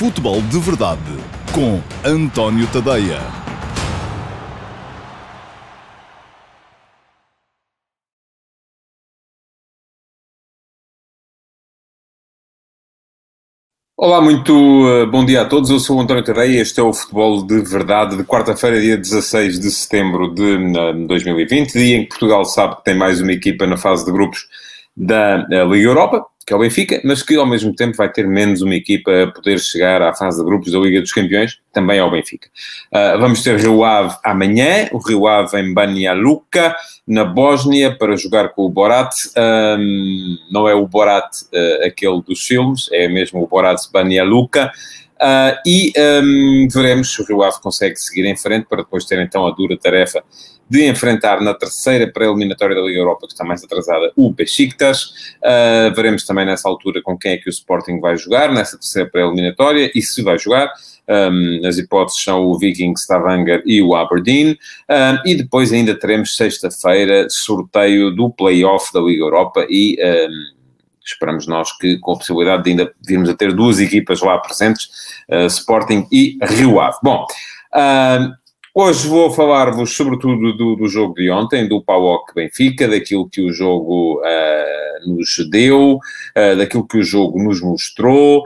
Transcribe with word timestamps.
Futebol 0.00 0.40
de 0.40 0.58
Verdade 0.58 1.02
com 1.54 1.78
António 2.02 2.66
Tadeia. 2.68 3.20
Olá, 13.94 14.22
muito 14.22 14.54
uh, 14.54 15.06
bom 15.06 15.22
dia 15.22 15.42
a 15.42 15.44
todos. 15.44 15.68
Eu 15.68 15.78
sou 15.78 15.98
o 15.98 16.00
António 16.00 16.24
Tadeia. 16.24 16.62
Este 16.62 16.80
é 16.80 16.82
o 16.82 16.94
Futebol 16.94 17.46
de 17.46 17.60
Verdade 17.60 18.16
de 18.16 18.24
quarta-feira, 18.24 18.80
dia 18.80 18.96
16 18.96 19.60
de 19.60 19.70
setembro 19.70 20.32
de 20.34 20.56
uh, 20.56 21.06
2020, 21.08 21.72
dia 21.74 21.96
em 21.98 22.04
que 22.04 22.08
Portugal 22.08 22.46
sabe 22.46 22.76
que 22.76 22.84
tem 22.84 22.94
mais 22.96 23.20
uma 23.20 23.32
equipa 23.32 23.66
na 23.66 23.76
fase 23.76 24.06
de 24.06 24.12
grupos 24.12 24.48
da 24.96 25.46
uh, 25.46 25.70
Liga 25.70 25.88
Europa 25.90 26.29
que 26.46 26.52
é 26.52 26.56
o 26.56 26.58
Benfica, 26.58 27.00
mas 27.04 27.22
que 27.22 27.36
ao 27.36 27.46
mesmo 27.46 27.74
tempo 27.74 27.96
vai 27.96 28.10
ter 28.10 28.26
menos 28.26 28.62
uma 28.62 28.74
equipa 28.74 29.24
a 29.24 29.26
poder 29.30 29.58
chegar 29.60 30.02
à 30.02 30.14
fase 30.14 30.38
de 30.38 30.44
grupos 30.44 30.72
da 30.72 30.78
Liga 30.78 31.00
dos 31.00 31.12
Campeões, 31.12 31.58
também 31.72 31.98
é 31.98 32.04
o 32.04 32.10
Benfica. 32.10 32.48
Uh, 32.92 33.18
vamos 33.20 33.42
ter 33.42 33.58
Rio 33.58 33.84
Ave 33.84 34.16
amanhã, 34.24 34.88
o 34.92 34.98
Rio 34.98 35.26
Ave 35.26 35.60
em 35.60 35.72
Banja 35.72 36.12
Luka, 36.12 36.74
na 37.06 37.24
Bósnia, 37.24 37.96
para 37.96 38.16
jogar 38.16 38.50
com 38.50 38.62
o 38.62 38.70
Borat. 38.70 39.12
Um, 39.36 40.36
não 40.50 40.68
é 40.68 40.74
o 40.74 40.86
Borat 40.86 41.30
uh, 41.52 41.86
aquele 41.86 42.22
dos 42.22 42.40
filmes, 42.40 42.88
é 42.92 43.08
mesmo 43.08 43.42
o 43.42 43.46
Borat 43.46 43.80
Banja 43.92 44.24
Luka. 44.24 44.72
Uh, 45.20 45.54
e 45.66 45.92
um, 46.24 46.66
veremos 46.72 47.12
se 47.12 47.20
o 47.20 47.26
Rio 47.26 47.42
Ave 47.42 47.60
consegue 47.60 47.96
seguir 47.96 48.24
em 48.24 48.36
frente 48.36 48.66
para 48.66 48.82
depois 48.82 49.04
ter 49.04 49.20
então 49.20 49.46
a 49.46 49.50
dura 49.50 49.76
tarefa 49.76 50.24
de 50.66 50.88
enfrentar 50.88 51.42
na 51.42 51.52
terceira 51.52 52.10
pré-eliminatória 52.10 52.74
da 52.74 52.80
Liga 52.80 53.00
Europa, 53.00 53.26
que 53.26 53.32
está 53.32 53.44
mais 53.44 53.62
atrasada, 53.62 54.12
o 54.16 54.32
Besiktas. 54.32 55.34
Uh, 55.42 55.94
veremos 55.94 56.24
também 56.24 56.46
nessa 56.46 56.68
altura 56.68 57.02
com 57.02 57.18
quem 57.18 57.32
é 57.32 57.36
que 57.36 57.48
o 57.48 57.50
Sporting 57.50 58.00
vai 58.00 58.16
jogar, 58.16 58.52
nessa 58.52 58.78
terceira 58.78 59.10
pré-eliminatória, 59.10 59.90
e 59.94 60.00
se 60.00 60.22
vai 60.22 60.38
jogar. 60.38 60.72
Um, 61.08 61.66
as 61.66 61.76
hipóteses 61.76 62.22
são 62.22 62.44
o 62.44 62.56
Viking, 62.56 62.92
Stavanger 62.92 63.62
e 63.66 63.82
o 63.82 63.96
Aberdeen. 63.96 64.56
Um, 64.88 65.28
e 65.28 65.34
depois 65.34 65.72
ainda 65.72 65.94
teremos 65.98 66.36
sexta-feira 66.36 67.26
sorteio 67.28 68.12
do 68.12 68.30
play-off 68.30 68.92
da 68.94 69.00
Liga 69.00 69.24
Europa 69.24 69.66
e... 69.68 69.98
Esperamos 71.12 71.46
nós 71.46 71.76
que 71.78 71.98
com 71.98 72.12
a 72.12 72.16
possibilidade 72.16 72.64
de 72.64 72.70
ainda 72.70 72.92
virmos 73.06 73.28
a 73.28 73.34
ter 73.34 73.52
duas 73.52 73.78
equipas 73.78 74.20
lá 74.20 74.38
presentes, 74.38 74.88
uh, 75.28 75.46
Sporting 75.46 76.06
e 76.10 76.38
Rio 76.42 76.80
Ave. 76.80 76.98
Bom, 77.02 77.26
uh, 77.74 78.40
Hoje 78.72 79.08
vou 79.08 79.32
falar-vos 79.32 79.96
sobretudo 79.96 80.56
do, 80.56 80.76
do, 80.76 80.86
jogo 80.86 81.14
de 81.14 81.28
ontem, 81.28 81.66
do 81.66 81.82
PAOK 81.82 82.32
Benfica, 82.32 82.86
daquilo 82.86 83.28
que 83.28 83.40
o 83.40 83.52
jogo 83.52 84.20
uh, 84.20 85.10
nos 85.10 85.28
deu, 85.50 85.94
uh, 85.96 86.56
daquilo 86.56 86.86
que 86.86 86.98
o 86.98 87.02
jogo 87.02 87.42
nos 87.42 87.60
mostrou, 87.60 88.44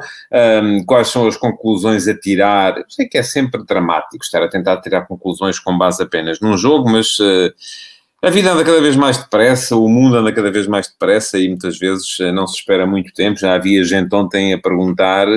um, 0.63 0.83
quais 0.87 1.09
são 1.09 1.27
as 1.27 1.37
conclusões 1.37 2.09
a 2.09 2.19
tirar. 2.19 2.79
Eu 2.79 2.85
sei 2.89 3.07
que 3.07 3.19
é 3.19 3.23
sempre 3.23 3.63
dramático 3.67 4.25
estar 4.25 4.43
a 4.43 4.49
tentar 4.49 4.81
tirar 4.81 5.03
conclusões 5.03 5.59
com 5.59 5.77
base 5.77 6.03
apenas 6.03 6.41
num 6.41 6.57
jogo, 6.57 6.89
mas 6.89 7.19
a 8.27 8.31
vida 8.31 8.53
anda 8.53 8.65
cada 8.65 8.81
vez 8.81 8.97
mais 8.97 9.19
depressa, 9.19 9.77
o 9.77 9.89
mundo 9.89 10.17
anda 10.17 10.33
cada 10.33 10.51
vez 10.51 10.67
mais 10.67 10.89
depressa 10.89 11.39
e 11.39 11.49
muitas 11.49 11.79
vezes 11.79 12.17
não 12.33 12.47
se 12.47 12.57
espera 12.57 12.87
muito 12.87 13.13
tempo. 13.13 13.39
Já 13.39 13.55
havia 13.55 13.85
gente 13.85 14.15
ontem 14.15 14.55
a 14.55 14.59
perguntar, 14.59 15.29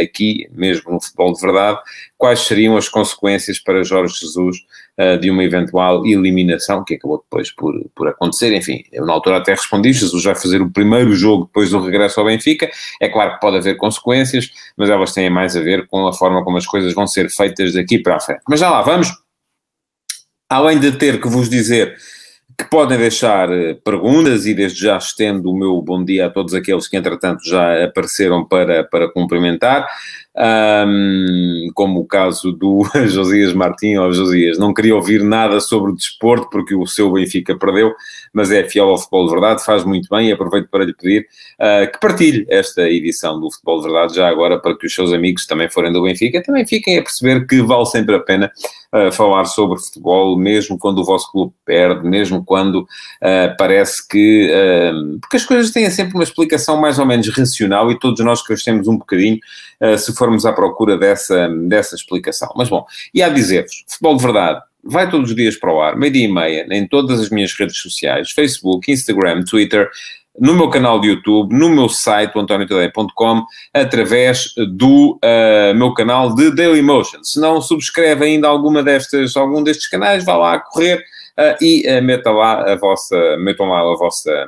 aqui 0.00 0.46
mesmo 0.52 0.92
no 0.92 1.00
futebol 1.02 1.32
de 1.32 1.40
verdade, 1.40 1.80
quais 2.16 2.40
seriam 2.40 2.76
as 2.76 2.88
consequências 2.88 3.58
para 3.58 3.82
Jorge 3.82 4.14
Jesus 4.20 4.58
uh, 4.98 5.18
de 5.18 5.30
uma 5.30 5.44
eventual 5.44 6.06
eliminação, 6.06 6.84
que 6.84 6.94
acabou 6.94 7.18
depois 7.18 7.50
por, 7.50 7.74
por 7.94 8.08
acontecer. 8.08 8.52
Enfim, 8.54 8.84
eu 8.92 9.04
na 9.04 9.12
altura 9.12 9.38
até 9.38 9.52
respondi: 9.52 9.92
Jesus 9.92 10.24
vai 10.24 10.34
fazer 10.34 10.62
o 10.62 10.70
primeiro 10.70 11.14
jogo 11.14 11.46
depois 11.46 11.70
do 11.70 11.80
regresso 11.80 12.20
ao 12.20 12.26
Benfica. 12.26 12.70
É 13.00 13.08
claro 13.08 13.34
que 13.34 13.40
pode 13.40 13.56
haver 13.56 13.76
consequências, 13.76 14.50
mas 14.76 14.88
elas 14.88 15.12
têm 15.12 15.28
mais 15.30 15.56
a 15.56 15.60
ver 15.60 15.86
com 15.88 16.06
a 16.06 16.12
forma 16.12 16.42
como 16.44 16.56
as 16.56 16.66
coisas 16.66 16.92
vão 16.94 17.06
ser 17.06 17.28
feitas 17.30 17.74
daqui 17.74 17.98
para 17.98 18.16
a 18.16 18.20
frente. 18.20 18.42
Mas 18.48 18.60
já 18.60 18.70
lá 18.70 18.82
vamos. 18.82 19.08
Além 20.48 20.78
de 20.78 20.92
ter 20.92 21.20
que 21.20 21.28
vos 21.28 21.48
dizer 21.48 21.96
que 22.56 22.64
podem 22.64 22.96
deixar 22.96 23.52
eh, 23.52 23.74
perguntas 23.84 24.46
e 24.46 24.54
desde 24.54 24.80
já 24.80 24.96
estendo 24.96 25.50
o 25.50 25.56
meu 25.56 25.82
bom 25.82 26.02
dia 26.02 26.26
a 26.26 26.30
todos 26.30 26.54
aqueles 26.54 26.88
que 26.88 26.96
entretanto 26.96 27.44
já 27.44 27.84
apareceram 27.84 28.46
para, 28.46 28.84
para 28.84 29.12
cumprimentar 29.12 29.86
um, 30.38 31.70
como 31.74 32.00
o 32.00 32.06
caso 32.06 32.52
do 32.52 32.82
Josias 33.08 33.54
Martins, 33.54 33.98
ou 33.98 34.12
Josias, 34.12 34.58
não 34.58 34.74
queria 34.74 34.94
ouvir 34.94 35.22
nada 35.22 35.60
sobre 35.60 35.92
o 35.92 35.94
desporto 35.94 36.48
porque 36.50 36.74
o 36.74 36.86
seu 36.86 37.10
Benfica 37.10 37.56
perdeu, 37.56 37.94
mas 38.32 38.50
é 38.50 38.62
fiel 38.64 38.90
ao 38.90 38.98
futebol 38.98 39.26
de 39.26 39.32
verdade, 39.32 39.64
faz 39.64 39.84
muito 39.84 40.08
bem 40.10 40.28
e 40.28 40.32
aproveito 40.32 40.68
para 40.68 40.84
lhe 40.84 40.94
pedir 40.94 41.26
uh, 41.58 41.90
que 41.90 41.98
partilhe 41.98 42.46
esta 42.50 42.82
edição 42.82 43.40
do 43.40 43.50
futebol 43.50 43.78
de 43.78 43.84
verdade, 43.84 44.14
já 44.14 44.28
agora 44.28 44.58
para 44.58 44.76
que 44.76 44.86
os 44.86 44.94
seus 44.94 45.12
amigos 45.12 45.46
também 45.46 45.70
forem 45.70 45.92
do 45.92 46.02
Benfica, 46.02 46.42
também 46.42 46.66
fiquem 46.66 46.98
a 46.98 47.02
perceber 47.02 47.46
que 47.46 47.62
vale 47.62 47.86
sempre 47.86 48.14
a 48.14 48.20
pena 48.20 48.52
uh, 48.92 49.10
falar 49.12 49.46
sobre 49.46 49.78
futebol, 49.78 50.36
mesmo 50.36 50.78
quando 50.78 50.98
o 50.98 51.04
vosso 51.04 51.30
clube 51.32 51.52
perde, 51.64 52.06
mesmo 52.06 52.44
quando 52.44 52.80
uh, 52.82 53.56
parece 53.58 54.06
que. 54.06 54.50
porque 55.20 55.36
as 55.36 55.44
coisas 55.44 55.70
têm 55.70 55.88
sempre 55.90 56.14
uma 56.14 56.22
explicação 56.22 56.78
mais 56.78 56.98
ou 56.98 57.06
menos 57.06 57.28
racional 57.28 57.90
e 57.90 57.98
todos 57.98 58.22
nós 58.24 58.42
crescemos 58.42 58.86
um 58.86 58.98
bocadinho 58.98 59.38
se 59.98 60.14
for 60.14 60.25
formos 60.26 60.44
à 60.44 60.52
procura 60.52 60.98
dessa, 60.98 61.48
dessa 61.68 61.94
explicação. 61.94 62.52
Mas 62.56 62.68
bom, 62.68 62.84
e 63.14 63.22
a 63.22 63.28
dizer-vos, 63.28 63.84
futebol 63.88 64.16
de 64.16 64.22
verdade, 64.24 64.60
vai 64.82 65.08
todos 65.08 65.30
os 65.30 65.36
dias 65.36 65.56
para 65.56 65.72
o 65.72 65.80
ar, 65.80 65.96
meio-dia 65.96 66.24
e 66.24 66.32
meia, 66.32 66.66
em 66.70 66.86
todas 66.86 67.20
as 67.20 67.30
minhas 67.30 67.52
redes 67.52 67.78
sociais, 67.78 68.32
Facebook, 68.32 68.90
Instagram, 68.90 69.44
Twitter, 69.44 69.88
no 70.38 70.54
meu 70.54 70.68
canal 70.68 71.00
de 71.00 71.08
YouTube, 71.08 71.56
no 71.56 71.70
meu 71.70 71.88
site, 71.88 72.36
antoniotadeia.com, 72.36 73.44
através 73.72 74.52
do 74.74 75.18
uh, 75.24 75.74
meu 75.74 75.94
canal 75.94 76.34
de 76.34 76.54
Dailymotion. 76.54 77.22
Se 77.22 77.40
não 77.40 77.60
subscreve 77.62 78.24
ainda 78.24 78.48
alguma 78.48 78.82
destas, 78.82 79.34
algum 79.36 79.62
destes 79.62 79.88
canais, 79.88 80.24
vá 80.24 80.36
lá 80.36 80.54
a 80.54 80.60
correr 80.60 80.98
uh, 81.38 81.64
e 81.64 81.88
uh, 81.88 82.02
meta 82.02 82.30
lá 82.30 82.72
a 82.72 82.76
vossa, 82.76 83.16
metam 83.38 83.66
lá 83.66 83.80
a 83.80 83.96
vossa 83.96 84.46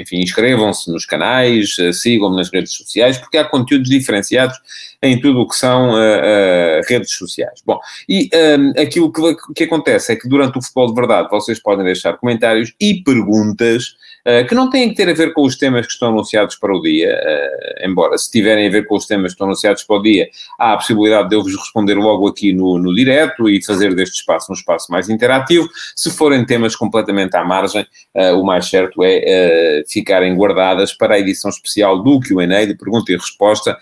enfim, 0.00 0.20
inscrevam-se 0.20 0.90
nos 0.90 1.04
canais, 1.06 1.78
uh, 1.78 1.92
sigam-me 1.92 2.36
nas 2.36 2.50
redes 2.50 2.72
sociais, 2.72 3.18
porque 3.18 3.38
há 3.38 3.44
conteúdos 3.44 3.88
diferenciados 3.88 4.58
em 5.02 5.20
tudo 5.20 5.40
o 5.40 5.48
que 5.48 5.56
são 5.56 5.90
uh, 5.90 5.94
uh, 5.94 6.82
redes 6.88 7.12
sociais. 7.12 7.62
Bom, 7.64 7.78
e 8.08 8.28
um, 8.58 8.80
aquilo 8.80 9.12
que, 9.12 9.22
que 9.54 9.64
acontece 9.64 10.12
é 10.12 10.16
que 10.16 10.28
durante 10.28 10.58
o 10.58 10.62
futebol 10.62 10.88
de 10.88 10.94
verdade 10.94 11.28
vocês 11.30 11.58
podem 11.60 11.84
deixar 11.84 12.14
comentários 12.14 12.74
e 12.80 13.02
perguntas 13.02 13.84
eh, 13.84 14.09
que 14.46 14.54
não 14.54 14.68
têm 14.68 14.90
que 14.90 14.96
ter 14.96 15.08
a 15.08 15.14
ver 15.14 15.32
com 15.32 15.42
os 15.42 15.56
temas 15.56 15.86
que 15.86 15.92
estão 15.92 16.08
anunciados 16.08 16.56
para 16.56 16.74
o 16.74 16.80
dia, 16.80 17.14
uh, 17.14 17.88
embora 17.88 18.16
se 18.18 18.30
tiverem 18.30 18.68
a 18.68 18.70
ver 18.70 18.86
com 18.86 18.96
os 18.96 19.06
temas 19.06 19.32
que 19.32 19.34
estão 19.34 19.46
anunciados 19.46 19.82
para 19.82 19.96
o 19.96 20.02
dia, 20.02 20.28
há 20.58 20.74
a 20.74 20.76
possibilidade 20.76 21.28
de 21.30 21.36
eu 21.36 21.42
vos 21.42 21.56
responder 21.56 21.94
logo 21.94 22.28
aqui 22.28 22.52
no, 22.52 22.78
no 22.78 22.94
direto 22.94 23.48
e 23.48 23.64
fazer 23.64 23.94
deste 23.94 24.16
espaço 24.16 24.52
um 24.52 24.54
espaço 24.54 24.90
mais 24.92 25.08
interativo. 25.08 25.68
Se 25.96 26.10
forem 26.10 26.44
temas 26.44 26.76
completamente 26.76 27.36
à 27.36 27.44
margem, 27.44 27.86
uh, 28.14 28.38
o 28.38 28.44
mais 28.44 28.68
certo 28.68 29.02
é 29.02 29.82
ficarem 29.88 30.34
guardadas 30.34 30.92
para 30.92 31.14
a 31.14 31.18
edição 31.18 31.50
especial 31.50 32.02
do 32.02 32.20
Q&A, 32.20 32.64
de 32.64 32.74
pergunta 32.74 33.12
e 33.12 33.16
resposta, 33.16 33.76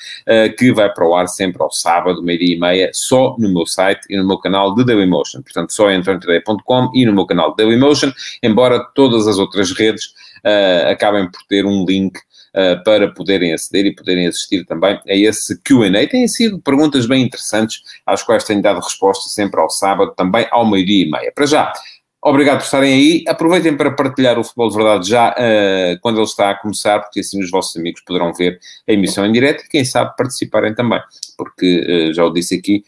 que 0.56 0.72
vai 0.72 0.93
para 0.93 1.06
o 1.06 1.15
ar 1.15 1.26
sempre 1.28 1.62
ao 1.62 1.70
sábado, 1.70 2.22
meio-dia 2.22 2.55
e 2.55 2.59
meia, 2.59 2.91
só 2.93 3.37
no 3.38 3.53
meu 3.53 3.66
site 3.66 4.06
e 4.10 4.16
no 4.16 4.26
meu 4.26 4.38
canal 4.38 4.75
de 4.75 4.84
Dailymotion. 4.84 5.43
Portanto, 5.43 5.72
só 5.72 5.91
em 5.91 5.97
antoniotadeia.com 5.97 6.91
e 6.94 7.06
no 7.06 7.12
meu 7.12 7.26
canal 7.26 7.55
Dailymotion, 7.55 8.12
embora 8.43 8.84
todas 8.94 9.26
as 9.26 9.38
outras 9.38 9.72
redes 9.72 10.12
uh, 10.44 10.91
acabem 10.91 11.31
por 11.31 11.43
ter 11.49 11.65
um 11.66 11.84
link 11.84 12.19
Uh, 12.49 12.82
para 12.82 13.12
poderem 13.12 13.53
aceder 13.53 13.84
e 13.84 13.94
poderem 13.94 14.26
assistir 14.26 14.65
também 14.65 14.99
a 15.06 15.15
esse 15.15 15.60
Q&A. 15.62 16.09
Têm 16.09 16.26
sido 16.26 16.59
perguntas 16.59 17.04
bem 17.04 17.22
interessantes, 17.22 17.82
às 18.06 18.22
quais 18.22 18.43
tenho 18.43 18.62
dado 18.62 18.81
resposta 18.81 19.28
sempre 19.28 19.60
ao 19.60 19.69
sábado, 19.69 20.15
também 20.16 20.47
ao 20.50 20.69
meio-dia 20.69 21.04
e 21.04 21.10
meia. 21.10 21.31
Para 21.31 21.44
já, 21.44 21.71
obrigado 22.22 22.59
por 22.59 22.65
estarem 22.65 22.94
aí. 22.94 23.25
Aproveitem 23.28 23.76
para 23.76 23.91
partilhar 23.91 24.38
o 24.38 24.43
Futebol 24.43 24.71
de 24.71 24.76
Verdade 24.76 25.09
já 25.09 25.31
uh, 25.31 26.00
quando 26.00 26.16
ele 26.16 26.25
está 26.25 26.50
a 26.50 26.55
começar, 26.55 27.00
porque 27.00 27.20
assim 27.20 27.38
os 27.38 27.50
vossos 27.50 27.76
amigos 27.76 28.00
poderão 28.00 28.32
ver 28.32 28.59
a 28.88 28.93
emissão 28.93 29.26
em 29.26 29.31
direto 29.31 29.65
e, 29.65 29.69
quem 29.69 29.84
sabe, 29.84 30.16
participarem 30.16 30.75
também. 30.75 31.00
Porque, 31.37 32.08
uh, 32.08 32.14
já 32.14 32.25
o 32.25 32.32
disse 32.32 32.55
aqui, 32.55 32.82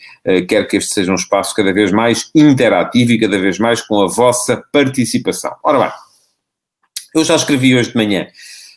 quero 0.48 0.66
que 0.66 0.78
este 0.78 0.94
seja 0.94 1.12
um 1.12 1.16
espaço 1.16 1.54
cada 1.54 1.72
vez 1.72 1.92
mais 1.92 2.30
interativo 2.34 3.12
e 3.12 3.20
cada 3.20 3.38
vez 3.38 3.58
mais 3.58 3.82
com 3.82 4.00
a 4.00 4.08
vossa 4.08 4.64
participação. 4.72 5.54
Ora 5.62 5.80
bem, 5.80 5.92
eu 7.14 7.24
já 7.24 7.36
escrevi 7.36 7.76
hoje 7.76 7.90
de 7.90 7.96
manhã, 7.96 8.26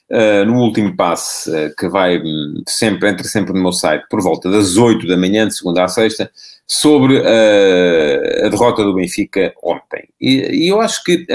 uh, 0.10 0.46
no 0.46 0.60
último 0.60 0.96
passe, 0.96 1.50
uh, 1.50 1.74
que 1.78 1.88
vai 1.88 2.18
hum, 2.18 2.64
sempre, 2.68 3.10
entra 3.10 3.28
sempre 3.28 3.54
no 3.54 3.62
meu 3.62 3.72
site, 3.72 4.06
por 4.10 4.22
volta 4.22 4.50
das 4.50 4.78
8 4.78 5.08
da 5.08 5.18
manhã, 5.18 5.48
de 5.48 5.56
segunda 5.56 5.84
a 5.84 5.88
sexta, 5.88 6.32
sobre 6.68 7.18
uh, 7.18 8.46
a 8.46 8.50
derrota 8.50 8.84
do 8.84 8.96
Benfica 8.96 9.54
ontem. 9.62 10.08
E, 10.20 10.66
e 10.66 10.68
eu 10.68 10.82
acho 10.82 11.04
que 11.04 11.26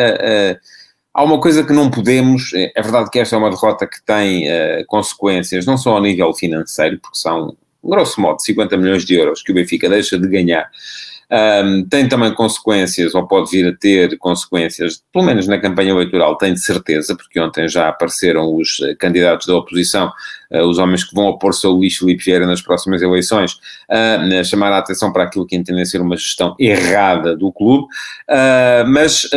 há 1.15 1.23
uma 1.23 1.41
coisa 1.41 1.65
que 1.65 1.73
não 1.73 1.91
podemos. 1.91 2.53
É 2.55 2.83
verdade 2.83 3.11
que 3.11 3.19
esta 3.19 3.37
é 3.37 3.39
uma 3.39 3.51
derrota 3.51 3.87
que 3.87 4.03
tem 4.05 4.47
consequências, 4.87 5.67
não 5.67 5.77
só 5.77 5.93
ao 5.93 6.03
nível 6.03 6.33
financeiro, 6.33 6.99
porque 7.01 7.19
são, 7.19 7.57
grosso 7.85 8.21
modo, 8.21 8.41
50 8.41 8.77
milhões 8.77 9.05
de 9.05 9.15
euros 9.15 9.43
que 9.43 9.53
o 9.53 9.55
Benfica 9.55 9.89
deixa 9.89 10.19
de 10.19 10.29
ganhar 10.29 10.69
um, 11.31 11.85
tem 11.89 12.09
também 12.09 12.33
consequências, 12.33 13.15
ou 13.15 13.27
pode 13.27 13.51
vir 13.51 13.69
a 13.69 13.77
ter 13.77 14.17
consequências, 14.19 15.03
pelo 15.13 15.25
menos 15.25 15.47
na 15.47 15.59
campanha 15.59 15.91
eleitoral, 15.91 16.37
tenho 16.37 16.55
de 16.55 16.65
certeza, 16.65 17.15
porque 17.15 17.39
ontem 17.39 17.69
já 17.69 17.89
apareceram 17.89 18.55
os 18.55 18.79
uh, 18.79 18.97
candidatos 18.99 19.47
da 19.47 19.55
oposição, 19.55 20.11
uh, 20.51 20.63
os 20.63 20.79
homens 20.79 21.05
que 21.05 21.15
vão 21.15 21.27
opor-se 21.27 21.67
ao 21.67 21.73
Luís 21.73 21.97
Filipe 21.97 22.25
Vieira 22.25 22.47
nas 22.47 22.63
próximas 22.63 23.03
eleições, 23.03 23.53
uh, 23.91 24.45
chamar 24.45 24.73
a 24.73 24.79
atenção 24.79 25.13
para 25.13 25.25
aquilo 25.25 25.47
que 25.47 25.57
entendem 25.57 25.85
ser 25.85 26.01
uma 26.01 26.17
gestão 26.17 26.55
errada 26.59 27.37
do 27.37 27.53
clube, 27.53 27.87
mas 28.89 29.29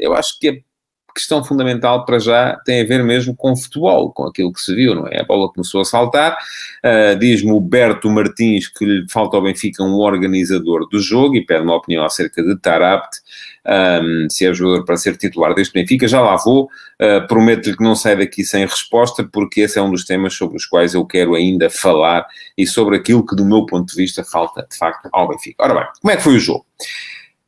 eu 0.00 0.14
acho 0.14 0.38
que 0.38 0.48
é 0.48 0.71
questão 1.14 1.44
fundamental 1.44 2.04
para 2.04 2.18
já 2.18 2.56
tem 2.64 2.80
a 2.80 2.84
ver 2.84 3.02
mesmo 3.04 3.34
com 3.34 3.56
futebol, 3.56 4.12
com 4.12 4.24
aquilo 4.24 4.52
que 4.52 4.60
se 4.60 4.74
viu, 4.74 4.94
não 4.94 5.06
é? 5.06 5.20
A 5.20 5.24
bola 5.24 5.52
começou 5.52 5.80
a 5.80 5.84
saltar, 5.84 6.32
uh, 6.32 7.18
diz-me 7.18 7.52
o 7.52 7.60
Berto 7.60 8.10
Martins 8.10 8.68
que 8.68 8.84
lhe 8.84 9.08
falta 9.08 9.36
ao 9.36 9.42
Benfica 9.42 9.82
um 9.82 9.94
organizador 9.94 10.88
do 10.88 10.98
jogo 10.98 11.36
e 11.36 11.44
pede 11.44 11.62
uma 11.62 11.76
opinião 11.76 12.04
acerca 12.04 12.42
de 12.42 12.56
Tarabt, 12.58 13.18
um, 13.66 14.26
se 14.28 14.46
é 14.46 14.52
jogador 14.52 14.84
para 14.84 14.96
ser 14.96 15.16
titular 15.16 15.54
deste 15.54 15.72
Benfica, 15.72 16.08
já 16.08 16.20
lá 16.20 16.36
vou, 16.36 16.64
uh, 16.64 17.26
prometo-lhe 17.28 17.76
que 17.76 17.84
não 17.84 17.94
sai 17.94 18.16
daqui 18.16 18.44
sem 18.44 18.64
resposta, 18.64 19.22
porque 19.24 19.60
esse 19.60 19.78
é 19.78 19.82
um 19.82 19.90
dos 19.90 20.04
temas 20.04 20.34
sobre 20.34 20.56
os 20.56 20.66
quais 20.66 20.94
eu 20.94 21.04
quero 21.04 21.34
ainda 21.34 21.70
falar 21.70 22.26
e 22.56 22.66
sobre 22.66 22.96
aquilo 22.96 23.24
que 23.24 23.36
do 23.36 23.44
meu 23.44 23.66
ponto 23.66 23.90
de 23.90 23.96
vista 23.96 24.24
falta 24.24 24.66
de 24.68 24.76
facto 24.76 25.08
ao 25.12 25.28
Benfica. 25.28 25.62
Ora 25.64 25.74
bem, 25.74 25.84
como 26.00 26.12
é 26.12 26.16
que 26.16 26.22
foi 26.22 26.36
o 26.36 26.40
jogo? 26.40 26.66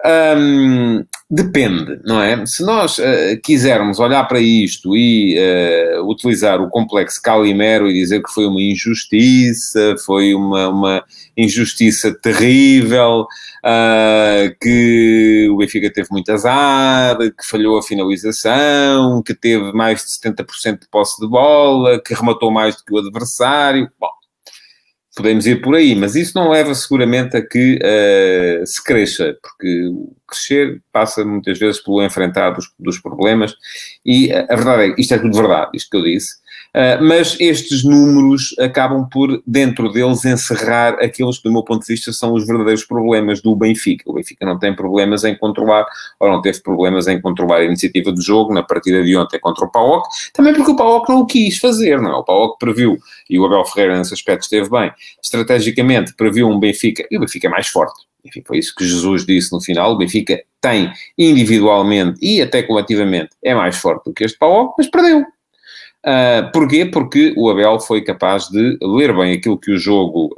Um, 0.05 1.02
depende, 1.34 2.00
não 2.04 2.22
é? 2.22 2.46
Se 2.46 2.62
nós 2.62 2.98
uh, 2.98 3.02
quisermos 3.42 3.98
olhar 3.98 4.22
para 4.28 4.38
isto 4.38 4.96
e 4.96 5.36
uh, 5.36 6.08
utilizar 6.08 6.62
o 6.62 6.70
complexo 6.70 7.20
Calimero 7.20 7.88
e 7.88 7.92
dizer 7.92 8.22
que 8.22 8.32
foi 8.32 8.46
uma 8.46 8.62
injustiça, 8.62 9.96
foi 10.06 10.32
uma, 10.32 10.69
uma 10.69 11.04
injustiça 11.36 12.14
terrível, 12.14 13.22
uh, 13.64 14.56
que 14.60 15.48
o 15.50 15.56
Benfica 15.56 15.92
teve 15.92 16.08
muito 16.12 16.31
azar, 16.31 17.19
que 17.19 17.44
falhou 17.50 17.78
a 17.78 17.82
finalização, 17.82 19.20
que 19.20 19.34
teve 19.34 19.72
mais 19.72 20.04
de 20.04 20.30
70% 20.30 20.82
de 20.82 20.88
posse 20.88 21.20
de 21.20 21.28
bola, 21.28 22.00
que 22.00 22.14
rematou 22.14 22.52
mais 22.52 22.76
do 22.76 22.84
que 22.84 22.94
o 22.94 22.98
adversário. 22.98 23.90
Bom, 23.98 24.06
podemos 25.14 25.46
ir 25.46 25.61
por 25.62 25.75
aí, 25.75 25.94
mas 25.94 26.14
isso 26.16 26.32
não 26.34 26.50
leva 26.50 26.75
seguramente 26.75 27.37
a 27.37 27.46
que 27.46 27.78
uh, 27.78 28.66
se 28.66 28.82
cresça, 28.82 29.37
porque 29.40 29.90
crescer 30.26 30.82
passa 30.93 31.25
muitas 31.25 31.58
vezes 31.58 31.82
pelo 31.82 32.02
enfrentar 32.02 32.50
dos, 32.50 32.72
dos 32.78 32.99
problemas, 32.99 33.55
e 34.05 34.32
a, 34.32 34.46
a 34.50 34.56
verdade 34.56 34.93
é, 34.93 34.94
isto 34.99 35.14
é 35.14 35.19
tudo 35.19 35.37
verdade, 35.37 35.70
isto 35.75 35.90
que 35.90 35.96
eu 35.96 36.02
disse, 36.02 36.37
Uh, 36.75 36.99
mas 37.00 37.38
estes 37.38 37.85
números 37.85 38.53
acabam 38.59 39.09
por, 39.09 39.41
dentro 39.47 39.93
deles, 39.93 40.25
encerrar 40.25 40.94
aqueles 40.94 41.38
que, 41.38 41.44
do 41.44 41.53
meu 41.53 41.62
ponto 41.62 41.87
de 41.87 41.93
vista, 41.93 42.12
são 42.12 42.32
os 42.32 42.44
verdadeiros 42.44 42.85
problemas 42.85 43.41
do 43.41 43.55
Benfica. 43.55 44.11
O 44.11 44.15
Benfica 44.15 44.44
não 44.44 44.59
tem 44.59 44.75
problemas 44.75 45.23
em 45.23 45.37
controlar, 45.37 45.87
ou 46.19 46.29
não 46.29 46.43
teve 46.43 46.61
problemas 46.61 47.06
em 47.06 47.21
controlar 47.21 47.59
a 47.59 47.65
iniciativa 47.65 48.12
de 48.12 48.21
jogo 48.21 48.53
na 48.53 48.65
partida 48.65 49.05
de 49.05 49.17
ontem 49.17 49.38
contra 49.38 49.65
o 49.65 49.71
PAOC, 49.71 50.09
também 50.32 50.53
porque 50.53 50.73
o 50.73 50.76
PAOC 50.76 51.09
não 51.09 51.21
o 51.21 51.26
quis 51.26 51.59
fazer, 51.59 52.00
não 52.00 52.11
é? 52.11 52.15
O 52.17 52.25
PAOC 52.25 52.59
previu, 52.59 52.99
e 53.31 53.38
o 53.38 53.44
Abel 53.44 53.65
Ferreira 53.67 53.97
nesse 53.97 54.12
aspecto 54.12 54.43
esteve 54.43 54.69
bem, 54.69 54.91
estrategicamente 55.23 56.12
previu 56.15 56.49
um 56.49 56.59
Benfica, 56.59 57.06
e 57.09 57.17
o 57.17 57.21
Benfica 57.21 57.47
é 57.47 57.50
mais 57.50 57.69
forte. 57.69 58.05
Enfim, 58.25 58.43
foi 58.44 58.59
isso 58.59 58.75
que 58.75 58.85
Jesus 58.85 59.26
disse 59.26 59.53
no 59.53 59.61
final. 59.61 59.93
O 59.93 59.99
Benfica 59.99 60.43
tem 60.61 60.91
individualmente 61.17 62.19
e 62.23 62.41
até 62.41 62.62
coletivamente 62.62 63.31
é 63.43 63.55
mais 63.55 63.76
forte 63.76 64.06
do 64.06 64.15
que 64.15 64.25
este 64.25 64.38
PAOC, 64.38 64.75
mas 64.79 64.88
perdeu. 64.88 65.25
Uh, 66.04 66.52
porquê? 66.52 66.84
Porque 66.84 67.32
o 67.36 67.48
Abel 67.48 67.80
foi 67.80 68.02
capaz 68.02 68.48
de 68.48 68.78
ler 68.82 69.14
bem 69.16 69.32
aquilo 69.32 69.58
que 69.58 69.72
o 69.72 69.78
jogo 69.78 70.34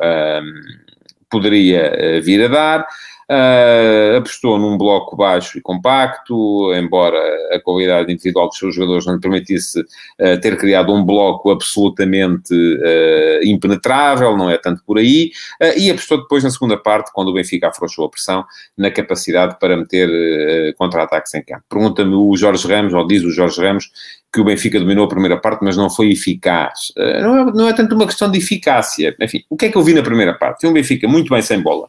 poderia 1.28 1.92
uh, 1.92 2.22
vir 2.22 2.44
a 2.44 2.48
dar, 2.48 2.86
Uh, 3.28 4.18
apostou 4.18 4.56
num 4.56 4.78
bloco 4.78 5.16
baixo 5.16 5.58
e 5.58 5.60
compacto, 5.60 6.72
embora 6.74 7.18
a 7.50 7.58
qualidade 7.58 8.12
individual 8.12 8.46
dos 8.46 8.56
seus 8.56 8.76
jogadores 8.76 9.04
não 9.04 9.14
lhe 9.14 9.20
permitisse 9.20 9.80
uh, 9.80 10.40
ter 10.40 10.56
criado 10.56 10.94
um 10.94 11.04
bloco 11.04 11.50
absolutamente 11.50 12.54
uh, 12.54 13.44
impenetrável, 13.44 14.36
não 14.36 14.48
é 14.48 14.56
tanto 14.56 14.80
por 14.86 14.98
aí, 14.98 15.32
e 15.76 15.90
apostou 15.90 16.18
depois 16.18 16.44
na 16.44 16.50
segunda 16.50 16.76
parte, 16.76 17.10
quando 17.12 17.28
o 17.28 17.32
Benfica 17.32 17.66
afrouxou 17.66 18.06
a 18.06 18.10
pressão, 18.10 18.44
na 18.78 18.92
capacidade 18.92 19.58
para 19.58 19.76
meter 19.76 20.74
contra-ataques 20.76 21.34
em 21.34 21.42
campo. 21.42 21.64
Pergunta-me 21.68 22.14
o 22.14 22.36
Jorge 22.36 22.68
Ramos, 22.68 22.94
ou 22.94 23.04
diz 23.06 23.24
o 23.24 23.30
Jorge 23.30 23.60
Ramos, 23.60 23.90
que 24.32 24.40
o 24.40 24.44
Benfica 24.44 24.78
dominou 24.78 25.04
a 25.04 25.08
primeira 25.08 25.36
parte, 25.36 25.64
mas 25.64 25.76
não 25.76 25.90
foi 25.90 26.12
eficaz. 26.12 26.92
Não 26.96 27.38
é, 27.38 27.52
não 27.52 27.68
é 27.68 27.72
tanto 27.72 27.94
uma 27.94 28.06
questão 28.06 28.30
de 28.30 28.38
eficácia. 28.38 29.16
Enfim, 29.20 29.42
o 29.50 29.56
que 29.56 29.66
é 29.66 29.68
que 29.70 29.76
eu 29.76 29.82
vi 29.82 29.94
na 29.94 30.02
primeira 30.02 30.34
parte? 30.34 30.62
Vi 30.62 30.68
um 30.68 30.72
Benfica 30.72 31.08
muito 31.08 31.30
bem 31.30 31.42
sem 31.42 31.60
bola. 31.60 31.88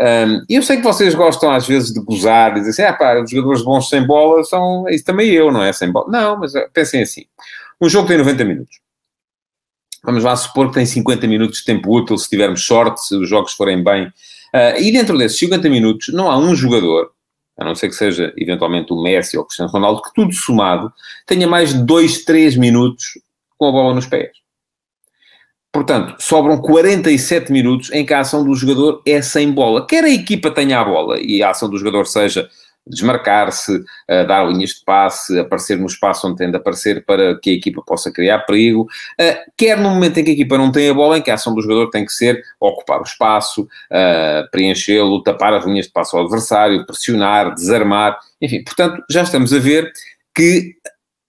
Um, 0.00 0.42
eu 0.48 0.62
sei 0.62 0.78
que 0.78 0.82
vocês 0.82 1.14
gostam 1.14 1.50
às 1.50 1.66
vezes 1.66 1.92
de 1.92 2.00
gozar, 2.00 2.52
e 2.52 2.60
dizer 2.60 2.70
assim, 2.70 2.82
ah 2.82 2.96
pá, 2.96 3.20
os 3.20 3.30
jogadores 3.30 3.62
bons 3.62 3.86
sem 3.90 4.06
bola 4.06 4.42
são, 4.44 4.88
isso 4.88 5.04
também 5.04 5.28
eu, 5.28 5.52
não 5.52 5.62
é? 5.62 5.74
Sem 5.74 5.92
bola. 5.92 6.10
Não, 6.10 6.38
mas 6.38 6.54
eh, 6.54 6.66
pensem 6.72 7.02
assim, 7.02 7.26
um 7.78 7.86
jogo 7.86 8.08
tem 8.08 8.16
90 8.16 8.42
minutos. 8.46 8.80
Vamos 10.02 10.24
lá 10.24 10.34
supor 10.36 10.68
que 10.68 10.74
tem 10.74 10.86
50 10.86 11.26
minutos 11.26 11.58
de 11.58 11.66
tempo 11.66 11.94
útil, 11.94 12.16
se 12.16 12.30
tivermos 12.30 12.64
sorte, 12.64 13.04
se 13.04 13.14
os 13.14 13.28
jogos 13.28 13.52
forem 13.52 13.84
bem. 13.84 14.06
Uh, 14.54 14.80
e 14.80 14.90
dentro 14.90 15.18
desses 15.18 15.38
50 15.38 15.68
minutos 15.68 16.08
não 16.14 16.30
há 16.30 16.38
um 16.38 16.54
jogador, 16.54 17.10
a 17.58 17.64
não 17.64 17.74
ser 17.74 17.88
que 17.90 17.94
seja 17.94 18.32
eventualmente 18.38 18.94
o 18.94 19.02
Messi 19.02 19.36
ou 19.36 19.42
o 19.42 19.46
Cristiano 19.46 19.70
Ronaldo, 19.70 20.00
que 20.00 20.14
tudo 20.14 20.32
somado 20.32 20.90
tenha 21.26 21.46
mais 21.46 21.74
de 21.74 21.84
2, 21.84 22.24
3 22.24 22.56
minutos 22.56 23.18
com 23.58 23.68
a 23.68 23.72
bola 23.72 23.94
nos 23.94 24.06
pés. 24.06 24.30
Portanto, 25.72 26.16
sobram 26.18 26.58
47 26.58 27.52
minutos 27.52 27.92
em 27.92 28.04
que 28.04 28.12
a 28.12 28.20
ação 28.20 28.44
do 28.44 28.54
jogador 28.54 29.02
é 29.06 29.22
sem 29.22 29.52
bola. 29.52 29.86
Quer 29.86 30.04
a 30.04 30.10
equipa 30.10 30.50
tenha 30.50 30.80
a 30.80 30.84
bola 30.84 31.20
e 31.20 31.42
a 31.42 31.50
ação 31.50 31.70
do 31.70 31.78
jogador 31.78 32.06
seja 32.06 32.48
desmarcar-se, 32.86 33.84
dar 34.26 34.48
linhas 34.48 34.70
de 34.70 34.84
passe, 34.84 35.38
aparecer 35.38 35.78
no 35.78 35.86
espaço 35.86 36.26
onde 36.26 36.38
tem 36.38 36.50
de 36.50 36.56
aparecer 36.56 37.04
para 37.04 37.38
que 37.38 37.50
a 37.50 37.52
equipa 37.52 37.82
possa 37.86 38.10
criar 38.10 38.40
perigo, 38.40 38.88
quer 39.56 39.78
no 39.78 39.90
momento 39.90 40.18
em 40.18 40.24
que 40.24 40.30
a 40.30 40.32
equipa 40.32 40.58
não 40.58 40.72
tem 40.72 40.88
a 40.88 40.94
bola, 40.94 41.18
em 41.18 41.22
que 41.22 41.30
a 41.30 41.34
ação 41.34 41.54
do 41.54 41.62
jogador 41.62 41.90
tem 41.90 42.04
que 42.04 42.12
ser 42.12 42.42
ocupar 42.58 42.98
o 42.98 43.04
espaço, 43.04 43.68
preenchê-lo, 44.50 45.22
tapar 45.22 45.52
as 45.52 45.64
linhas 45.64 45.86
de 45.86 45.92
passe 45.92 46.16
ao 46.16 46.22
adversário, 46.22 46.84
pressionar, 46.84 47.54
desarmar, 47.54 48.18
enfim, 48.40 48.64
portanto, 48.64 49.04
já 49.08 49.22
estamos 49.22 49.52
a 49.52 49.58
ver 49.58 49.92
que 50.34 50.74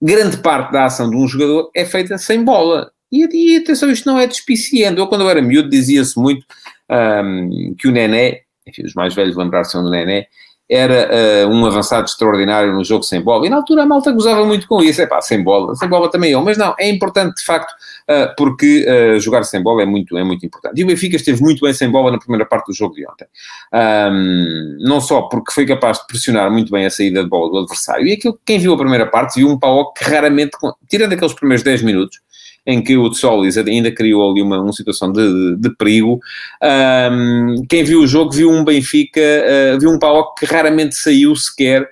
grande 0.00 0.38
parte 0.38 0.72
da 0.72 0.86
ação 0.86 1.08
de 1.10 1.16
um 1.16 1.28
jogador 1.28 1.70
é 1.76 1.84
feita 1.84 2.18
sem 2.18 2.42
bola. 2.42 2.90
E, 3.12 3.54
e 3.54 3.56
atenção, 3.58 3.90
isto 3.90 4.06
não 4.06 4.18
é 4.18 4.26
despiciando. 4.26 5.00
Eu, 5.00 5.06
quando 5.06 5.20
eu 5.20 5.30
era 5.30 5.42
miúdo, 5.42 5.68
dizia-se 5.68 6.18
muito 6.18 6.46
um, 6.90 7.74
que 7.78 7.86
o 7.86 7.92
Nené, 7.92 8.40
enfim, 8.66 8.84
os 8.84 8.94
mais 8.94 9.14
velhos 9.14 9.36
lembrar-se 9.36 9.76
do 9.76 9.90
Nené, 9.90 10.26
era 10.72 11.46
uh, 11.46 11.50
um 11.50 11.66
avançado 11.66 12.06
extraordinário 12.06 12.72
no 12.72 12.82
jogo 12.82 13.02
sem 13.02 13.20
bola. 13.20 13.46
E 13.46 13.50
na 13.50 13.56
altura 13.56 13.82
a 13.82 13.86
malta 13.86 14.10
gozava 14.10 14.46
muito 14.46 14.66
com 14.66 14.82
isso. 14.82 15.02
É 15.02 15.06
pá, 15.06 15.20
sem 15.20 15.42
bola, 15.42 15.74
sem 15.74 15.86
bola 15.86 16.10
também 16.10 16.30
eu. 16.30 16.40
Mas 16.40 16.56
não, 16.56 16.74
é 16.78 16.88
importante 16.88 17.36
de 17.36 17.44
facto, 17.44 17.70
uh, 17.72 18.34
porque 18.38 18.86
uh, 18.88 19.20
jogar 19.20 19.42
sem 19.44 19.62
bola 19.62 19.82
é 19.82 19.84
muito, 19.84 20.16
é 20.16 20.24
muito 20.24 20.46
importante. 20.46 20.80
E 20.80 20.84
o 20.84 20.86
Benfica 20.86 21.16
esteve 21.16 21.42
muito 21.42 21.60
bem 21.60 21.74
sem 21.74 21.90
bola 21.90 22.10
na 22.10 22.18
primeira 22.18 22.46
parte 22.46 22.68
do 22.68 22.72
jogo 22.72 22.94
de 22.94 23.06
ontem. 23.06 23.26
Um, 23.74 24.78
não 24.80 25.00
só 25.00 25.22
porque 25.22 25.52
foi 25.52 25.66
capaz 25.66 25.98
de 25.98 26.06
pressionar 26.06 26.50
muito 26.50 26.72
bem 26.72 26.86
a 26.86 26.90
saída 26.90 27.22
de 27.22 27.28
bola 27.28 27.50
do 27.50 27.58
adversário, 27.58 28.06
e 28.06 28.12
aquilo 28.12 28.38
quem 28.46 28.58
viu 28.58 28.72
a 28.72 28.78
primeira 28.78 29.06
parte 29.06 29.40
viu 29.40 29.48
um 29.48 29.58
pau 29.58 29.92
que 29.92 30.04
raramente, 30.04 30.52
tirando 30.88 31.12
aqueles 31.12 31.34
primeiros 31.34 31.62
10 31.62 31.82
minutos, 31.82 32.18
em 32.66 32.82
que 32.82 32.96
o 32.96 33.10
Tsolis 33.10 33.56
ainda 33.58 33.90
criou 33.90 34.30
ali 34.30 34.40
uma, 34.40 34.60
uma 34.60 34.72
situação 34.72 35.12
de, 35.12 35.56
de, 35.56 35.74
perigo. 35.76 36.20
Um, 36.62 37.54
quem 37.68 37.82
viu 37.82 38.00
o 38.00 38.06
jogo 38.06 38.32
viu 38.32 38.50
um 38.50 38.64
Benfica, 38.64 39.20
uh, 39.20 39.80
viu 39.80 39.90
um 39.90 39.98
Paulo 39.98 40.32
que 40.38 40.46
raramente 40.46 40.94
saiu 40.94 41.34
sequer 41.34 41.88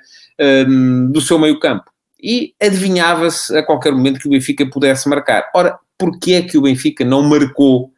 um, 0.69 1.11
do 1.11 1.21
seu 1.21 1.39
meio 1.39 1.59
campo. 1.59 1.85
E 2.23 2.55
adivinhava-se 2.63 3.57
a 3.57 3.63
qualquer 3.63 3.93
momento 3.93 4.21
que 4.21 4.29
o 4.29 4.31
Benfica 4.31 4.65
pudesse 4.67 5.09
marcar. 5.09 5.51
Ora, 5.55 5.79
porquê 5.99 6.35
é 6.35 6.43
que 6.43 6.57
o 6.57 6.63
Benfica 6.63 7.05
não 7.05 7.23
marcou 7.23 7.91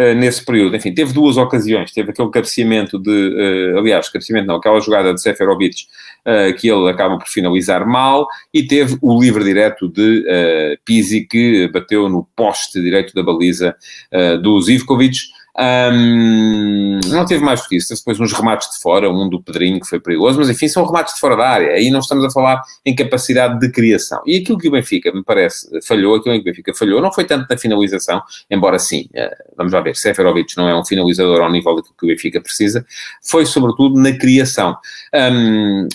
Uh, 0.00 0.14
nesse 0.14 0.44
período. 0.44 0.76
Enfim, 0.76 0.94
teve 0.94 1.12
duas 1.12 1.36
ocasiões. 1.36 1.90
Teve 1.90 2.12
aquele 2.12 2.30
cabeceamento 2.30 3.00
de, 3.00 3.10
uh, 3.10 3.78
aliás, 3.78 4.08
cabeceamento 4.08 4.46
não, 4.46 4.54
aquela 4.54 4.78
jogada 4.78 5.12
de 5.12 5.20
Seferovic 5.20 5.74
uh, 6.28 6.54
que 6.54 6.68
ele 6.68 6.90
acaba 6.90 7.16
por 7.16 7.28
finalizar 7.28 7.86
mal, 7.86 8.26
e 8.52 8.62
teve 8.62 8.98
o 9.00 9.18
livre 9.18 9.42
direto 9.42 9.88
de 9.88 10.20
uh, 10.20 10.78
Pizzi, 10.84 11.26
que 11.26 11.68
bateu 11.68 12.08
no 12.08 12.28
poste 12.36 12.80
direito 12.80 13.14
da 13.14 13.22
baliza 13.22 13.74
uh, 14.12 14.38
do 14.42 14.60
Zivkovic. 14.60 15.18
Um, 15.60 17.00
não 17.08 17.26
teve 17.26 17.42
mais 17.42 17.60
do 17.60 17.68
que 17.68 17.76
isso. 17.76 17.88
Teve 17.88 17.98
depois 17.98 18.20
uns 18.20 18.32
remates 18.32 18.70
de 18.70 18.80
fora, 18.80 19.10
um 19.10 19.28
do 19.28 19.42
Pedrinho, 19.42 19.80
que 19.80 19.88
foi 19.88 19.98
perigoso, 19.98 20.38
mas 20.38 20.48
enfim, 20.48 20.68
são 20.68 20.86
remates 20.86 21.14
de 21.14 21.20
fora 21.20 21.36
da 21.36 21.48
área. 21.48 21.72
Aí 21.72 21.90
não 21.90 21.98
estamos 21.98 22.24
a 22.24 22.30
falar 22.30 22.62
em 22.86 22.94
capacidade 22.94 23.58
de 23.58 23.68
criação. 23.72 24.22
E 24.24 24.36
aquilo 24.36 24.56
que 24.56 24.68
o 24.68 24.70
Benfica, 24.70 25.10
me 25.12 25.24
parece, 25.24 25.68
falhou, 25.82 26.14
aquilo 26.14 26.36
que 26.36 26.42
o 26.42 26.44
Benfica 26.44 26.72
falhou, 26.72 27.02
não 27.02 27.12
foi 27.12 27.24
tanto 27.24 27.48
na 27.50 27.58
finalização, 27.58 28.22
embora 28.48 28.78
sim, 28.78 29.08
vamos 29.56 29.72
lá 29.72 29.80
ver, 29.80 29.96
Seferovic 29.96 30.56
não 30.56 30.68
é 30.68 30.78
um 30.78 30.84
finalizador 30.84 31.40
ao 31.40 31.50
nível 31.50 31.74
daquilo 31.74 31.94
que 31.98 32.06
o 32.06 32.08
Benfica 32.08 32.40
precisa, 32.40 32.86
foi 33.28 33.44
sobretudo 33.44 34.00
na 34.00 34.16
criação. 34.16 34.76
Um, 35.12 35.88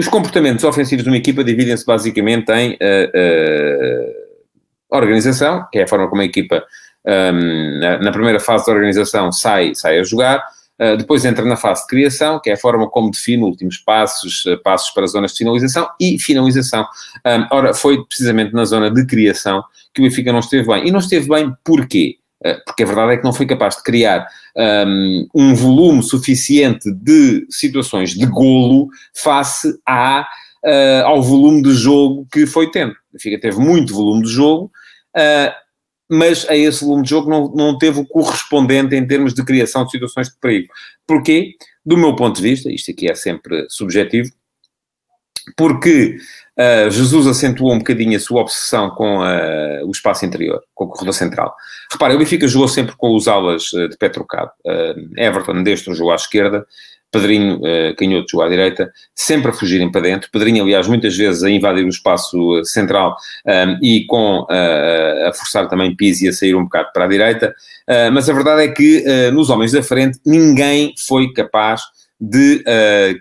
os 0.00 0.08
comportamentos 0.08 0.64
ofensivos 0.64 1.04
de 1.04 1.10
uma 1.10 1.18
equipa 1.18 1.44
dividem-se 1.44 1.84
basicamente 1.84 2.50
em 2.52 2.72
uh, 2.72 2.74
uh, 2.74 4.96
organização, 4.96 5.66
que 5.70 5.78
é 5.78 5.82
a 5.82 5.86
forma 5.86 6.08
como 6.08 6.22
a 6.22 6.24
equipa, 6.24 6.64
um, 7.06 7.78
na, 8.00 8.10
primeira 8.10 8.40
fase 8.40 8.66
da 8.66 8.72
organização, 8.72 9.30
sai, 9.30 9.72
sai 9.74 10.00
a 10.00 10.02
jogar, 10.02 10.42
Uh, 10.82 10.96
depois 10.96 11.26
entra 11.26 11.44
na 11.44 11.56
fase 11.56 11.82
de 11.82 11.88
criação, 11.88 12.40
que 12.40 12.48
é 12.48 12.54
a 12.54 12.56
forma 12.56 12.88
como 12.88 13.10
define 13.10 13.42
últimos 13.42 13.76
passos, 13.76 14.44
passos 14.64 14.88
para 14.94 15.06
zonas 15.06 15.32
de 15.32 15.36
finalização 15.36 15.86
e 16.00 16.18
finalização. 16.18 16.86
Um, 17.26 17.54
ora, 17.54 17.74
foi 17.74 18.02
precisamente 18.06 18.54
na 18.54 18.64
zona 18.64 18.90
de 18.90 19.04
criação 19.04 19.62
que 19.92 20.00
o 20.00 20.04
Benfica 20.04 20.32
não 20.32 20.38
esteve 20.38 20.66
bem. 20.66 20.88
E 20.88 20.90
não 20.90 21.00
esteve 21.00 21.28
bem 21.28 21.54
porquê? 21.62 22.16
Uh, 22.44 22.56
porque 22.64 22.82
a 22.82 22.86
verdade 22.86 23.12
é 23.12 23.16
que 23.18 23.24
não 23.24 23.32
foi 23.32 23.46
capaz 23.46 23.76
de 23.76 23.82
criar 23.82 24.26
um, 24.86 25.28
um 25.34 25.54
volume 25.54 26.02
suficiente 26.02 26.90
de 26.92 27.46
situações 27.50 28.10
de 28.10 28.26
golo 28.26 28.88
face 29.14 29.78
à, 29.86 30.26
ao 31.04 31.22
volume 31.22 31.62
de 31.62 31.72
jogo 31.72 32.26
que 32.32 32.46
foi 32.46 32.70
tendo. 32.70 32.92
O 32.92 33.12
Benfica 33.12 33.40
teve 33.40 33.58
muito 33.58 33.94
volume 33.94 34.22
de 34.22 34.30
jogo, 34.30 34.70
mas 36.10 36.48
a 36.48 36.56
esse 36.56 36.84
volume 36.84 37.04
de 37.04 37.10
jogo 37.10 37.30
não, 37.30 37.52
não 37.54 37.78
teve 37.78 38.00
o 38.00 38.06
correspondente 38.06 38.96
em 38.96 39.06
termos 39.06 39.32
de 39.32 39.44
criação 39.44 39.84
de 39.84 39.92
situações 39.92 40.28
de 40.28 40.34
perigo. 40.40 40.72
Porquê? 41.06 41.54
Do 41.84 41.96
meu 41.96 42.14
ponto 42.16 42.36
de 42.36 42.42
vista, 42.42 42.70
isto 42.70 42.90
aqui 42.90 43.10
é 43.10 43.14
sempre 43.14 43.66
subjetivo, 43.68 44.30
porque 45.56 46.16
uh, 46.58 46.90
Jesus 46.90 47.26
acentuou 47.26 47.72
um 47.72 47.78
bocadinho 47.78 48.16
a 48.16 48.20
sua 48.20 48.42
obsessão 48.42 48.90
com 48.90 49.18
uh, 49.18 49.86
o 49.86 49.90
espaço 49.90 50.24
interior, 50.24 50.60
com 50.74 50.84
o 50.84 50.88
corredor 50.88 51.14
central. 51.14 51.54
Repare, 51.90 52.14
o 52.14 52.18
Benfica 52.18 52.46
jogou 52.46 52.68
sempre 52.68 52.94
com 52.96 53.14
os 53.14 53.28
alas 53.28 53.72
uh, 53.72 53.88
de 53.88 53.96
pé 53.96 54.08
trocado. 54.08 54.50
Everton 55.16 55.62
destro 55.62 55.94
jogou 55.94 56.12
à 56.12 56.16
esquerda, 56.16 56.66
Pedrinho, 57.12 57.56
uh, 57.56 57.96
canhoto, 57.96 58.30
jogou 58.30 58.46
à 58.46 58.48
direita, 58.48 58.92
sempre 59.14 59.50
a 59.50 59.52
fugirem 59.52 59.90
para 59.90 60.02
dentro. 60.02 60.30
Pedrinho, 60.30 60.62
aliás, 60.62 60.86
muitas 60.86 61.16
vezes 61.16 61.42
a 61.42 61.50
invadir 61.50 61.84
o 61.84 61.88
espaço 61.88 62.62
central 62.64 63.16
um, 63.46 63.84
e 63.84 64.06
com 64.06 64.46
a 64.48 65.32
forçar 65.32 65.68
também 65.68 65.96
Pizzi 65.96 66.28
a 66.28 66.32
sair 66.32 66.54
um 66.54 66.64
bocado 66.64 66.90
para 66.92 67.04
a 67.04 67.08
direita. 67.08 67.54
Mas 68.12 68.28
a 68.28 68.32
verdade 68.32 68.62
é 68.62 68.68
que 68.68 69.04
nos 69.32 69.50
homens 69.50 69.72
da 69.72 69.82
frente 69.82 70.20
ninguém 70.24 70.94
foi 71.06 71.32
capaz 71.32 71.82
de 72.20 72.62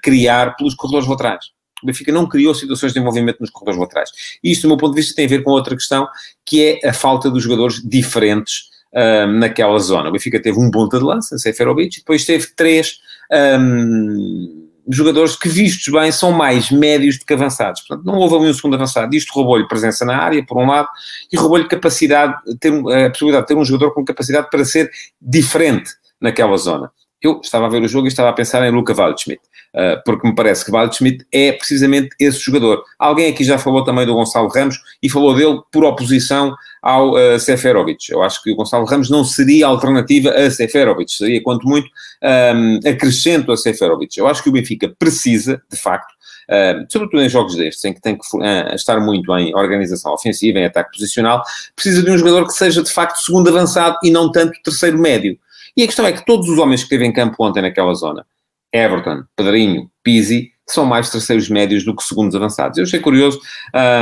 criar 0.03 0.55
pelos 0.55 0.75
corredores 0.75 1.07
laterais. 1.07 1.45
O 1.83 1.85
Benfica 1.85 2.11
não 2.11 2.27
criou 2.27 2.53
situações 2.53 2.93
de 2.93 2.99
envolvimento 2.99 3.39
nos 3.41 3.49
corredores 3.49 3.79
laterais. 3.79 4.09
E 4.43 4.51
isto, 4.51 4.63
do 4.63 4.69
meu 4.69 4.77
ponto 4.77 4.93
de 4.93 5.01
vista, 5.01 5.15
tem 5.15 5.25
a 5.25 5.29
ver 5.29 5.43
com 5.43 5.51
outra 5.51 5.75
questão, 5.75 6.07
que 6.45 6.79
é 6.83 6.89
a 6.89 6.93
falta 6.93 7.31
de 7.31 7.39
jogadores 7.39 7.81
diferentes 7.83 8.69
ehm, 8.93 9.39
naquela 9.39 9.79
zona. 9.79 10.09
O 10.09 10.11
Benfica 10.11 10.41
teve 10.41 10.59
um 10.59 10.71
ponta 10.71 10.97
de 10.97 11.03
lança, 11.03 11.37
Seferovic, 11.37 11.97
e 11.97 11.99
depois 11.99 12.25
teve 12.25 12.47
três 12.55 12.99
um, 13.31 14.69
jogadores 14.89 15.35
que, 15.35 15.47
vistos 15.47 15.93
bem, 15.93 16.11
são 16.11 16.31
mais 16.31 16.71
médios 16.71 17.19
do 17.19 17.25
que 17.25 17.33
avançados. 17.33 17.81
Portanto, 17.81 18.05
não 18.05 18.15
houve 18.15 18.35
ali 18.35 18.47
um 18.47 18.53
segundo 18.53 18.75
avançado. 18.75 19.15
Isto 19.15 19.31
roubou-lhe 19.33 19.67
presença 19.67 20.03
na 20.03 20.17
área, 20.17 20.43
por 20.43 20.57
um 20.57 20.65
lado, 20.65 20.89
e 21.31 21.37
roubou-lhe 21.37 21.67
capacidade, 21.67 22.33
ter, 22.59 22.73
a 22.73 23.09
possibilidade 23.09 23.43
de 23.43 23.47
ter 23.47 23.55
um 23.55 23.63
jogador 23.63 23.93
com 23.93 24.03
capacidade 24.03 24.49
para 24.49 24.65
ser 24.65 24.89
diferente 25.21 25.91
naquela 26.19 26.57
zona. 26.57 26.91
Eu 27.21 27.39
estava 27.41 27.65
a 27.65 27.69
ver 27.69 27.81
o 27.81 27.87
jogo 27.87 28.07
e 28.07 28.09
estava 28.09 28.29
a 28.29 28.33
pensar 28.33 28.65
em 28.67 28.71
Luca 28.71 28.93
Waldschmidt. 28.93 29.41
Uh, 29.75 30.01
porque 30.03 30.27
me 30.27 30.33
parece 30.33 30.65
que 30.65 30.71
Waldschmidt 30.71 31.25
é 31.31 31.51
precisamente 31.51 32.09
esse 32.19 32.39
jogador. 32.39 32.83
Alguém 32.97 33.31
aqui 33.31 33.43
já 33.43 33.57
falou 33.59 33.83
também 33.83 34.05
do 34.05 34.15
Gonçalo 34.15 34.47
Ramos 34.47 34.79
e 35.01 35.09
falou 35.09 35.35
dele 35.35 35.61
por 35.71 35.83
oposição 35.83 36.55
ao 36.81 37.11
uh, 37.11 37.39
Seferovic. 37.39 38.11
Eu 38.11 38.23
acho 38.23 38.41
que 38.41 38.51
o 38.51 38.55
Gonçalo 38.55 38.85
Ramos 38.85 39.09
não 39.11 39.23
seria 39.23 39.67
alternativa 39.67 40.31
a 40.31 40.49
Seferovic, 40.49 41.11
seria, 41.11 41.43
quanto 41.43 41.67
muito, 41.67 41.87
um, 42.23 42.79
acrescento 42.89 43.51
a 43.51 43.57
Seferovic. 43.57 44.17
Eu 44.17 44.27
acho 44.27 44.41
que 44.41 44.49
o 44.49 44.51
Benfica 44.51 44.91
precisa, 44.97 45.61
de 45.71 45.77
facto, 45.79 46.11
uh, 46.49 46.85
sobretudo 46.89 47.21
em 47.21 47.29
jogos 47.29 47.55
destes, 47.55 47.85
em 47.85 47.93
que 47.93 48.01
tem 48.01 48.17
que 48.17 48.25
uh, 48.37 48.73
estar 48.73 48.99
muito 48.99 49.31
em 49.37 49.53
organização 49.55 50.13
ofensiva, 50.13 50.57
em 50.57 50.65
ataque 50.65 50.91
posicional, 50.93 51.43
precisa 51.75 52.01
de 52.01 52.09
um 52.09 52.17
jogador 52.17 52.47
que 52.47 52.53
seja, 52.53 52.81
de 52.81 52.91
facto, 52.91 53.17
segundo 53.17 53.49
avançado 53.49 53.97
e 54.03 54.09
não 54.09 54.31
tanto 54.31 54.59
terceiro 54.63 54.97
médio. 54.97 55.37
E 55.75 55.83
a 55.83 55.85
questão 55.85 56.05
é 56.05 56.11
que 56.11 56.25
todos 56.25 56.49
os 56.49 56.57
homens 56.57 56.81
que 56.81 56.85
esteve 56.85 57.05
em 57.05 57.13
campo 57.13 57.35
ontem 57.39 57.61
naquela 57.61 57.93
zona, 57.93 58.25
Everton, 58.73 59.23
Pedrinho, 59.35 59.89
Pizzi, 60.03 60.51
são 60.73 60.85
mais 60.85 61.09
terceiros 61.09 61.49
médios 61.49 61.83
do 61.83 61.95
que 61.95 62.03
segundos 62.03 62.35
avançados. 62.35 62.77
Eu 62.77 62.83
achei 62.83 62.99
curioso 62.99 63.41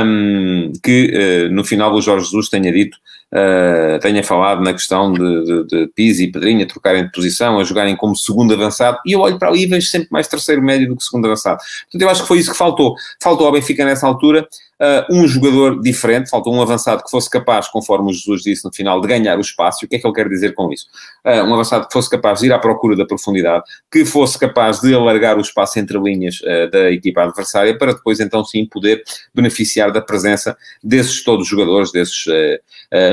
um, 0.04 0.72
que 0.82 1.46
uh, 1.48 1.54
no 1.54 1.64
final 1.64 1.92
o 1.94 2.00
Jorge 2.00 2.26
Jesus 2.26 2.48
tenha 2.48 2.70
dito, 2.70 2.96
uh, 3.32 3.98
tenha 4.00 4.22
falado 4.22 4.62
na 4.62 4.72
questão 4.72 5.12
de, 5.12 5.44
de, 5.44 5.64
de 5.66 5.86
Pizzi 5.94 6.24
e 6.24 6.32
Pedrinho 6.32 6.62
a 6.62 6.66
trocarem 6.66 7.04
de 7.04 7.12
posição, 7.12 7.58
a 7.58 7.64
jogarem 7.64 7.96
como 7.96 8.14
segundo 8.14 8.52
avançado, 8.52 8.98
e 9.06 9.12
eu 9.12 9.20
olho 9.20 9.38
para 9.38 9.48
ali 9.48 9.62
e 9.62 9.66
vejo 9.66 9.86
sempre 9.86 10.08
mais 10.10 10.28
terceiro 10.28 10.62
médio 10.62 10.88
do 10.88 10.96
que 10.96 11.04
segundo 11.04 11.24
avançado. 11.24 11.58
Portanto, 11.58 12.02
eu 12.02 12.10
acho 12.10 12.22
que 12.22 12.28
foi 12.28 12.38
isso 12.38 12.52
que 12.52 12.58
faltou. 12.58 12.94
Faltou 13.22 13.46
ao 13.46 13.52
Benfica 13.52 13.84
nessa 13.84 14.06
altura 14.06 14.46
uh, 14.80 15.14
um 15.14 15.26
jogador 15.26 15.80
diferente, 15.80 16.30
faltou 16.30 16.54
um 16.54 16.62
avançado 16.62 17.02
que 17.02 17.10
fosse 17.10 17.28
capaz, 17.28 17.68
conforme 17.68 18.10
o 18.10 18.12
Jesus 18.12 18.42
disse 18.42 18.64
no 18.64 18.72
final, 18.72 19.00
de 19.00 19.08
ganhar 19.08 19.36
o 19.38 19.40
espaço. 19.40 19.84
O 19.84 19.88
que 19.88 19.96
é 19.96 19.98
que 19.98 20.06
ele 20.06 20.14
quer 20.14 20.28
dizer 20.28 20.54
com 20.54 20.72
isso? 20.72 20.86
Uh, 21.24 21.44
um 21.44 21.54
avançado 21.54 21.86
que 21.86 21.92
fosse 21.92 22.08
capaz 22.08 22.40
de 22.40 22.46
ir 22.46 22.52
à 22.52 22.58
procura 22.58 22.96
da 22.96 23.04
profundidade, 23.04 23.64
que 23.90 24.04
fosse 24.04 24.38
capaz 24.38 24.80
de 24.80 24.94
alargar 24.94 25.36
o 25.36 25.40
espaço 25.40 25.78
entre 25.78 25.98
linhas 25.98 26.40
uh, 26.40 26.70
da 26.70 26.90
equipa 26.90 27.22
adversária, 27.22 27.76
para 27.76 27.92
depois 27.92 28.20
então 28.20 28.44
sim 28.44 28.66
poder 28.66 29.02
beneficiar 29.34 29.92
da 29.92 30.00
presença 30.00 30.56
desses 30.82 31.22
todos 31.22 31.44
os 31.44 31.48
jogadores, 31.48 31.92
desses, 31.92 32.24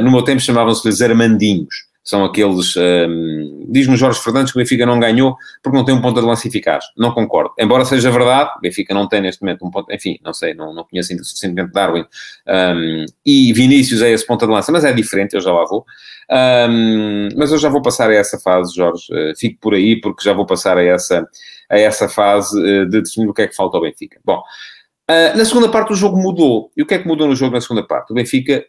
no 0.04 0.12
meu 0.12 0.22
tempo 0.24 0.40
chamavam-se-lhes 0.40 1.02
armandinhos 1.02 1.85
são 2.06 2.24
aqueles. 2.24 2.76
Um, 2.78 3.66
Diz-me 3.68 3.98
Jorge 3.98 4.22
Fernandes 4.22 4.54
que 4.54 4.60
o 4.60 4.62
Benfica 4.62 4.86
não 4.86 5.00
ganhou 5.00 5.36
porque 5.64 5.76
não 5.76 5.84
tem 5.84 5.96
um 5.96 6.02
ponto 6.02 6.22
de 6.22 6.26
lança 6.26 6.48
eficaz. 6.48 6.86
Não 6.96 7.12
concordo. 7.12 7.52
Embora 7.60 7.84
seja 7.84 8.12
verdade, 8.12 8.52
o 8.58 8.62
Benfica 8.62 8.94
não 8.94 9.10
tem 9.10 9.22
neste 9.22 9.42
momento 9.42 9.66
um 9.66 9.72
ponto. 9.72 9.92
Enfim, 9.92 10.20
não 10.24 10.32
sei, 10.32 10.54
não, 10.54 10.72
não 10.72 10.84
conheço 10.86 11.12
ainda 11.12 11.24
suficientemente 11.24 11.74
Darwin. 11.74 12.06
Um, 12.48 13.06
e 13.26 13.52
Vinícius 13.54 14.04
é 14.04 14.12
esse 14.12 14.26
ponto 14.26 14.46
de 14.46 14.52
lança, 14.52 14.72
mas 14.72 14.86
é 14.86 14.94
diferente, 14.94 15.34
eu 15.34 15.42
já 15.42 15.52
lá 15.52 15.66
vou. 15.66 15.84
Um, 16.30 17.30
mas 17.36 17.52
eu 17.52 17.58
já 17.58 17.70
vou 17.70 17.82
passar 17.82 18.10
a 18.12 18.14
essa 18.14 18.38
fase, 18.38 18.76
Jorge. 18.76 19.08
Uh, 19.12 19.36
fico 19.36 19.60
por 19.60 19.74
aí 19.74 20.00
porque 20.00 20.24
já 20.24 20.32
vou 20.32 20.46
passar 20.46 20.78
a 20.78 20.84
essa, 20.84 21.28
a 21.70 21.78
essa 21.80 22.08
fase 22.08 22.56
uh, 22.60 22.88
de 22.88 23.02
definir 23.02 23.28
o 23.28 23.34
que 23.34 23.42
é 23.42 23.48
que 23.48 23.56
falta 23.56 23.78
ao 23.78 23.84
Benfica. 23.84 24.20
Bom, 24.24 24.38
uh, 25.10 25.38
na 25.38 25.44
segunda 25.44 25.70
parte 25.70 25.92
o 25.92 25.96
jogo 25.96 26.18
mudou. 26.18 26.72
E 26.78 26.84
o 26.84 26.86
que 26.86 26.94
é 26.94 27.00
que 27.00 27.08
mudou 27.08 27.28
no 27.28 27.36
jogo 27.36 27.56
na 27.56 27.62
segunda 27.62 27.82
parte? 27.82 28.12
O 28.12 28.16
Benfica 28.16 28.64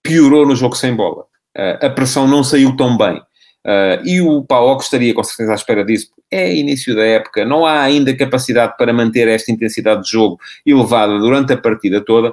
piorou 0.00 0.46
no 0.46 0.54
jogo 0.54 0.76
sem 0.76 0.94
bola. 0.94 1.26
Uh, 1.58 1.86
a 1.86 1.90
pressão 1.90 2.28
não 2.28 2.44
saiu 2.44 2.76
tão 2.76 2.96
bem. 2.96 3.20
Uh, 3.66 4.00
e 4.04 4.20
o 4.20 4.44
PAOK 4.44 4.82
estaria 4.82 5.12
com 5.12 5.24
certeza 5.24 5.52
à 5.52 5.54
espera 5.56 5.84
disso. 5.84 6.10
É 6.30 6.54
início 6.54 6.94
da 6.94 7.04
época, 7.04 7.44
não 7.44 7.66
há 7.66 7.80
ainda 7.80 8.14
capacidade 8.16 8.76
para 8.76 8.92
manter 8.92 9.26
esta 9.28 9.50
intensidade 9.50 10.04
de 10.04 10.10
jogo 10.10 10.38
elevada 10.64 11.18
durante 11.18 11.52
a 11.52 11.56
partida 11.56 12.00
toda. 12.00 12.32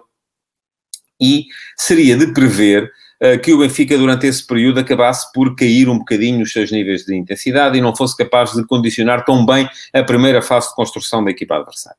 E 1.19 1.45
seria 1.75 2.15
de 2.15 2.33
prever 2.33 2.91
uh, 3.23 3.39
que 3.39 3.51
o 3.51 3.59
Benfica, 3.59 3.97
durante 3.97 4.27
esse 4.27 4.45
período, 4.45 4.79
acabasse 4.79 5.31
por 5.33 5.55
cair 5.55 5.89
um 5.89 5.97
bocadinho 5.97 6.43
os 6.43 6.51
seus 6.51 6.71
níveis 6.71 7.03
de 7.03 7.15
intensidade 7.15 7.77
e 7.77 7.81
não 7.81 7.95
fosse 7.95 8.15
capaz 8.15 8.51
de 8.51 8.65
condicionar 8.67 9.25
tão 9.25 9.45
bem 9.45 9.67
a 9.93 10.03
primeira 10.03 10.41
fase 10.41 10.69
de 10.69 10.75
construção 10.75 11.23
da 11.23 11.31
equipa 11.31 11.55
adversária. 11.55 11.97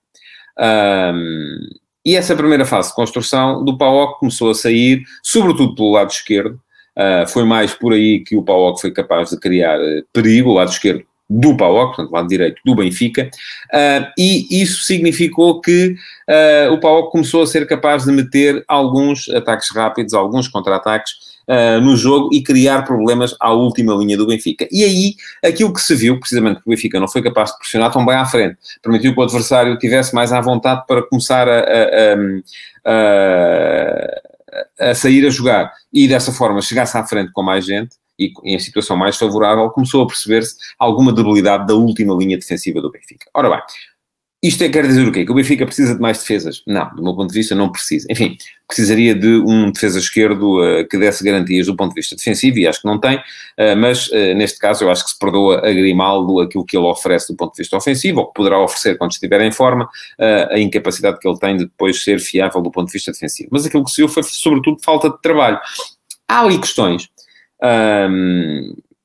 Um, 0.59 1.61
e 2.05 2.15
essa 2.15 2.37
primeira 2.37 2.65
fase 2.65 2.91
de 2.91 2.95
construção 2.95 3.65
do 3.65 3.77
PAOK 3.77 4.21
começou 4.21 4.51
a 4.51 4.55
sair, 4.55 5.03
sobretudo 5.23 5.75
pelo 5.75 5.91
lado 5.91 6.11
esquerdo, 6.11 6.61
Uh, 6.97 7.27
foi 7.29 7.45
mais 7.45 7.75
por 7.75 7.93
aí 7.93 8.21
que 8.21 8.37
o 8.37 8.43
PAOK 8.43 8.81
foi 8.81 8.91
capaz 8.91 9.31
de 9.31 9.39
criar 9.39 9.79
uh, 9.79 10.05
perigo, 10.13 10.51
o 10.51 10.55
lado 10.55 10.71
esquerdo 10.71 11.05
do 11.29 11.57
PAOK, 11.57 11.97
portanto, 11.97 12.13
lado 12.13 12.29
direito 12.29 12.61
do 12.65 12.75
Benfica, 12.75 13.29
uh, 13.75 14.07
e 14.17 14.63
isso 14.63 14.85
significou 14.85 15.61
que 15.61 15.97
uh, 16.29 16.73
o 16.73 16.79
PAOK 16.79 17.11
começou 17.11 17.43
a 17.43 17.47
ser 17.47 17.67
capaz 17.67 18.05
de 18.05 18.13
meter 18.13 18.65
alguns 18.69 19.29
ataques 19.29 19.75
rápidos, 19.75 20.15
alguns 20.15 20.47
contra-ataques 20.47 21.13
uh, 21.49 21.81
no 21.81 21.97
jogo 21.97 22.31
e 22.33 22.43
criar 22.43 22.83
problemas 22.83 23.35
à 23.41 23.53
última 23.53 23.95
linha 23.95 24.17
do 24.17 24.27
Benfica. 24.27 24.69
E 24.71 24.85
aí, 24.85 25.15
aquilo 25.45 25.73
que 25.73 25.81
se 25.81 25.95
viu, 25.95 26.19
precisamente 26.21 26.63
que 26.63 26.69
o 26.69 26.71
Benfica 26.71 27.01
não 27.01 27.09
foi 27.09 27.23
capaz 27.23 27.51
de 27.51 27.59
pressionar 27.59 27.93
tão 27.93 28.07
bem 28.07 28.15
à 28.15 28.25
frente, 28.25 28.57
permitiu 28.81 29.13
que 29.13 29.21
o 29.21 29.23
adversário 29.23 29.77
tivesse 29.79 30.15
mais 30.15 30.33
à 30.33 30.41
vontade 30.41 30.85
para 30.87 31.03
começar 31.03 31.49
a, 31.49 31.59
a, 31.59 32.15
a, 32.85 32.93
a 32.93 34.36
sair 34.95 35.27
a 35.27 35.31
jogar 35.31 35.73
e 35.93 36.07
dessa 36.07 36.33
forma 36.33 36.61
chegasse 36.61 36.97
à 36.97 37.05
frente 37.05 37.33
com 37.33 37.43
mais 37.43 37.65
gente 37.65 37.97
e 38.19 38.33
em 38.45 38.59
situação 38.59 38.97
mais 38.97 39.17
favorável, 39.17 39.69
começou 39.71 40.03
a 40.03 40.07
perceber-se 40.07 40.57
alguma 40.79 41.13
debilidade 41.13 41.67
da 41.67 41.75
última 41.75 42.15
linha 42.15 42.39
defensiva 42.39 42.81
do 42.81 42.91
Benfica. 42.91 43.27
Ora 43.35 43.51
bem, 43.51 43.61
isto 44.43 44.63
é, 44.63 44.69
quer 44.69 44.87
dizer 44.87 45.09
o 45.09 45.11
quê? 45.11 45.25
Que 45.25 45.33
o 45.33 45.35
Benfica 45.35 45.65
precisa 45.65 45.95
de 45.95 46.01
mais 46.01 46.19
defesas? 46.19 46.63
Não, 46.67 46.95
do 46.95 47.03
meu 47.03 47.17
ponto 47.17 47.31
de 47.31 47.39
vista 47.39 47.55
não 47.55 47.73
precisa. 47.73 48.07
Enfim, 48.11 48.37
precisaria 48.69 49.15
de 49.15 49.39
um 49.39 49.73
defesa 49.73 49.99
esquerdo 49.99 50.61
uh, 50.61 50.87
que 50.87 50.99
desse 50.99 51.25
garantias 51.25 51.67
do 51.67 51.75
ponto 51.75 51.95
de 51.95 52.01
vista 52.01 52.15
defensivo, 52.15 52.59
e 52.59 52.67
acho 52.67 52.83
que 52.83 52.87
não 52.87 53.01
tem, 53.01 53.17
uh, 53.17 53.77
mas 53.79 54.09
uh, 54.09 54.35
neste 54.37 54.59
caso 54.59 54.85
eu 54.85 54.91
acho 54.91 55.05
que 55.05 55.11
se 55.11 55.19
perdoa 55.19 55.67
a 55.67 55.73
Grimaldo 55.73 56.41
aquilo 56.41 56.67
que 56.67 56.77
ele 56.77 56.87
oferece 56.87 57.33
do 57.33 57.37
ponto 57.37 57.53
de 57.55 57.63
vista 57.63 57.77
ofensivo, 57.77 58.21
ou 58.21 58.27
que 58.27 58.35
poderá 58.35 58.61
oferecer 58.61 58.99
quando 58.99 59.13
estiver 59.13 59.41
em 59.41 59.51
forma, 59.51 59.89
a 60.19 60.59
incapacidade 60.59 61.19
que 61.19 61.27
ele 61.27 61.39
tem 61.39 61.57
de 61.57 61.65
depois 61.65 62.03
ser 62.03 62.21
fiável 62.21 62.61
do 62.61 62.71
ponto 62.71 62.87
de 62.87 62.93
vista 62.93 63.11
defensivo. 63.13 63.49
Mas 63.51 63.65
aquilo 63.65 63.85
que 63.85 63.91
se 63.91 63.97
viu 63.97 64.09
foi 64.09 64.23
sobretudo 64.23 64.79
falta 64.83 65.11
de 65.11 65.21
trabalho. 65.21 65.59
Há 66.29 66.41
ali 66.41 66.59
questões. 66.59 67.09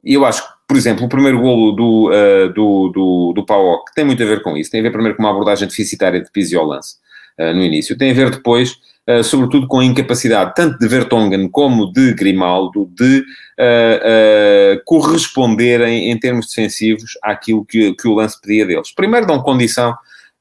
E 0.03 0.13
eu 0.13 0.25
acho 0.25 0.43
que 0.43 0.53
por 0.71 0.77
exemplo, 0.77 1.05
o 1.05 1.09
primeiro 1.09 1.37
golo 1.37 1.73
do, 1.73 2.09
uh, 2.11 2.47
do, 2.53 2.89
do, 2.93 3.33
do 3.35 3.45
PAOK 3.45 3.91
tem 3.93 4.05
muito 4.05 4.23
a 4.23 4.25
ver 4.25 4.41
com 4.41 4.55
isso. 4.55 4.71
Tem 4.71 4.79
a 4.79 4.83
ver 4.83 4.91
primeiro 4.93 5.17
com 5.17 5.21
uma 5.21 5.29
abordagem 5.29 5.67
deficitária 5.67 6.21
de 6.21 6.31
piso 6.31 6.57
ao 6.57 6.65
lance 6.65 6.95
uh, 7.37 7.53
no 7.53 7.61
início. 7.61 7.97
Tem 7.97 8.11
a 8.11 8.13
ver 8.13 8.29
depois 8.29 8.77
uh, 9.05 9.21
sobretudo 9.21 9.67
com 9.67 9.79
a 9.79 9.83
incapacidade 9.83 10.53
tanto 10.55 10.79
de 10.79 10.87
Vertonghen 10.87 11.49
como 11.49 11.91
de 11.91 12.13
Grimaldo 12.13 12.89
de 12.95 13.19
uh, 13.19 14.81
corresponderem 14.85 16.09
em 16.09 16.17
termos 16.17 16.47
defensivos 16.47 17.17
àquilo 17.21 17.65
que, 17.65 17.93
que 17.93 18.07
o 18.07 18.13
lance 18.13 18.39
pedia 18.39 18.65
deles. 18.65 18.93
Primeiro 18.95 19.27
dão 19.27 19.41
condição 19.41 19.93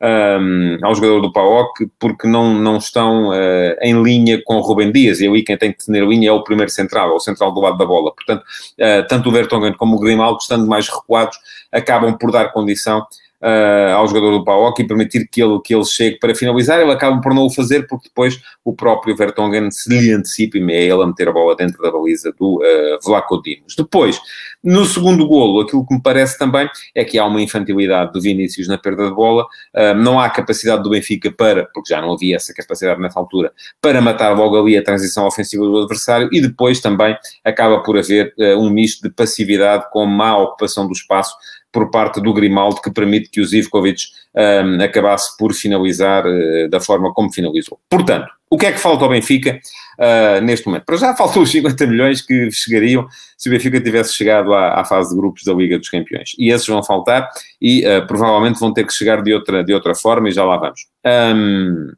um, 0.02 0.78
ao 0.82 0.94
jogador 0.94 1.20
do 1.20 1.32
PAOK 1.32 1.90
porque 1.98 2.26
não, 2.26 2.54
não 2.54 2.78
estão 2.78 3.28
uh, 3.28 3.76
em 3.82 4.02
linha 4.02 4.40
com 4.44 4.56
o 4.56 4.60
Rubem 4.60 4.90
Dias, 4.90 5.20
e 5.20 5.28
aí 5.28 5.42
quem 5.42 5.56
tem 5.56 5.72
que 5.72 5.84
tener 5.84 6.06
linha 6.06 6.30
é 6.30 6.32
o 6.32 6.42
primeiro 6.42 6.70
central, 6.70 7.10
é 7.10 7.14
o 7.14 7.20
central 7.20 7.52
do 7.52 7.60
lado 7.60 7.76
da 7.76 7.84
bola. 7.84 8.12
Portanto, 8.14 8.42
uh, 8.42 9.06
tanto 9.08 9.28
o 9.28 9.32
Vertonghen 9.32 9.74
como 9.74 9.96
o 9.96 10.00
Grimaldo, 10.00 10.38
estando 10.40 10.66
mais 10.66 10.88
recuados, 10.88 11.38
acabam 11.70 12.16
por 12.16 12.32
dar 12.32 12.52
condição 12.52 13.06
uh, 13.42 13.94
ao 13.94 14.06
jogador 14.06 14.30
do 14.32 14.44
PAOK 14.44 14.82
e 14.82 14.86
permitir 14.86 15.28
que 15.28 15.42
ele, 15.42 15.60
que 15.64 15.74
ele 15.74 15.84
chegue 15.84 16.18
para 16.18 16.34
finalizar, 16.34 16.80
ele 16.80 16.92
acaba 16.92 17.20
por 17.20 17.34
não 17.34 17.46
o 17.46 17.50
fazer 17.50 17.86
porque 17.86 18.08
depois 18.08 18.40
o 18.64 18.74
próprio 18.74 19.16
Vertonghen 19.16 19.70
se 19.70 19.88
lhe 19.90 20.12
antecipa 20.12 20.58
e 20.58 20.72
é 20.72 20.84
ele 20.84 21.02
a 21.02 21.06
meter 21.06 21.28
a 21.28 21.32
bola 21.32 21.56
dentro 21.56 21.82
da 21.82 21.90
baliza 21.90 22.32
do 22.38 22.58
uh, 22.58 22.98
Vlaco 23.04 23.40
Dimos. 23.42 23.74
Depois, 23.76 24.20
no 24.62 24.84
segundo 24.84 25.26
golo, 25.26 25.60
aquilo 25.60 25.86
que 25.86 25.94
me 25.94 26.02
parece 26.02 26.38
também 26.38 26.68
é 26.94 27.04
que 27.04 27.18
há 27.18 27.24
uma 27.24 27.40
infantilidade 27.40 28.12
do 28.12 28.20
Vinícius 28.20 28.68
na 28.68 28.78
perda 28.78 29.08
de 29.08 29.14
bola, 29.14 29.44
uh, 29.74 29.94
não 29.94 30.20
há 30.20 30.28
capacidade 30.28 30.82
do 30.82 30.90
Benfica 30.90 31.32
para, 31.32 31.66
porque 31.72 31.92
já 31.92 32.00
não 32.00 32.12
havia 32.12 32.36
essa 32.36 32.52
capacidade 32.54 33.00
nessa 33.00 33.18
altura, 33.18 33.52
para 33.80 34.00
matar 34.00 34.36
logo 34.36 34.58
ali 34.60 34.76
a 34.76 34.82
transição 34.82 35.26
ofensiva 35.26 35.64
do 35.64 35.78
adversário 35.78 36.28
e 36.32 36.40
depois 36.40 36.80
também 36.80 37.16
acaba 37.44 37.82
por 37.82 37.98
haver 37.98 38.34
uh, 38.38 38.58
um 38.58 38.70
misto 38.70 39.02
de 39.02 39.14
passividade 39.14 39.84
com 39.90 40.04
má 40.06 40.36
ocupação 40.36 40.86
do 40.86 40.92
espaço 40.92 41.34
por 41.72 41.90
parte 41.90 42.20
do 42.20 42.32
Grimaldo 42.32 42.80
que 42.80 42.90
permite 42.90 43.30
que 43.30 43.40
o 43.40 43.44
Zivkovic 43.44 44.04
um, 44.34 44.82
acabasse 44.82 45.36
por 45.36 45.52
finalizar 45.52 46.24
uh, 46.26 46.68
da 46.68 46.80
forma 46.80 47.12
como 47.12 47.32
finalizou. 47.32 47.78
Portanto, 47.88 48.28
o 48.50 48.58
que 48.58 48.66
é 48.66 48.72
que 48.72 48.78
falta 48.78 49.04
ao 49.04 49.10
Benfica 49.10 49.60
uh, 49.98 50.40
neste 50.42 50.66
momento? 50.66 50.84
Para 50.84 50.96
já 50.96 51.14
faltam 51.14 51.42
os 51.42 51.50
50 51.50 51.86
milhões 51.86 52.20
que 52.20 52.50
chegariam 52.50 53.06
se 53.36 53.48
o 53.48 53.52
Benfica 53.52 53.80
tivesse 53.80 54.14
chegado 54.14 54.52
à, 54.52 54.80
à, 54.80 54.84
fase 54.84 55.10
de 55.10 55.16
grupos 55.16 55.44
da 55.44 55.52
Liga 55.52 55.78
dos 55.78 55.88
Campeões. 55.88 56.32
E 56.38 56.50
esses 56.50 56.66
vão 56.66 56.82
faltar 56.82 57.28
e 57.60 57.86
uh, 57.86 58.06
provavelmente 58.06 58.58
vão 58.58 58.72
ter 58.72 58.84
que 58.84 58.92
chegar 58.92 59.22
de 59.22 59.32
outra, 59.32 59.62
de 59.62 59.72
outra 59.72 59.94
forma 59.94 60.28
e 60.28 60.32
já 60.32 60.44
lá 60.44 60.56
vamos. 60.56 60.86
Um, 61.06 61.92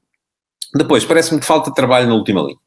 depois, 0.74 1.04
parece-me 1.04 1.40
que 1.40 1.46
falta 1.46 1.72
trabalho 1.72 2.08
na 2.08 2.14
última 2.14 2.40
linha. 2.40 2.58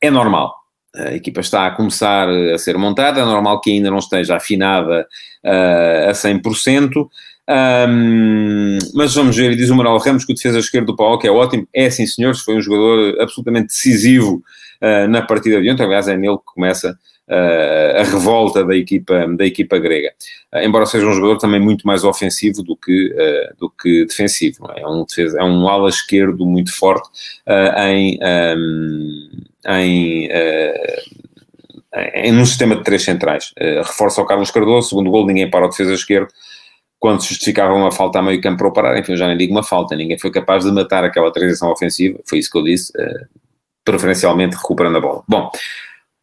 é 0.00 0.10
normal 0.10 0.65
a 0.96 1.14
equipa 1.14 1.40
está 1.40 1.66
a 1.66 1.70
começar 1.70 2.28
a 2.28 2.58
ser 2.58 2.78
montada, 2.78 3.20
é 3.20 3.24
normal 3.24 3.60
que 3.60 3.70
ainda 3.70 3.90
não 3.90 3.98
esteja 3.98 4.36
afinada 4.36 5.06
uh, 5.44 6.10
a 6.10 6.12
100%, 6.12 7.08
um, 7.48 8.78
mas 8.94 9.14
vamos 9.14 9.36
ver, 9.36 9.54
diz 9.54 9.70
o 9.70 9.76
Manuel 9.76 9.98
Ramos 9.98 10.24
que 10.24 10.32
o 10.32 10.34
defesa 10.34 10.58
esquerdo 10.58 10.86
do 10.86 10.96
Pau, 10.96 11.18
que 11.18 11.28
é 11.28 11.30
ótimo, 11.30 11.68
é 11.72 11.88
sim 11.90 12.06
senhores, 12.06 12.40
foi 12.40 12.56
um 12.56 12.60
jogador 12.60 13.20
absolutamente 13.20 13.68
decisivo 13.68 14.42
uh, 14.82 15.08
na 15.08 15.22
partida 15.22 15.60
de 15.60 15.70
ontem, 15.70 15.84
aliás 15.84 16.08
é 16.08 16.16
nele 16.16 16.38
que 16.38 16.44
começa 16.44 16.96
a 17.28 18.02
revolta 18.04 18.64
da 18.64 18.76
equipa, 18.76 19.26
da 19.36 19.44
equipa 19.44 19.78
grega, 19.78 20.12
embora 20.62 20.86
seja 20.86 21.06
um 21.06 21.12
jogador 21.12 21.38
também 21.38 21.60
muito 21.60 21.86
mais 21.86 22.04
ofensivo 22.04 22.62
do 22.62 22.76
que, 22.76 23.14
do 23.58 23.68
que 23.70 24.04
defensivo, 24.06 24.70
é? 24.72 24.82
é? 24.82 24.86
um 24.86 25.04
defesa, 25.04 25.40
é 25.40 25.44
um 25.44 25.68
ala 25.68 25.88
esquerdo 25.88 26.46
muito 26.46 26.76
forte 26.76 27.08
em... 27.78 28.18
Um, 28.22 29.30
em, 29.68 30.28
em 32.14 32.32
num 32.32 32.44
sistema 32.44 32.76
de 32.76 32.84
três 32.84 33.02
centrais. 33.02 33.52
Uh, 33.58 33.82
reforça 33.82 34.20
o 34.20 34.26
Carlos 34.26 34.50
Cardoso, 34.50 34.90
segundo 34.90 35.10
gol, 35.10 35.26
ninguém 35.26 35.50
para 35.50 35.66
o 35.66 35.68
defesa 35.68 35.94
esquerdo, 35.94 36.28
quando 36.98 37.22
se 37.22 37.28
justificava 37.28 37.74
uma 37.74 37.92
falta 37.92 38.18
a 38.18 38.22
meio 38.22 38.40
campo 38.40 38.58
para 38.58 38.68
o 38.68 38.72
parar, 38.72 38.98
enfim, 38.98 39.12
eu 39.12 39.18
já 39.18 39.26
nem 39.26 39.36
digo 39.36 39.52
uma 39.52 39.62
falta, 39.62 39.96
ninguém 39.96 40.18
foi 40.18 40.30
capaz 40.30 40.64
de 40.64 40.72
matar 40.72 41.04
aquela 41.04 41.32
transição 41.32 41.70
ofensiva, 41.70 42.18
foi 42.26 42.38
isso 42.38 42.50
que 42.50 42.58
eu 42.58 42.64
disse, 42.64 42.92
uh, 42.98 43.26
preferencialmente 43.84 44.56
recuperando 44.56 44.96
a 44.96 45.00
bola. 45.00 45.22
Bom, 45.28 45.50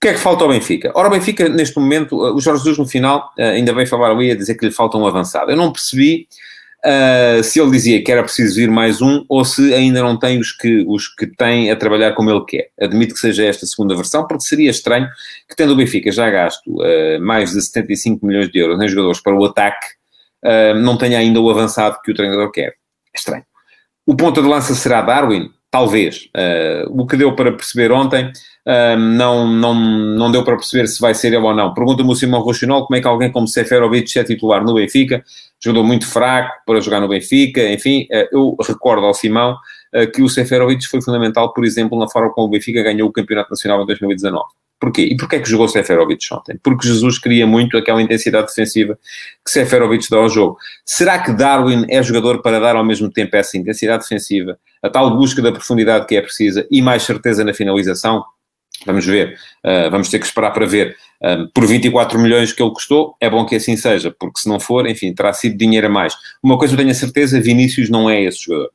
que 0.03 0.09
é 0.09 0.13
que 0.13 0.19
falta 0.19 0.43
ao 0.43 0.49
Benfica? 0.49 0.91
Ora, 0.93 1.07
o 1.07 1.11
Benfica, 1.11 1.47
neste 1.47 1.79
momento, 1.79 2.17
o 2.17 2.39
Jorge 2.39 2.59
Jesus 2.59 2.77
no 2.77 2.85
final 2.85 3.31
ainda 3.37 3.73
veio 3.73 3.87
falar 3.87 4.11
ali 4.11 4.29
a 4.31 4.35
dizer 4.35 4.55
que 4.55 4.65
lhe 4.65 4.71
falta 4.71 4.97
um 4.97 5.07
avançado. 5.07 5.49
Eu 5.49 5.57
não 5.57 5.71
percebi 5.71 6.27
Uh, 6.85 7.41
se 7.41 7.61
ele 7.61 7.71
dizia 7.71 8.03
que 8.03 8.11
era 8.11 8.21
preciso 8.21 8.55
vir 8.55 8.69
mais 8.69 9.01
um 9.01 9.23
ou 9.29 9.45
se 9.45 9.73
ainda 9.73 10.01
não 10.01 10.19
tem 10.19 10.37
os 10.37 10.51
que, 10.51 10.83
os 10.85 11.07
que 11.07 11.25
tem 11.25 11.71
a 11.71 11.77
trabalhar 11.77 12.11
como 12.11 12.29
ele 12.29 12.43
quer. 12.45 12.71
Admito 12.77 13.13
que 13.13 13.21
seja 13.21 13.45
esta 13.45 13.65
segunda 13.65 13.95
versão, 13.95 14.27
porque 14.27 14.43
seria 14.43 14.69
estranho 14.69 15.07
que, 15.47 15.55
tendo 15.55 15.71
o 15.71 15.77
Benfica 15.77 16.11
já 16.11 16.29
gasto 16.29 16.67
uh, 16.67 17.21
mais 17.21 17.51
de 17.51 17.61
75 17.61 18.25
milhões 18.25 18.51
de 18.51 18.59
euros 18.59 18.81
em 18.81 18.87
jogadores 18.89 19.21
para 19.21 19.33
o 19.33 19.45
ataque, 19.45 19.87
uh, 20.43 20.77
não 20.77 20.97
tenha 20.97 21.19
ainda 21.19 21.39
o 21.39 21.49
avançado 21.49 22.01
que 22.03 22.11
o 22.11 22.13
treinador 22.13 22.51
quer. 22.51 22.75
É 23.13 23.17
estranho. 23.17 23.45
O 24.05 24.13
ponto 24.17 24.41
de 24.41 24.47
lança 24.49 24.75
será 24.75 25.01
Darwin? 25.01 25.49
Talvez. 25.73 26.29
o 26.91 27.07
que 27.07 27.17
deu 27.17 27.35
para 27.35 27.51
perceber 27.51 27.91
ontem 27.91 28.31
não, 28.95 29.47
não, 29.47 29.73
não 29.73 30.31
deu 30.31 30.43
para 30.43 30.55
perceber 30.55 30.85
se 30.85 31.01
vai 31.01 31.15
ser 31.15 31.29
ele 31.29 31.37
ou 31.37 31.55
não. 31.55 31.73
Pergunta-me 31.73 32.11
o 32.11 32.15
Simão 32.15 32.41
Rochinol 32.41 32.85
como 32.85 32.95
é 32.95 33.01
que 33.01 33.07
alguém 33.07 33.31
como 33.31 33.47
Seferovic 33.47 34.19
é 34.19 34.23
titular 34.23 34.63
no 34.63 34.75
Benfica, 34.75 35.23
jogador 35.59 35.83
muito 35.83 36.05
fraco 36.05 36.53
para 36.65 36.79
jogar 36.79 36.99
no 36.99 37.07
Benfica, 37.07 37.67
enfim, 37.71 38.07
uh, 38.11 38.27
eu 38.31 38.55
recordo 38.67 39.05
ao 39.05 39.15
Simão 39.15 39.57
uh, 39.95 40.11
que 40.11 40.21
o 40.21 40.29
Seferovic 40.29 40.85
foi 40.87 41.01
fundamental, 41.01 41.53
por 41.53 41.65
exemplo, 41.65 41.97
na 41.97 42.07
forma 42.07 42.31
como 42.33 42.47
o 42.47 42.49
Benfica 42.51 42.83
ganhou 42.83 43.09
o 43.09 43.11
Campeonato 43.11 43.49
Nacional 43.49 43.81
em 43.81 43.85
2019. 43.87 44.43
Porquê? 44.79 45.03
E 45.03 45.15
porquê 45.15 45.37
é 45.37 45.39
que 45.39 45.49
jogou 45.49 45.69
Seferovic 45.69 46.21
ontem? 46.33 46.59
Porque 46.61 46.85
Jesus 46.85 47.17
queria 47.17 47.47
muito 47.47 47.77
aquela 47.77 48.01
intensidade 48.01 48.47
defensiva 48.47 48.99
que 49.43 49.49
Seferovic 49.49 50.09
dá 50.09 50.17
ao 50.17 50.29
jogo. 50.29 50.57
Será 50.85 51.17
que 51.19 51.31
Darwin 51.31 51.85
é 51.89 52.03
jogador 52.03 52.41
para 52.41 52.59
dar 52.59 52.75
ao 52.75 52.83
mesmo 52.83 53.09
tempo 53.09 53.33
essa 53.37 53.57
intensidade 53.57 54.03
defensiva, 54.03 54.59
a 54.83 54.89
tal 54.89 55.15
busca 55.15 55.41
da 55.41 55.51
profundidade 55.51 56.05
que 56.05 56.15
é 56.15 56.21
precisa 56.21 56.67
e 56.69 56.81
mais 56.81 57.03
certeza 57.03 57.43
na 57.43 57.53
finalização? 57.53 58.23
Vamos 58.85 59.05
ver, 59.05 59.37
uh, 59.65 59.89
vamos 59.89 60.09
ter 60.09 60.19
que 60.19 60.25
esperar 60.25 60.51
para 60.51 60.65
ver. 60.65 60.95
Um, 61.21 61.47
por 61.53 61.65
24 61.65 62.19
milhões 62.19 62.51
que 62.51 62.61
ele 62.61 62.71
custou, 62.71 63.15
é 63.19 63.29
bom 63.29 63.45
que 63.45 63.55
assim 63.55 63.77
seja, 63.77 64.13
porque 64.19 64.41
se 64.41 64.49
não 64.49 64.59
for, 64.59 64.85
enfim, 64.85 65.13
terá 65.13 65.31
sido 65.31 65.57
dinheiro 65.57 65.87
a 65.87 65.89
mais. 65.89 66.13
Uma 66.43 66.57
coisa 66.57 66.73
eu 66.73 66.77
tenho 66.77 66.91
a 66.91 66.93
certeza, 66.93 67.39
Vinícius 67.39 67.89
não 67.89 68.09
é 68.09 68.21
esse 68.21 68.43
jogador. 68.43 68.71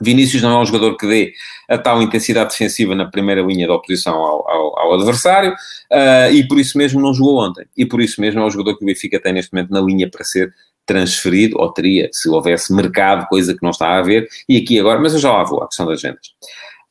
Vinícius 0.00 0.42
não 0.42 0.58
é 0.58 0.62
um 0.62 0.64
jogador 0.64 0.96
que 0.96 1.06
dê 1.06 1.32
a 1.68 1.76
tal 1.76 2.00
intensidade 2.00 2.50
defensiva 2.50 2.94
na 2.94 3.06
primeira 3.06 3.42
linha 3.42 3.66
da 3.66 3.74
oposição 3.74 4.14
ao, 4.14 4.48
ao, 4.48 4.78
ao 4.78 4.94
adversário 4.94 5.52
uh, 5.52 6.32
e 6.32 6.46
por 6.46 6.58
isso 6.58 6.78
mesmo 6.78 7.00
não 7.00 7.12
jogou 7.12 7.44
ontem. 7.44 7.66
E 7.76 7.84
por 7.84 8.00
isso 8.00 8.20
mesmo 8.20 8.40
é 8.40 8.44
o 8.44 8.50
jogador 8.50 8.78
que 8.78 8.84
o 8.84 8.86
Benfica 8.86 9.20
tem 9.20 9.32
neste 9.32 9.52
momento 9.52 9.70
na 9.70 9.80
linha 9.80 10.08
para 10.08 10.24
ser 10.24 10.52
transferido, 10.86 11.58
ou 11.58 11.72
teria, 11.72 12.08
se 12.12 12.28
houvesse 12.28 12.72
mercado, 12.72 13.26
coisa 13.28 13.54
que 13.54 13.62
não 13.62 13.70
está 13.70 13.88
a 13.88 13.98
haver, 13.98 14.28
e 14.48 14.56
aqui 14.56 14.78
agora, 14.78 15.00
mas 15.00 15.12
eu 15.12 15.18
já 15.18 15.32
lá 15.32 15.44
vou 15.44 15.62
à 15.62 15.66
questão 15.66 15.86
das 15.86 15.98
agendas. 15.98 16.32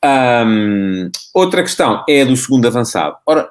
Um, 0.03 1.11
outra 1.33 1.61
questão 1.61 2.03
é 2.09 2.21
a 2.21 2.25
do 2.25 2.35
segundo 2.35 2.67
avançado. 2.67 3.17
Ora, 3.25 3.49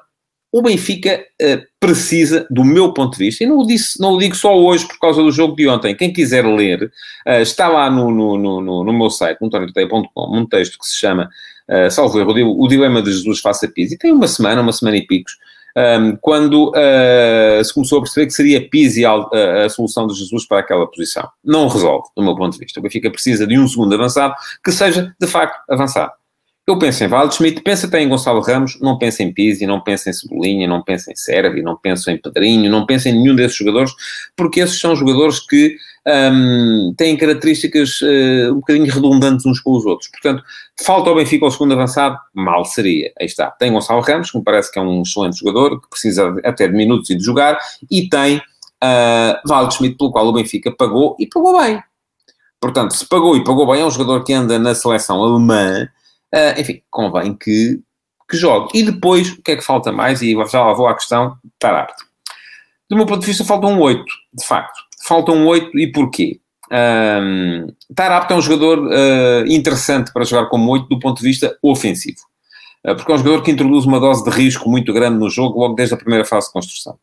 o 0.51 0.61
Benfica 0.61 1.23
uh, 1.41 1.61
precisa, 1.79 2.45
do 2.49 2.65
meu 2.65 2.93
ponto 2.93 3.13
de 3.13 3.23
vista, 3.23 3.43
e 3.43 3.47
não 3.47 3.59
o, 3.59 3.65
disse, 3.65 3.99
não 4.01 4.13
o 4.13 4.17
digo 4.19 4.35
só 4.35 4.57
hoje 4.57 4.85
por 4.85 4.99
causa 4.99 5.21
do 5.21 5.31
jogo 5.31 5.55
de 5.55 5.67
ontem, 5.67 5.95
quem 5.95 6.11
quiser 6.11 6.45
ler, 6.45 6.91
uh, 7.25 7.41
está 7.41 7.69
lá 7.69 7.89
no, 7.89 8.11
no, 8.11 8.37
no, 8.37 8.83
no 8.83 8.93
meu 8.93 9.09
site, 9.09 9.39
montorioteia.com, 9.41 10.37
um 10.37 10.45
texto 10.45 10.77
que 10.77 10.85
se 10.85 10.97
chama, 10.97 11.29
uh, 11.69 11.89
salvo 11.89 12.19
erro, 12.19 12.61
o 12.61 12.67
Dilema 12.67 13.01
de 13.01 13.11
Jesus 13.13 13.39
Faça 13.39 13.67
Pizzi, 13.67 13.95
e 13.95 13.97
tem 13.97 14.11
uma 14.11 14.27
semana, 14.27 14.61
uma 14.61 14.73
semana 14.73 14.97
e 14.97 15.07
picos, 15.07 15.37
um, 15.77 16.15
quando 16.17 16.69
uh, 16.69 17.63
se 17.63 17.73
começou 17.73 17.99
a 17.99 18.01
perceber 18.01 18.27
que 18.27 18.33
seria 18.33 18.69
Pizzi 18.69 19.05
a, 19.05 19.11
a, 19.11 19.65
a, 19.65 19.69
solução 19.69 20.07
de 20.07 20.13
Jesus 20.15 20.45
para 20.45 20.59
aquela 20.59 20.87
posição. 20.87 21.27
Não 21.43 21.67
resolve, 21.67 22.07
do 22.15 22.23
meu 22.23 22.35
ponto 22.35 22.53
de 22.53 22.59
vista. 22.59 22.79
O 22.79 22.83
Benfica 22.83 23.09
precisa 23.09 23.47
de 23.47 23.57
um 23.57 23.67
segundo 23.67 23.93
avançado 23.93 24.33
que 24.63 24.71
seja, 24.71 25.13
de 25.19 25.27
facto, 25.27 25.57
avançado. 25.69 26.11
Eu 26.67 26.77
penso 26.77 27.03
em 27.03 27.07
Waldschmidt, 27.07 27.61
penso 27.61 27.87
até 27.87 28.01
em 28.01 28.07
Gonçalo 28.07 28.39
Ramos, 28.39 28.79
não 28.79 28.97
penso 28.97 29.23
em 29.23 29.33
Pizzi, 29.33 29.65
não 29.65 29.81
penso 29.81 30.09
em 30.09 30.13
Cebolinha, 30.13 30.67
não 30.67 30.83
penso 30.83 31.11
em 31.11 31.15
Servi, 31.15 31.61
não 31.61 31.75
penso 31.75 32.09
em 32.11 32.17
Pedrinho, 32.17 32.69
não 32.69 32.85
penso 32.85 33.09
em 33.09 33.13
nenhum 33.13 33.35
desses 33.35 33.57
jogadores, 33.57 33.91
porque 34.37 34.59
esses 34.59 34.79
são 34.79 34.95
jogadores 34.95 35.39
que 35.39 35.75
um, 36.07 36.93
têm 36.95 37.17
características 37.17 37.99
uh, 38.01 38.51
um 38.51 38.55
bocadinho 38.55 38.93
redundantes 38.93 39.45
uns 39.45 39.59
com 39.59 39.71
os 39.71 39.85
outros. 39.85 40.09
Portanto, 40.09 40.43
falta 40.83 41.09
ao 41.09 41.15
Benfica 41.15 41.45
ao 41.45 41.51
segundo 41.51 41.73
avançado? 41.73 42.17
Mal 42.33 42.65
seria. 42.65 43.11
Aí 43.19 43.25
está. 43.25 43.51
Tem 43.51 43.71
Gonçalo 43.71 44.01
Ramos, 44.01 44.31
que 44.31 44.37
me 44.37 44.43
parece 44.43 44.71
que 44.71 44.79
é 44.79 44.81
um 44.81 45.01
excelente 45.01 45.39
jogador, 45.39 45.81
que 45.81 45.89
precisa 45.89 46.35
até 46.43 46.67
de 46.67 46.73
minutos 46.73 47.09
e 47.09 47.15
de 47.15 47.23
jogar, 47.23 47.57
e 47.89 48.07
tem 48.09 48.37
uh, 48.37 49.47
Waldschmidt, 49.47 49.97
pelo 49.97 50.11
qual 50.11 50.27
o 50.27 50.33
Benfica 50.33 50.71
pagou, 50.71 51.15
e 51.19 51.27
pagou 51.27 51.59
bem. 51.61 51.81
Portanto, 52.59 52.95
se 52.95 53.07
pagou 53.07 53.35
e 53.35 53.43
pagou 53.43 53.65
bem, 53.71 53.81
é 53.81 53.85
um 53.85 53.91
jogador 53.91 54.23
que 54.23 54.33
anda 54.33 54.59
na 54.59 54.75
seleção 54.75 55.23
alemã, 55.23 55.89
Uh, 56.33 56.59
enfim, 56.59 56.81
convém 56.89 57.35
que, 57.35 57.81
que 58.29 58.37
jogue. 58.37 58.69
E 58.73 58.83
depois, 58.83 59.31
o 59.33 59.41
que 59.41 59.51
é 59.51 59.55
que 59.57 59.61
falta 59.61 59.91
mais? 59.91 60.21
E 60.21 60.33
já 60.47 60.65
lá 60.65 60.73
vou 60.73 60.87
à 60.87 60.95
questão 60.95 61.37
Tarapte. 61.59 62.03
Do 62.89 62.95
meu 62.95 63.05
ponto 63.05 63.19
de 63.19 63.27
vista, 63.27 63.43
falta 63.43 63.67
um 63.67 63.79
8, 63.79 64.03
de 64.33 64.45
facto. 64.45 64.79
Falta 65.05 65.31
um 65.31 65.45
8 65.45 65.77
e 65.77 65.91
porquê? 65.91 66.39
Um, 66.71 67.67
Tarapte 67.93 68.31
é 68.31 68.35
um 68.35 68.41
jogador 68.41 68.87
uh, 68.87 69.45
interessante 69.47 70.13
para 70.13 70.23
jogar 70.23 70.47
como 70.47 70.71
8 70.71 70.87
do 70.87 70.99
ponto 70.99 71.19
de 71.19 71.27
vista 71.27 71.57
ofensivo. 71.61 72.19
Uh, 72.85 72.95
porque 72.95 73.11
é 73.11 73.15
um 73.15 73.17
jogador 73.17 73.43
que 73.43 73.51
introduz 73.51 73.85
uma 73.85 73.99
dose 73.99 74.23
de 74.23 74.29
risco 74.29 74.69
muito 74.69 74.93
grande 74.93 75.19
no 75.19 75.29
jogo 75.29 75.59
logo 75.59 75.75
desde 75.75 75.93
a 75.93 75.97
primeira 75.97 76.23
fase 76.23 76.47
de 76.47 76.53
construção. 76.53 76.97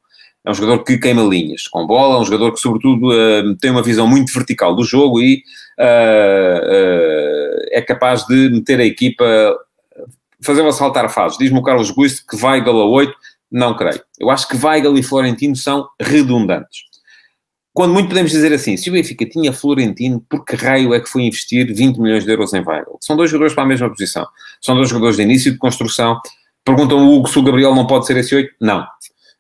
É 0.45 0.51
um 0.51 0.55
jogador 0.55 0.85
que 0.85 0.97
queima 0.97 1.23
linhas 1.23 1.69
com 1.69 1.87
bola, 1.87 2.17
é 2.17 2.21
um 2.21 2.25
jogador 2.25 2.53
que, 2.53 2.61
sobretudo, 2.61 3.11
uh, 3.11 3.55
tem 3.57 3.71
uma 3.71 3.83
visão 3.83 4.07
muito 4.07 4.33
vertical 4.33 4.75
do 4.75 4.85
jogo 4.85 5.21
e 5.21 5.43
é 7.71 7.81
capaz 7.87 8.27
de 8.27 8.51
meter 8.51 8.81
a 8.81 8.85
equipa, 8.85 9.25
fazer-la 10.43 10.73
saltar 10.73 11.09
fases. 11.09 11.39
Diz-me 11.39 11.59
o 11.59 11.63
Carlos 11.63 11.93
Guisto 11.93 12.27
que 12.27 12.45
Weigl 12.45 12.81
a 12.81 12.85
8, 12.85 13.15
não 13.53 13.77
creio. 13.77 14.01
Eu 14.19 14.29
acho 14.29 14.49
que 14.49 14.57
Weigl 14.57 14.99
e 14.99 15.05
Florentino 15.05 15.55
são 15.55 15.89
redundantes. 16.01 16.89
Quando 17.79 17.93
muito 17.93 18.09
podemos 18.09 18.33
dizer 18.33 18.53
assim, 18.53 18.77
se 18.77 18.91
o 18.91 18.93
Benfica 18.93 19.25
tinha 19.25 19.53
Florentino, 19.53 20.21
por 20.29 20.45
que 20.45 20.57
raio 20.57 20.93
é 20.93 20.99
que 20.99 21.09
foi 21.09 21.23
investir 21.23 21.73
20 21.73 21.99
milhões 21.99 22.25
de 22.25 22.33
euros 22.33 22.53
em 22.53 22.61
Weigl? 22.61 22.99
São 23.01 23.17
dois 23.17 23.31
jogadores 23.31 23.55
para 23.55 23.63
a 23.63 23.67
mesma 23.69 23.89
posição. 23.89 24.27
São 24.61 24.75
dois 24.75 24.89
jogadores 24.89 25.17
de 25.17 25.23
início 25.23 25.53
de 25.53 25.59
construção. 25.59 26.21
Perguntam 26.65 26.99
o 26.99 27.15
Hugo 27.15 27.29
se 27.29 27.39
o 27.39 27.43
Gabriel 27.45 27.77
não 27.77 27.87
pode 27.87 28.05
ser 28.09 28.17
esse 28.17 28.35
8? 28.35 28.53
Não. 28.61 28.85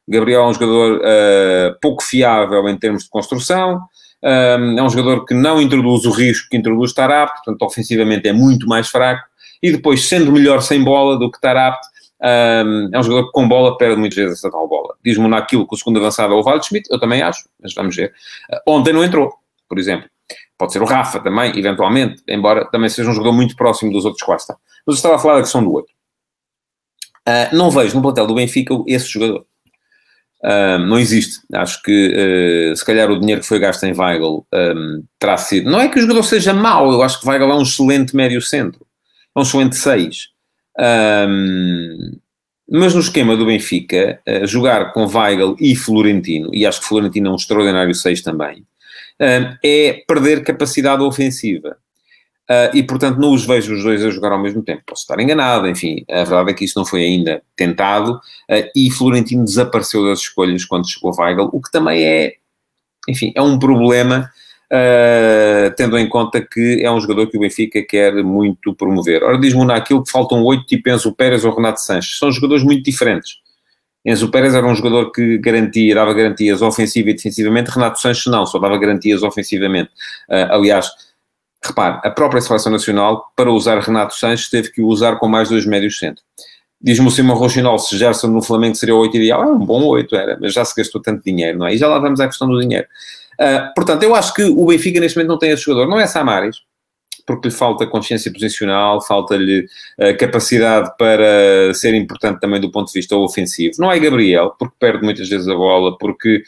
Gabriel 0.06 0.42
é 0.42 0.46
um 0.46 0.54
jogador 0.54 0.98
uh, 0.98 1.80
pouco 1.82 2.00
fiável 2.00 2.68
em 2.68 2.78
termos 2.78 3.02
de 3.02 3.10
construção. 3.10 3.80
Um, 4.22 4.78
é 4.78 4.82
um 4.84 4.88
jogador 4.88 5.24
que 5.24 5.34
não 5.34 5.60
introduz 5.60 6.04
o 6.04 6.12
risco 6.12 6.48
que 6.48 6.56
introduz 6.56 6.92
Tarap, 6.92 7.32
portanto, 7.32 7.60
ofensivamente 7.62 8.28
é 8.28 8.32
muito 8.32 8.68
mais 8.68 8.86
fraco. 8.86 9.26
E 9.60 9.72
depois, 9.72 10.04
sendo 10.04 10.30
melhor 10.30 10.62
sem 10.62 10.84
bola 10.84 11.18
do 11.18 11.28
que 11.28 11.40
Tarap, 11.40 11.80
um, 12.20 12.90
é 12.92 12.98
um 12.98 13.02
jogador 13.02 13.26
que 13.26 13.32
com 13.32 13.48
bola 13.48 13.76
perde 13.78 13.96
muitas 13.96 14.16
vezes 14.16 14.38
essa 14.38 14.50
tal 14.50 14.66
bola. 14.68 14.94
Diz-me 15.04 15.28
naquilo 15.28 15.66
que 15.66 15.74
o 15.74 15.78
segundo 15.78 15.98
avançado 15.98 16.34
é 16.34 16.36
o 16.36 16.42
Waldschmidt, 16.42 16.88
eu 16.90 16.98
também 16.98 17.22
acho, 17.22 17.48
mas 17.62 17.74
vamos 17.74 17.94
ver. 17.94 18.12
Uh, 18.52 18.72
ontem 18.72 18.92
não 18.92 19.04
entrou, 19.04 19.32
por 19.68 19.78
exemplo. 19.78 20.08
Pode 20.56 20.72
ser 20.72 20.82
o 20.82 20.84
Rafa 20.84 21.20
também, 21.20 21.56
eventualmente, 21.56 22.22
embora 22.28 22.68
também 22.70 22.88
seja 22.88 23.08
um 23.08 23.14
jogador 23.14 23.32
muito 23.32 23.54
próximo 23.54 23.92
dos 23.92 24.04
outros 24.04 24.24
quatro. 24.24 24.46
Mas 24.48 24.58
eu 24.86 24.94
estava 24.94 25.14
a 25.14 25.18
falar 25.18 25.36
da 25.36 25.42
questão 25.42 25.62
do 25.62 25.72
outro. 25.72 25.92
Uh, 27.28 27.54
não 27.54 27.70
vejo 27.70 27.94
no 27.94 28.02
plantel 28.02 28.26
do 28.26 28.34
Benfica 28.34 28.74
esse 28.86 29.06
jogador. 29.06 29.46
Uh, 30.42 30.78
não 30.78 30.98
existe. 30.98 31.40
Acho 31.52 31.82
que 31.82 32.72
uh, 32.72 32.76
se 32.76 32.84
calhar 32.84 33.10
o 33.10 33.18
dinheiro 33.18 33.40
que 33.40 33.46
foi 33.46 33.58
gasto 33.58 33.84
em 33.84 33.92
Weigl 33.92 34.46
um, 34.52 35.04
terá 35.18 35.36
sido. 35.36 35.70
Não 35.70 35.80
é 35.80 35.88
que 35.88 35.98
o 35.98 36.02
jogador 36.02 36.22
seja 36.22 36.52
mau, 36.52 36.90
eu 36.90 37.02
acho 37.02 37.20
que 37.20 37.28
Weigl 37.28 37.50
é 37.50 37.54
um 37.54 37.62
excelente 37.62 38.16
médio 38.16 38.40
centro, 38.40 38.86
é 39.36 39.38
um 39.38 39.42
excelente 39.42 39.76
6. 39.76 40.28
Um, 40.78 42.18
mas 42.70 42.94
no 42.94 43.00
esquema 43.00 43.36
do 43.36 43.46
Benfica, 43.46 44.20
jogar 44.44 44.92
com 44.92 45.06
Weigl 45.06 45.56
e 45.58 45.74
Florentino, 45.74 46.50
e 46.52 46.66
acho 46.66 46.80
que 46.80 46.86
Florentino 46.86 47.28
é 47.28 47.32
um 47.32 47.36
extraordinário 47.36 47.94
6 47.94 48.20
também, 48.20 48.62
é 49.18 50.04
perder 50.06 50.44
capacidade 50.44 51.02
ofensiva. 51.02 51.78
Uh, 52.50 52.74
e 52.74 52.82
portanto 52.82 53.18
não 53.18 53.34
os 53.34 53.44
vejo 53.44 53.74
os 53.74 53.82
dois 53.82 54.02
a 54.02 54.10
jogar 54.10 54.32
ao 54.32 54.40
mesmo 54.40 54.62
tempo. 54.62 54.82
Posso 54.86 55.02
estar 55.02 55.20
enganado, 55.20 55.68
enfim, 55.68 56.02
a 56.10 56.24
verdade 56.24 56.50
é 56.50 56.54
que 56.54 56.64
isso 56.64 56.78
não 56.78 56.84
foi 56.86 57.04
ainda 57.04 57.42
tentado 57.54 58.18
e 58.74 58.90
Florentino 58.90 59.44
desapareceu 59.44 60.04
das 60.06 60.20
escolhas 60.20 60.64
quando 60.64 60.90
chegou 60.90 61.14
Weigl, 61.14 61.50
o 61.52 61.60
que 61.60 61.70
também 61.70 62.02
é, 62.02 62.36
enfim, 63.06 63.32
é 63.34 63.42
um 63.42 63.58
problema 63.58 64.30
uh, 64.72 65.74
tendo 65.76 65.98
em 65.98 66.08
conta 66.08 66.40
que 66.40 66.82
é 66.82 66.90
um 66.90 67.00
jogador 67.00 67.26
que 67.28 67.36
o 67.36 67.40
Benfica 67.40 67.82
quer 67.82 68.22
muito 68.22 68.74
promover. 68.74 69.22
Ora, 69.22 69.38
diz-me 69.38 69.64
naquilo 69.64 70.02
que 70.02 70.10
faltam 70.10 70.42
oito, 70.44 70.64
tipo 70.66 70.88
Enzo 70.90 71.14
Pérez 71.14 71.44
ou 71.44 71.54
Renato 71.54 71.80
Sanches. 71.80 72.18
São 72.18 72.30
jogadores 72.30 72.62
muito 72.62 72.82
diferentes. 72.84 73.36
Enzo 74.04 74.30
Pérez 74.30 74.54
era 74.54 74.66
um 74.66 74.74
jogador 74.74 75.10
que 75.10 75.38
garantia, 75.38 75.94
dava 75.94 76.14
garantias 76.14 76.62
ofensiva 76.62 77.10
e 77.10 77.14
defensivamente, 77.14 77.70
Renato 77.70 78.00
Sanches 78.00 78.26
não, 78.26 78.46
só 78.46 78.58
dava 78.58 78.78
garantias 78.78 79.22
ofensivamente. 79.22 79.90
Uh, 80.28 80.52
aliás, 80.52 80.88
repare, 81.64 82.00
a 82.04 82.10
própria 82.10 82.40
Seleção 82.40 82.72
Nacional, 82.72 83.32
para 83.34 83.50
usar 83.50 83.80
Renato 83.80 84.14
Sanches, 84.14 84.48
teve 84.48 84.70
que 84.70 84.80
o 84.80 84.86
usar 84.86 85.16
com 85.16 85.28
mais 85.28 85.48
dois 85.48 85.66
médios 85.66 85.98
centro. 85.98 86.22
Diz-me 86.80 87.08
o 87.08 87.10
Simão 87.10 87.36
Rochinol, 87.36 87.76
se 87.80 87.98
Gerson 87.98 88.28
no 88.28 88.40
Flamengo 88.40 88.76
seria 88.76 88.94
o 88.94 89.00
8 89.00 89.16
ideal, 89.16 89.42
é 89.42 89.46
um 89.46 89.58
bom 89.58 89.84
8, 89.84 90.14
era, 90.14 90.38
mas 90.40 90.54
já 90.54 90.64
se 90.64 90.76
gastou 90.76 91.02
tanto 91.02 91.24
dinheiro, 91.24 91.58
não 91.58 91.66
é? 91.66 91.74
E 91.74 91.76
já 91.76 91.88
lá 91.88 91.98
vamos 91.98 92.20
à 92.20 92.28
questão 92.28 92.48
do 92.48 92.60
dinheiro. 92.60 92.86
Uh, 93.40 93.72
portanto, 93.74 94.02
eu 94.02 94.14
acho 94.14 94.34
que 94.34 94.42
o 94.42 94.66
Benfica 94.66 95.00
neste 95.00 95.16
momento 95.16 95.30
não 95.30 95.38
tem 95.38 95.50
esse 95.50 95.62
jogador. 95.62 95.88
Não 95.88 95.98
é 95.98 96.06
Samaris, 96.06 96.56
porque 97.26 97.48
lhe 97.48 97.54
falta 97.54 97.86
consciência 97.86 98.32
posicional, 98.32 99.00
falta-lhe 99.02 99.66
uh, 100.00 100.16
capacidade 100.18 100.90
para 100.98 101.72
ser 101.74 101.94
importante 101.94 102.40
também 102.40 102.60
do 102.60 102.70
ponto 102.70 102.88
de 102.88 102.98
vista 102.98 103.14
ofensivo. 103.16 103.74
Não 103.78 103.92
é 103.92 103.98
Gabriel, 103.98 104.54
porque 104.58 104.74
perde 104.78 105.04
muitas 105.04 105.28
vezes 105.28 105.46
a 105.46 105.54
bola, 105.54 105.96
porque 105.98 106.42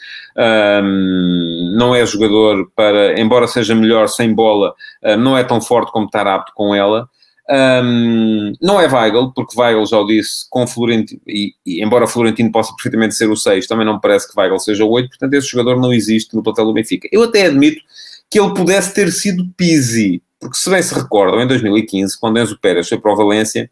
um, 0.83 1.74
não 1.76 1.94
é 1.94 2.05
jogador 2.07 2.70
para, 2.74 3.20
embora 3.20 3.46
seja 3.46 3.74
melhor 3.74 4.09
sem 4.09 4.33
bola, 4.33 4.74
uh, 5.05 5.16
não 5.16 5.37
é 5.37 5.44
tão 5.44 5.61
forte 5.61 5.92
como 5.92 6.07
estar 6.07 6.26
apto 6.26 6.53
com 6.55 6.74
ela. 6.74 7.09
Um, 7.53 8.53
não 8.63 8.81
é 8.81 8.87
Weigl, 8.87 9.33
porque 9.35 9.61
Weigl 9.61 9.85
já 9.85 9.99
o 9.99 10.07
disse, 10.07 10.49
com 10.49 10.69
Florentino, 10.69 11.21
e, 11.27 11.53
e, 11.67 11.83
embora 11.83 12.07
Florentino 12.07 12.53
possa 12.53 12.73
perfeitamente 12.75 13.17
ser 13.17 13.29
o 13.29 13.37
6, 13.37 13.67
também 13.67 13.85
não 13.85 13.95
me 13.95 14.01
parece 14.01 14.31
que 14.31 14.39
Weigl 14.39 14.59
seja 14.61 14.85
o 14.85 14.91
8, 14.91 15.09
portanto 15.09 15.35
esse 15.35 15.49
jogador 15.49 15.81
não 15.81 15.93
existe 15.93 16.37
no 16.37 16.45
plantel 16.45 16.67
do 16.67 16.73
Benfica. 16.73 17.09
Eu 17.11 17.25
até 17.25 17.47
admito 17.47 17.83
que 18.31 18.39
ele 18.39 18.55
pudesse 18.55 18.95
ter 18.95 19.11
sido 19.11 19.49
Pizzi, 19.57 20.23
porque 20.39 20.57
se 20.57 20.71
bem 20.71 20.81
se 20.81 20.95
recordam, 20.95 21.41
em 21.41 21.47
2015, 21.49 22.21
quando 22.21 22.39
Enzo 22.39 22.57
Pérez 22.61 22.89
foi 22.89 23.01
para 23.01 23.13
o 23.13 23.17
Valência, 23.17 23.69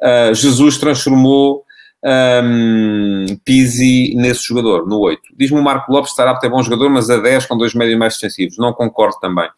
uh, 0.00 0.34
Jesus 0.34 0.76
transformou 0.78 1.64
um, 2.04 3.26
Pizzi 3.44 4.14
nesse 4.16 4.42
jogador, 4.42 4.86
no 4.88 4.98
8. 4.98 5.20
Diz-me 5.36 5.60
o 5.60 5.62
Marco 5.62 5.92
Lopes, 5.92 6.10
estará 6.10 6.32
a 6.32 6.40
é 6.44 6.48
bom 6.48 6.60
jogador, 6.60 6.90
mas 6.90 7.08
a 7.08 7.18
10 7.18 7.46
com 7.46 7.56
dois 7.56 7.72
médios 7.72 7.98
mais 7.98 8.14
defensivos. 8.14 8.58
Não 8.58 8.72
concordo 8.72 9.16
também. 9.20 9.48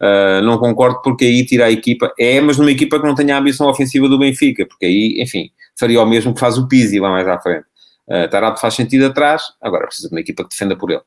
Uh, 0.00 0.42
não 0.42 0.58
concordo 0.58 1.00
porque 1.02 1.24
aí 1.24 1.46
tira 1.46 1.66
a 1.66 1.70
equipa, 1.70 2.12
é, 2.18 2.40
mas 2.40 2.58
numa 2.58 2.70
equipa 2.70 2.98
que 2.98 3.06
não 3.06 3.14
tenha 3.14 3.36
a 3.36 3.38
ambição 3.38 3.68
ofensiva 3.68 4.08
do 4.08 4.18
Benfica, 4.18 4.66
porque 4.66 4.86
aí, 4.86 5.22
enfim, 5.22 5.50
faria 5.78 6.02
o 6.02 6.06
mesmo 6.06 6.34
que 6.34 6.40
faz 6.40 6.58
o 6.58 6.68
Pizzi 6.68 6.98
lá 6.98 7.10
mais 7.10 7.26
à 7.26 7.38
frente. 7.38 7.64
Uh, 8.06 8.58
faz 8.58 8.74
sentido 8.74 9.06
atrás, 9.06 9.42
agora 9.62 9.86
precisa 9.86 10.08
de 10.08 10.14
uma 10.14 10.20
equipa 10.20 10.42
que 10.42 10.50
defenda 10.50 10.76
por 10.76 10.90
ele. 10.90 11.00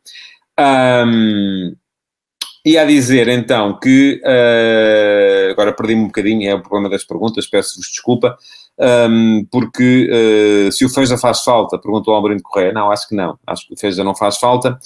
Um, 0.60 1.76
e 2.66 2.78
a 2.78 2.84
dizer 2.86 3.28
então 3.28 3.80
que, 3.80 4.22
uh, 4.26 5.52
agora 5.52 5.74
perdi-me 5.74 6.02
um 6.02 6.08
bocadinho, 6.08 6.50
é 6.50 6.56
o 6.56 6.62
problema 6.62 6.90
das 6.90 7.04
perguntas, 7.04 7.48
peço-vos 7.48 7.88
desculpa, 7.88 8.38
um, 9.10 9.46
porque 9.52 10.10
uh, 10.68 10.72
se 10.72 10.84
o 10.86 10.90
Feija 10.90 11.18
faz 11.18 11.44
falta, 11.44 11.80
perguntou 11.80 12.14
ao 12.14 12.18
Alberino 12.18 12.42
Correia, 12.44 12.74
não, 12.74 12.92
acho 12.92 13.08
que 13.08 13.16
não, 13.16 13.38
acho 13.46 13.68
que 13.68 13.74
o 13.74 13.78
Feija 13.78 14.04
não 14.04 14.16
faz 14.16 14.38
falta, 14.38 14.78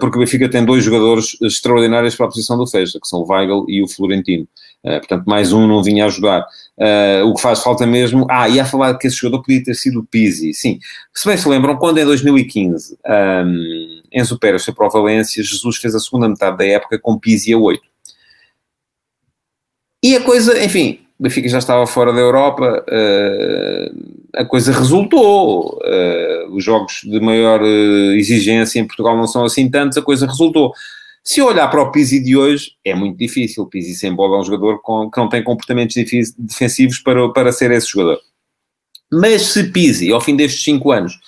porque 0.00 0.16
o 0.16 0.20
Benfica 0.20 0.48
tem 0.48 0.64
dois 0.64 0.84
jogadores 0.84 1.36
extraordinários 1.40 2.14
para 2.14 2.26
a 2.26 2.28
posição 2.28 2.56
do 2.56 2.66
Feja, 2.66 2.98
que 3.00 3.08
são 3.08 3.20
o 3.20 3.26
Weigl 3.28 3.64
e 3.68 3.82
o 3.82 3.88
Florentino. 3.88 4.46
Uh, 4.84 4.98
portanto, 4.98 5.24
mais 5.26 5.52
um 5.52 5.66
não 5.66 5.82
vinha 5.82 6.06
ajudar. 6.06 6.44
Uh, 6.76 7.24
o 7.26 7.34
que 7.34 7.40
faz 7.40 7.62
falta 7.62 7.86
mesmo. 7.86 8.26
Ah, 8.28 8.48
e 8.48 8.58
a 8.58 8.64
falar 8.64 8.98
que 8.98 9.06
esse 9.06 9.16
jogador 9.16 9.42
podia 9.42 9.62
ter 9.62 9.74
sido 9.74 10.00
o 10.00 10.04
Pizzi. 10.04 10.52
Sim. 10.52 10.78
Se 11.14 11.28
bem 11.28 11.36
se 11.36 11.48
lembram, 11.48 11.76
quando 11.76 11.98
em 11.98 12.04
2015 12.04 12.98
um, 13.06 14.02
Enzo 14.12 14.38
Pérez 14.38 14.64
foi 14.64 14.74
para 14.74 14.86
o 14.86 14.90
Valência, 14.90 15.42
Jesus 15.42 15.76
fez 15.76 15.94
a 15.94 16.00
segunda 16.00 16.28
metade 16.28 16.58
da 16.58 16.64
época 16.64 16.98
com 16.98 17.18
Pizzi 17.18 17.52
a 17.52 17.58
8. 17.58 17.80
E 20.04 20.16
a 20.16 20.20
coisa, 20.20 20.62
enfim, 20.64 20.98
o 21.18 21.22
Benfica 21.22 21.48
já 21.48 21.58
estava 21.58 21.86
fora 21.86 22.12
da 22.12 22.18
Europa, 22.18 22.84
uh, 22.88 24.21
a 24.34 24.44
coisa 24.44 24.72
resultou. 24.72 25.78
Uh, 25.82 26.54
os 26.54 26.64
jogos 26.64 27.00
de 27.04 27.20
maior 27.20 27.60
uh, 27.62 28.12
exigência 28.12 28.80
em 28.80 28.86
Portugal 28.86 29.16
não 29.16 29.26
são 29.26 29.44
assim 29.44 29.70
tantos, 29.70 29.98
a 29.98 30.02
coisa 30.02 30.26
resultou. 30.26 30.72
Se 31.24 31.40
olhar 31.40 31.68
para 31.68 31.82
o 31.82 31.92
Pizzi 31.92 32.22
de 32.22 32.36
hoje, 32.36 32.72
é 32.84 32.94
muito 32.94 33.16
difícil. 33.16 33.62
O 33.62 33.66
Pizzi 33.66 33.94
sem 33.94 34.12
bola 34.12 34.38
é 34.38 34.40
um 34.40 34.44
jogador 34.44 34.80
com, 34.82 35.10
que 35.10 35.18
não 35.18 35.28
tem 35.28 35.42
comportamentos 35.42 35.94
defensivos 36.36 36.98
para, 36.98 37.28
para 37.32 37.52
ser 37.52 37.70
esse 37.70 37.88
jogador. 37.88 38.18
Mas 39.10 39.42
se 39.42 39.70
Pizzi, 39.70 40.10
ao 40.10 40.20
fim 40.20 40.34
destes 40.34 40.64
5 40.64 40.90
anos, 40.90 41.18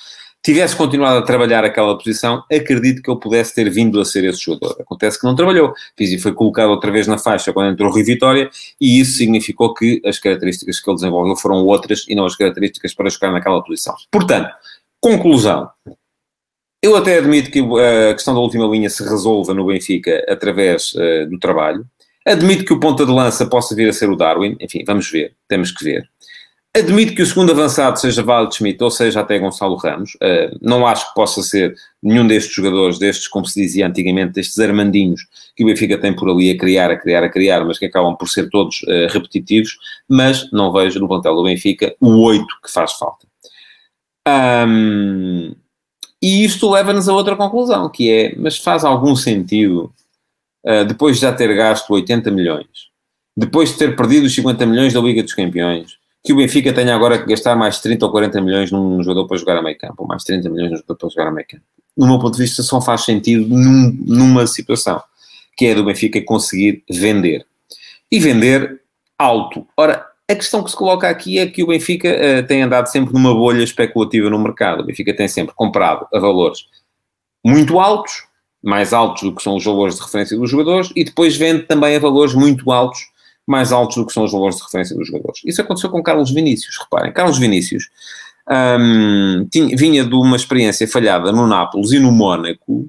tivesse 0.44 0.76
continuado 0.76 1.18
a 1.18 1.22
trabalhar 1.22 1.64
aquela 1.64 1.96
posição, 1.96 2.44
acredito 2.52 3.02
que 3.02 3.10
ele 3.10 3.18
pudesse 3.18 3.54
ter 3.54 3.70
vindo 3.70 3.98
a 3.98 4.04
ser 4.04 4.24
esse 4.24 4.40
jogador. 4.40 4.76
Acontece 4.78 5.18
que 5.18 5.24
não 5.24 5.34
trabalhou. 5.34 5.72
Foi 6.20 6.34
colocado 6.34 6.68
outra 6.68 6.92
vez 6.92 7.06
na 7.06 7.16
faixa 7.16 7.50
quando 7.50 7.72
entrou 7.72 7.88
o 7.88 7.92
Rui 7.92 8.04
Vitória 8.04 8.50
e 8.78 9.00
isso 9.00 9.16
significou 9.16 9.72
que 9.72 10.02
as 10.04 10.18
características 10.18 10.80
que 10.80 10.90
ele 10.90 10.96
desenvolveu 10.96 11.34
foram 11.34 11.64
outras 11.64 12.04
e 12.06 12.14
não 12.14 12.26
as 12.26 12.36
características 12.36 12.92
para 12.94 13.08
jogar 13.08 13.32
naquela 13.32 13.62
posição. 13.62 13.94
Portanto, 14.10 14.50
conclusão. 15.00 15.70
Eu 16.82 16.94
até 16.94 17.16
admito 17.16 17.50
que 17.50 17.60
a 18.10 18.12
questão 18.12 18.34
da 18.34 18.40
última 18.40 18.66
linha 18.66 18.90
se 18.90 19.02
resolva 19.02 19.54
no 19.54 19.66
Benfica 19.66 20.22
através 20.28 20.92
uh, 20.92 21.26
do 21.30 21.38
trabalho. 21.38 21.86
Admito 22.26 22.66
que 22.66 22.72
o 22.74 22.80
ponta 22.80 23.06
de 23.06 23.12
lança 23.12 23.46
possa 23.46 23.74
vir 23.74 23.88
a 23.88 23.92
ser 23.94 24.10
o 24.10 24.16
Darwin. 24.16 24.58
Enfim, 24.60 24.84
vamos 24.86 25.10
ver. 25.10 25.34
Temos 25.48 25.72
que 25.72 25.82
ver. 25.82 26.06
Admito 26.76 27.14
que 27.14 27.22
o 27.22 27.26
segundo 27.26 27.52
avançado 27.52 28.00
seja 28.00 28.24
Waldschmidt 28.24 28.82
ou 28.82 28.90
seja 28.90 29.20
até 29.20 29.38
Gonçalo 29.38 29.76
Ramos. 29.76 30.16
Uh, 30.16 30.58
não 30.60 30.84
acho 30.84 31.08
que 31.08 31.14
possa 31.14 31.40
ser 31.40 31.72
nenhum 32.02 32.26
destes 32.26 32.52
jogadores, 32.52 32.98
destes, 32.98 33.28
como 33.28 33.46
se 33.46 33.60
dizia 33.62 33.86
antigamente, 33.86 34.32
destes 34.32 34.58
armandinhos 34.58 35.20
que 35.54 35.62
o 35.62 35.68
Benfica 35.68 35.96
tem 35.96 36.12
por 36.12 36.28
ali 36.28 36.50
a 36.50 36.58
criar, 36.58 36.90
a 36.90 36.96
criar, 36.96 37.22
a 37.22 37.28
criar, 37.28 37.64
mas 37.64 37.78
que 37.78 37.86
acabam 37.86 38.16
por 38.16 38.28
ser 38.28 38.50
todos 38.50 38.82
uh, 38.82 39.06
repetitivos. 39.08 39.78
Mas 40.08 40.50
não 40.50 40.72
vejo 40.72 40.98
no 40.98 41.06
plantel 41.06 41.36
do 41.36 41.44
Benfica 41.44 41.94
o 42.00 42.20
8 42.22 42.44
que 42.64 42.72
faz 42.72 42.94
falta. 42.94 43.24
Um, 44.66 45.54
e 46.20 46.44
isto 46.44 46.68
leva-nos 46.68 47.08
a 47.08 47.12
outra 47.12 47.36
conclusão, 47.36 47.88
que 47.88 48.10
é, 48.10 48.34
mas 48.36 48.58
faz 48.58 48.84
algum 48.84 49.14
sentido, 49.14 49.92
uh, 50.66 50.84
depois 50.84 51.16
de 51.16 51.22
já 51.22 51.32
ter 51.32 51.54
gasto 51.54 51.88
80 51.92 52.32
milhões, 52.32 52.66
depois 53.36 53.70
de 53.70 53.78
ter 53.78 53.94
perdido 53.94 54.26
os 54.26 54.34
50 54.34 54.66
milhões 54.66 54.92
da 54.92 55.00
Liga 55.00 55.22
dos 55.22 55.34
Campeões, 55.34 56.02
que 56.24 56.32
o 56.32 56.36
Benfica 56.36 56.72
tenha 56.72 56.94
agora 56.94 57.18
que 57.18 57.28
gastar 57.28 57.54
mais 57.54 57.80
30 57.80 58.06
ou 58.06 58.10
40 58.10 58.40
milhões 58.40 58.72
num 58.72 59.02
jogador 59.02 59.28
para 59.28 59.36
jogar 59.36 59.58
a 59.58 59.62
meio 59.62 59.76
campo, 59.76 59.94
ou 59.98 60.06
mais 60.06 60.24
30 60.24 60.48
milhões 60.48 60.70
num 60.70 60.76
jogador 60.78 60.96
para 60.96 61.08
jogar 61.10 61.26
a 61.28 61.30
meio 61.30 61.46
campo. 61.46 61.62
no 61.94 62.06
meu 62.06 62.18
ponto 62.18 62.34
de 62.34 62.42
vista, 62.42 62.62
só 62.62 62.80
faz 62.80 63.04
sentido 63.04 63.46
num, 63.46 63.94
numa 64.06 64.46
situação, 64.46 65.02
que 65.54 65.66
é 65.66 65.74
do 65.74 65.84
Benfica 65.84 66.20
conseguir 66.24 66.82
vender. 66.90 67.46
E 68.10 68.18
vender 68.18 68.80
alto. 69.18 69.66
Ora, 69.76 70.06
a 70.28 70.34
questão 70.34 70.64
que 70.64 70.70
se 70.70 70.76
coloca 70.76 71.06
aqui 71.08 71.38
é 71.38 71.46
que 71.46 71.62
o 71.62 71.66
Benfica 71.66 72.08
uh, 72.08 72.46
tem 72.46 72.62
andado 72.62 72.86
sempre 72.86 73.12
numa 73.12 73.34
bolha 73.34 73.62
especulativa 73.62 74.30
no 74.30 74.38
mercado. 74.38 74.80
O 74.80 74.86
Benfica 74.86 75.14
tem 75.14 75.28
sempre 75.28 75.54
comprado 75.54 76.06
a 76.12 76.18
valores 76.18 76.66
muito 77.44 77.78
altos, 77.78 78.24
mais 78.62 78.94
altos 78.94 79.24
do 79.24 79.34
que 79.34 79.42
são 79.42 79.56
os 79.56 79.64
valores 79.64 79.96
de 79.96 80.00
referência 80.00 80.38
dos 80.38 80.48
jogadores, 80.48 80.90
e 80.96 81.04
depois 81.04 81.36
vende 81.36 81.64
também 81.64 81.94
a 81.94 81.98
valores 81.98 82.32
muito 82.32 82.72
altos, 82.72 83.10
mais 83.46 83.72
altos 83.72 83.96
do 83.96 84.06
que 84.06 84.12
são 84.12 84.24
os 84.24 84.32
valores 84.32 84.56
de 84.56 84.62
referência 84.62 84.96
dos 84.96 85.06
jogadores. 85.06 85.40
Isso 85.44 85.60
aconteceu 85.60 85.90
com 85.90 86.02
Carlos 86.02 86.30
Vinícius, 86.30 86.78
reparem. 86.78 87.12
Carlos 87.12 87.38
Vinícius 87.38 87.88
um, 88.78 89.46
tinha, 89.50 89.76
vinha 89.76 90.04
de 90.04 90.14
uma 90.14 90.36
experiência 90.36 90.86
falhada 90.88 91.32
no 91.32 91.46
Nápoles 91.46 91.92
e 91.92 91.98
no 91.98 92.12
Mónaco. 92.12 92.88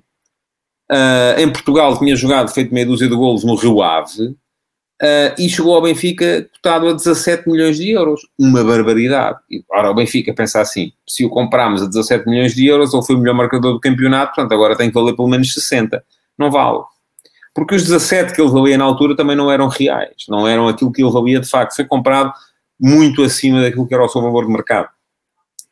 Uh, 0.91 1.39
em 1.39 1.51
Portugal 1.51 1.97
tinha 1.97 2.15
jogado, 2.15 2.51
feito 2.51 2.73
meia 2.73 2.85
dúzia 2.85 3.07
de 3.07 3.15
golos 3.15 3.43
no 3.43 3.55
Rio 3.55 3.81
Ave 3.81 4.35
Uh, 5.01 5.35
e 5.37 5.49
chegou 5.49 5.75
ao 5.75 5.81
Benfica 5.81 6.49
cotado 6.53 6.87
a 6.87 6.93
17 6.93 7.49
milhões 7.49 7.75
de 7.75 7.91
euros. 7.91 8.21
Uma 8.39 8.63
barbaridade. 8.63 9.39
E, 9.51 9.61
ora, 9.69 9.91
o 9.91 9.93
Benfica 9.93 10.33
pensa 10.33 10.61
assim: 10.61 10.93
se 11.05 11.25
o 11.25 11.29
compramos 11.29 11.83
a 11.83 11.85
17 11.85 12.29
milhões 12.29 12.55
de 12.55 12.65
euros, 12.65 12.93
ele 12.93 13.03
foi 13.03 13.15
o 13.15 13.19
melhor 13.19 13.35
marcador 13.35 13.73
do 13.73 13.79
campeonato, 13.79 14.33
portanto 14.33 14.53
agora 14.53 14.77
tem 14.77 14.87
que 14.87 14.93
valer 14.93 15.13
pelo 15.13 15.27
menos 15.27 15.53
60. 15.53 16.01
Não 16.37 16.49
vale. 16.49 16.79
Porque 17.55 17.73
os 17.73 17.83
17 17.83 18.33
que 18.33 18.41
ele 18.41 18.51
valia 18.51 18.77
na 18.77 18.83
altura 18.83 19.15
também 19.15 19.35
não 19.35 19.49
eram 19.49 19.69
reais, 19.69 20.25
não 20.27 20.45
eram 20.45 20.67
aquilo 20.67 20.91
que 20.91 21.01
ele 21.01 21.11
valia 21.11 21.39
de 21.39 21.49
facto. 21.49 21.73
Foi 21.73 21.85
comprado 21.85 22.33
muito 22.79 23.23
acima 23.23 23.61
daquilo 23.61 23.87
que 23.87 23.93
era 23.93 24.03
o 24.03 24.09
seu 24.09 24.21
valor 24.21 24.45
de 24.45 24.51
mercado. 24.51 24.89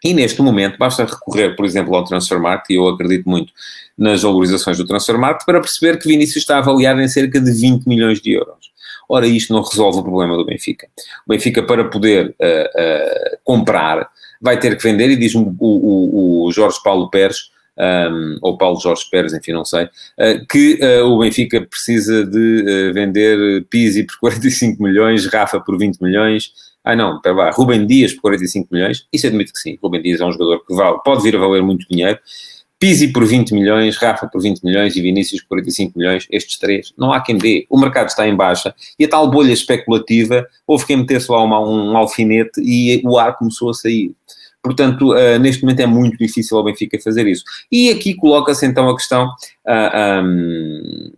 E 0.03 0.13
neste 0.13 0.41
momento 0.41 0.77
basta 0.77 1.05
recorrer, 1.05 1.55
por 1.55 1.65
exemplo, 1.65 1.95
ao 1.95 2.03
Transfermarkt, 2.03 2.71
e 2.71 2.75
eu 2.75 2.87
acredito 2.87 3.29
muito 3.29 3.53
nas 3.97 4.21
valorizações 4.21 4.77
do 4.77 4.85
Transfermarkt, 4.85 5.45
para 5.45 5.61
perceber 5.61 5.97
que 5.97 6.07
Vinícius 6.07 6.43
está 6.43 6.57
avaliado 6.57 7.01
em 7.01 7.07
cerca 7.07 7.39
de 7.39 7.51
20 7.51 7.85
milhões 7.85 8.21
de 8.21 8.31
euros. 8.31 8.73
Ora, 9.07 9.27
isto 9.27 9.53
não 9.53 9.61
resolve 9.61 9.99
o 9.99 10.03
problema 10.03 10.35
do 10.35 10.45
Benfica. 10.45 10.87
O 11.27 11.29
Benfica, 11.29 11.63
para 11.63 11.85
poder 11.85 12.29
uh, 12.29 12.33
uh, 12.33 13.37
comprar, 13.43 14.09
vai 14.41 14.59
ter 14.59 14.77
que 14.77 14.83
vender, 14.83 15.09
e 15.09 15.15
diz-me 15.15 15.43
o, 15.43 15.55
o, 15.59 16.45
o, 16.47 16.51
Jorge 16.51 16.77
Paulo 16.83 17.09
Pérez, 17.09 17.51
um, 17.77 18.37
ou 18.41 18.57
Paulo 18.57 18.79
Jorge 18.79 19.03
Pérez, 19.09 19.33
enfim, 19.33 19.51
não 19.51 19.65
sei, 19.65 19.85
uh, 19.85 20.45
que 20.49 20.79
o 21.03 21.19
Benfica 21.19 21.61
precisa 21.61 22.25
de 22.25 22.91
vender 22.93 23.65
Pizzi 23.69 24.03
por 24.03 24.17
45 24.31 24.81
milhões, 24.81 25.25
Rafa 25.27 25.59
por 25.59 25.77
20 25.77 26.01
milhões, 26.01 26.51
ah 26.83 26.95
não, 26.95 27.21
pera 27.21 27.35
lá, 27.35 27.51
Rubem 27.51 27.85
Dias 27.85 28.13
por 28.13 28.23
45 28.23 28.67
milhões, 28.71 29.07
isso 29.11 29.27
admito 29.27 29.53
que 29.53 29.59
sim, 29.59 29.77
Rubem 29.81 30.01
Dias 30.01 30.21
é 30.21 30.25
um 30.25 30.31
jogador 30.31 30.65
que 30.65 30.73
vale, 30.73 30.97
pode 31.03 31.23
vir 31.23 31.35
a 31.35 31.39
valer 31.39 31.63
muito 31.63 31.87
dinheiro, 31.89 32.19
Pizzi 32.83 33.13
por 33.13 33.25
20 33.25 33.53
milhões, 33.53 33.95
Rafa 33.95 34.27
por 34.27 34.41
20 34.41 34.61
milhões 34.61 34.93
e 34.97 35.01
Vinícius 35.01 35.41
por 35.43 35.51
45 35.51 35.97
milhões, 35.97 36.27
estes 36.29 36.59
três, 36.59 36.93
não 36.97 37.13
há 37.13 37.21
quem 37.21 37.37
dê. 37.37 37.65
O 37.69 37.79
mercado 37.79 38.09
está 38.09 38.27
em 38.27 38.35
baixa 38.35 38.75
e 38.99 39.05
a 39.05 39.07
tal 39.07 39.31
bolha 39.31 39.53
especulativa, 39.53 40.45
houve 40.67 40.85
quem 40.85 40.97
metesse 40.97 41.31
lá 41.31 41.41
uma, 41.41 41.61
um 41.61 41.95
alfinete 41.95 42.59
e 42.59 43.01
o 43.05 43.17
ar 43.17 43.37
começou 43.37 43.69
a 43.69 43.73
sair. 43.73 44.11
Portanto, 44.63 45.13
uh, 45.13 45.37
neste 45.39 45.61
momento 45.61 45.81
é 45.81 45.85
muito 45.85 46.17
difícil 46.17 46.57
ao 46.57 46.63
Benfica 46.63 46.97
fazer 46.99 47.27
isso. 47.27 47.43
E 47.69 47.89
aqui 47.89 48.13
coloca-se 48.15 48.65
então 48.65 48.89
a 48.89 48.95
questão, 48.95 49.27
uh, 49.27 49.31
ah, 49.67 50.21
um, 50.23 51.11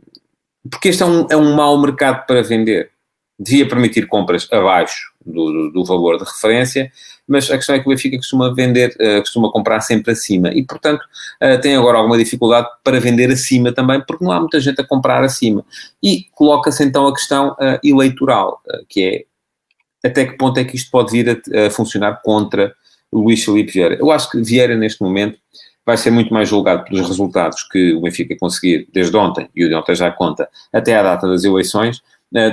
porque 0.69 0.89
este 0.89 1.03
é 1.03 1.05
um, 1.05 1.27
é 1.29 1.37
um 1.37 1.55
mau 1.55 1.79
mercado 1.79 2.25
para 2.25 2.41
vender. 2.41 2.89
Devia 3.37 3.67
permitir 3.67 4.07
compras 4.07 4.47
abaixo 4.51 5.13
do, 5.23 5.69
do, 5.69 5.85
valor 5.85 6.17
de 6.17 6.23
referência, 6.23 6.91
mas 7.27 7.51
a 7.51 7.57
questão 7.57 7.75
é 7.75 7.79
que 7.79 7.85
o 7.85 7.89
Benfica 7.89 8.17
costuma 8.17 8.53
vender, 8.53 8.95
uh, 8.99 9.19
costuma 9.19 9.51
comprar 9.51 9.81
sempre 9.81 10.11
acima 10.11 10.49
e, 10.49 10.63
portanto, 10.63 11.01
uh, 11.43 11.59
tem 11.61 11.75
agora 11.75 11.97
alguma 11.97 12.17
dificuldade 12.17 12.67
para 12.83 12.99
vender 12.99 13.29
acima 13.31 13.71
também, 13.71 14.01
porque 14.01 14.23
não 14.23 14.31
há 14.31 14.39
muita 14.39 14.59
gente 14.59 14.81
a 14.81 14.87
comprar 14.87 15.23
acima. 15.23 15.63
E 16.01 16.25
coloca-se 16.33 16.83
então 16.83 17.05
a 17.05 17.13
questão 17.13 17.51
uh, 17.51 17.79
eleitoral, 17.83 18.61
que 18.87 19.03
é 19.03 20.07
até 20.07 20.25
que 20.25 20.37
ponto 20.37 20.59
é 20.59 20.63
que 20.63 20.75
isto 20.75 20.91
pode 20.91 21.11
vir 21.11 21.29
a, 21.29 21.65
a 21.65 21.69
funcionar 21.69 22.21
contra 22.23 22.75
Luís 23.13 23.43
Felipe 23.43 23.71
Vieira. 23.71 23.95
Eu 23.95 24.11
acho 24.11 24.29
que 24.29 24.41
Vieira, 24.41 24.75
neste 24.75 25.01
momento, 25.01 25.37
vai 25.85 25.97
ser 25.97 26.11
muito 26.11 26.33
mais 26.33 26.49
julgado 26.49 26.83
pelos 26.83 27.07
resultados 27.07 27.63
que 27.63 27.93
o 27.93 28.01
Benfica 28.01 28.35
conseguir 28.39 28.87
desde 28.91 29.15
ontem, 29.15 29.47
e 29.55 29.65
o 29.65 29.69
de 29.69 29.75
ontem 29.75 29.95
já 29.95 30.11
conta, 30.11 30.49
até 30.73 30.97
à 30.97 31.03
data 31.03 31.27
das 31.27 31.43
eleições, 31.43 32.01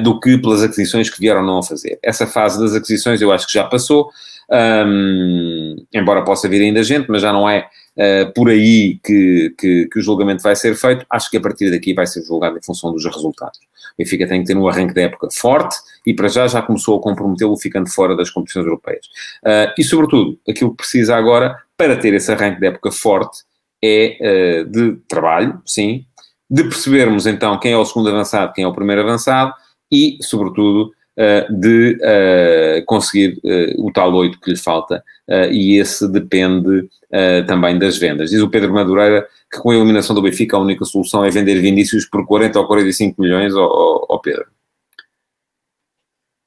do 0.03 0.21
que 0.21 0.39
pelas 0.39 0.63
aquisições 0.63 1.11
que 1.11 1.19
vieram 1.19 1.45
não 1.45 1.59
a 1.59 1.63
fazer. 1.63 1.99
Essa 2.03 2.27
fase 2.27 2.61
das 2.61 2.75
aquisições 2.75 3.21
eu 3.21 3.33
acho 3.33 3.47
que 3.47 3.55
já 3.55 3.65
passou, 3.65 4.11
um, 4.87 5.77
embora 5.93 6.23
possa 6.23 6.49
vir 6.49 6.61
ainda 6.61 6.83
gente, 6.83 7.11
mas 7.11 7.23
já 7.23 7.33
não 7.33 7.49
é 7.49 7.67
uh, 7.97 8.33
por 8.35 8.49
aí 8.49 9.01
que, 9.03 9.55
que, 9.59 9.89
que, 9.91 9.99
o 9.99 10.03
julgamento 10.03 10.43
vai 10.43 10.55
ser 10.55 10.77
feito. 10.77 11.07
Acho 11.11 11.31
que 11.31 11.37
a 11.37 11.41
partir 11.41 11.71
daqui 11.71 11.95
vai 11.95 12.07
ser 12.07 12.23
julgado 12.23 12.59
em 12.59 12.63
função 12.63 12.93
dos 12.93 13.05
resultados. 13.05 13.59
O 13.93 14.03
Benfica 14.03 14.27
tem 14.27 14.41
que 14.41 14.47
ter 14.47 14.57
um 14.57 14.69
arranque 14.69 14.95
da 14.95 15.03
época 15.03 15.29
forte 15.35 15.77
e 16.07 16.15
para 16.15 16.29
já 16.29 16.47
já 16.47 16.63
começou 16.63 16.99
a 16.99 17.03
comprometê-lo 17.03 17.57
ficando 17.57 17.89
fora 17.91 18.17
das 18.17 18.31
competições 18.31 18.67
europeias. 18.67 19.07
Uh, 19.45 19.73
e 19.79 19.85
sobretudo, 19.85 20.39
aquilo 20.49 20.71
que 20.71 20.77
precisa 20.79 21.17
agora 21.17 21.57
para 21.77 21.97
ter 21.97 22.15
esse 22.15 22.31
arranque 22.33 22.61
da 22.61 22.69
época 22.69 22.91
forte 22.91 23.43
é 23.83 24.63
uh, 24.63 24.71
de 24.71 24.97
trabalho, 25.09 25.61
sim, 25.67 26.07
de 26.51 26.65
percebermos 26.65 27.27
então 27.27 27.59
quem 27.59 27.73
é 27.73 27.77
o 27.77 27.85
segundo 27.85 28.11
avançado, 28.11 28.53
quem 28.53 28.65
é 28.65 28.69
o 28.69 28.75
primeiro 28.75 29.03
avançado 29.03 29.55
e, 29.91 30.19
sobretudo, 30.23 30.93
uh, 31.19 31.61
de 31.61 31.99
uh, 32.01 32.85
conseguir 32.87 33.41
uh, 33.45 33.87
o 33.87 33.93
tal 33.93 34.13
8 34.13 34.41
que 34.41 34.51
lhe 34.51 34.57
falta, 34.57 35.03
e 35.51 35.79
esse 35.79 36.07
depende 36.11 36.89
também 37.47 37.79
das 37.79 37.97
vendas. 37.97 38.29
Diz 38.31 38.43
o 38.43 38.51
Pedro 38.51 38.75
Madureira 38.75 39.27
que 39.51 39.59
com 39.59 39.71
a 39.71 39.75
eliminação 39.75 40.15
do 40.15 40.21
Benfica 40.21 40.57
a 40.57 40.61
única 40.61 40.85
solução 40.85 41.25
é 41.25 41.31
vender 41.31 41.59
Vinícius 41.61 42.05
por 42.05 42.27
40 42.27 42.59
ou 42.59 42.67
45 42.67 43.23
milhões, 43.23 43.55
ó 43.55 43.65
oh, 43.65 44.07
oh 44.11 44.19
Pedro. 44.19 44.47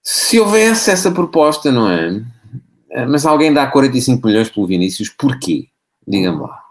Se 0.04 0.40
houvesse 0.40 0.92
essa 0.92 1.10
proposta, 1.10 1.72
não 1.72 1.90
é? 1.90 2.22
Mas 3.08 3.26
alguém 3.26 3.52
dá 3.52 3.66
45 3.66 4.28
milhões 4.28 4.50
pelo 4.50 4.68
Vinícius, 4.68 5.10
porquê? 5.10 5.68
Diga-me 6.08 6.42
lá 6.42 6.65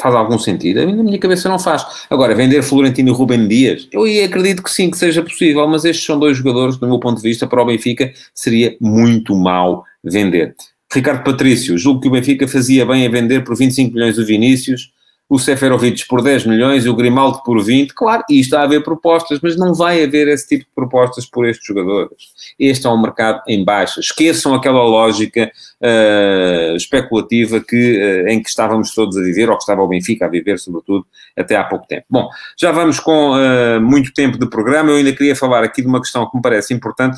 faz 0.00 0.14
algum 0.14 0.38
sentido? 0.38 0.84
Na 0.84 1.02
minha 1.02 1.18
cabeça 1.18 1.48
não 1.48 1.58
faz. 1.58 1.84
Agora, 2.08 2.34
vender 2.34 2.62
Florentino 2.62 3.10
e 3.10 3.12
Rubem 3.12 3.46
Dias, 3.46 3.88
eu 3.92 4.02
acredito 4.24 4.62
que 4.62 4.70
sim, 4.70 4.90
que 4.90 4.96
seja 4.96 5.22
possível, 5.22 5.66
mas 5.68 5.84
estes 5.84 6.04
são 6.04 6.18
dois 6.18 6.36
jogadores, 6.36 6.76
do 6.76 6.86
meu 6.86 6.98
ponto 6.98 7.16
de 7.16 7.22
vista, 7.28 7.46
para 7.46 7.62
o 7.62 7.66
Benfica, 7.66 8.12
seria 8.34 8.76
muito 8.80 9.34
mal 9.34 9.84
vender. 10.02 10.54
Ricardo 10.92 11.22
Patrício, 11.22 11.78
julgo 11.78 12.00
que 12.00 12.08
o 12.08 12.10
Benfica 12.10 12.48
fazia 12.48 12.84
bem 12.84 13.06
a 13.06 13.10
vender 13.10 13.44
por 13.44 13.56
25 13.56 13.94
milhões 13.94 14.18
o 14.18 14.26
Vinícius, 14.26 14.90
o 15.30 15.38
Seferovic 15.38 16.08
por 16.08 16.22
10 16.22 16.44
milhões 16.44 16.84
e 16.84 16.88
o 16.88 16.96
Grimaldo 16.96 17.40
por 17.44 17.62
20, 17.62 17.94
claro, 17.94 18.24
e 18.28 18.40
está 18.40 18.62
a 18.62 18.64
haver 18.64 18.82
propostas, 18.82 19.38
mas 19.40 19.56
não 19.56 19.72
vai 19.72 20.02
haver 20.02 20.26
esse 20.26 20.48
tipo 20.48 20.64
de 20.64 20.70
propostas 20.74 21.24
por 21.24 21.46
estes 21.46 21.64
jogadores. 21.64 22.32
Este 22.58 22.84
é 22.88 22.90
um 22.90 23.00
mercado 23.00 23.40
em 23.46 23.64
baixa. 23.64 24.00
Esqueçam 24.00 24.52
aquela 24.52 24.82
lógica 24.82 25.52
uh, 25.80 26.74
especulativa 26.74 27.60
que, 27.60 28.24
uh, 28.26 28.28
em 28.28 28.42
que 28.42 28.48
estávamos 28.48 28.92
todos 28.92 29.16
a 29.16 29.22
viver, 29.22 29.48
ou 29.48 29.56
que 29.56 29.62
estava 29.62 29.80
o 29.80 29.86
Benfica 29.86 30.26
a 30.26 30.28
viver, 30.28 30.58
sobretudo, 30.58 31.06
até 31.36 31.54
há 31.54 31.62
pouco 31.62 31.86
tempo. 31.86 32.06
Bom, 32.10 32.28
já 32.58 32.72
vamos 32.72 32.98
com 32.98 33.30
uh, 33.30 33.80
muito 33.80 34.12
tempo 34.12 34.36
de 34.36 34.50
programa, 34.50 34.90
eu 34.90 34.96
ainda 34.96 35.12
queria 35.12 35.36
falar 35.36 35.62
aqui 35.62 35.80
de 35.80 35.86
uma 35.86 36.00
questão 36.00 36.28
que 36.28 36.36
me 36.36 36.42
parece 36.42 36.74
importante, 36.74 37.16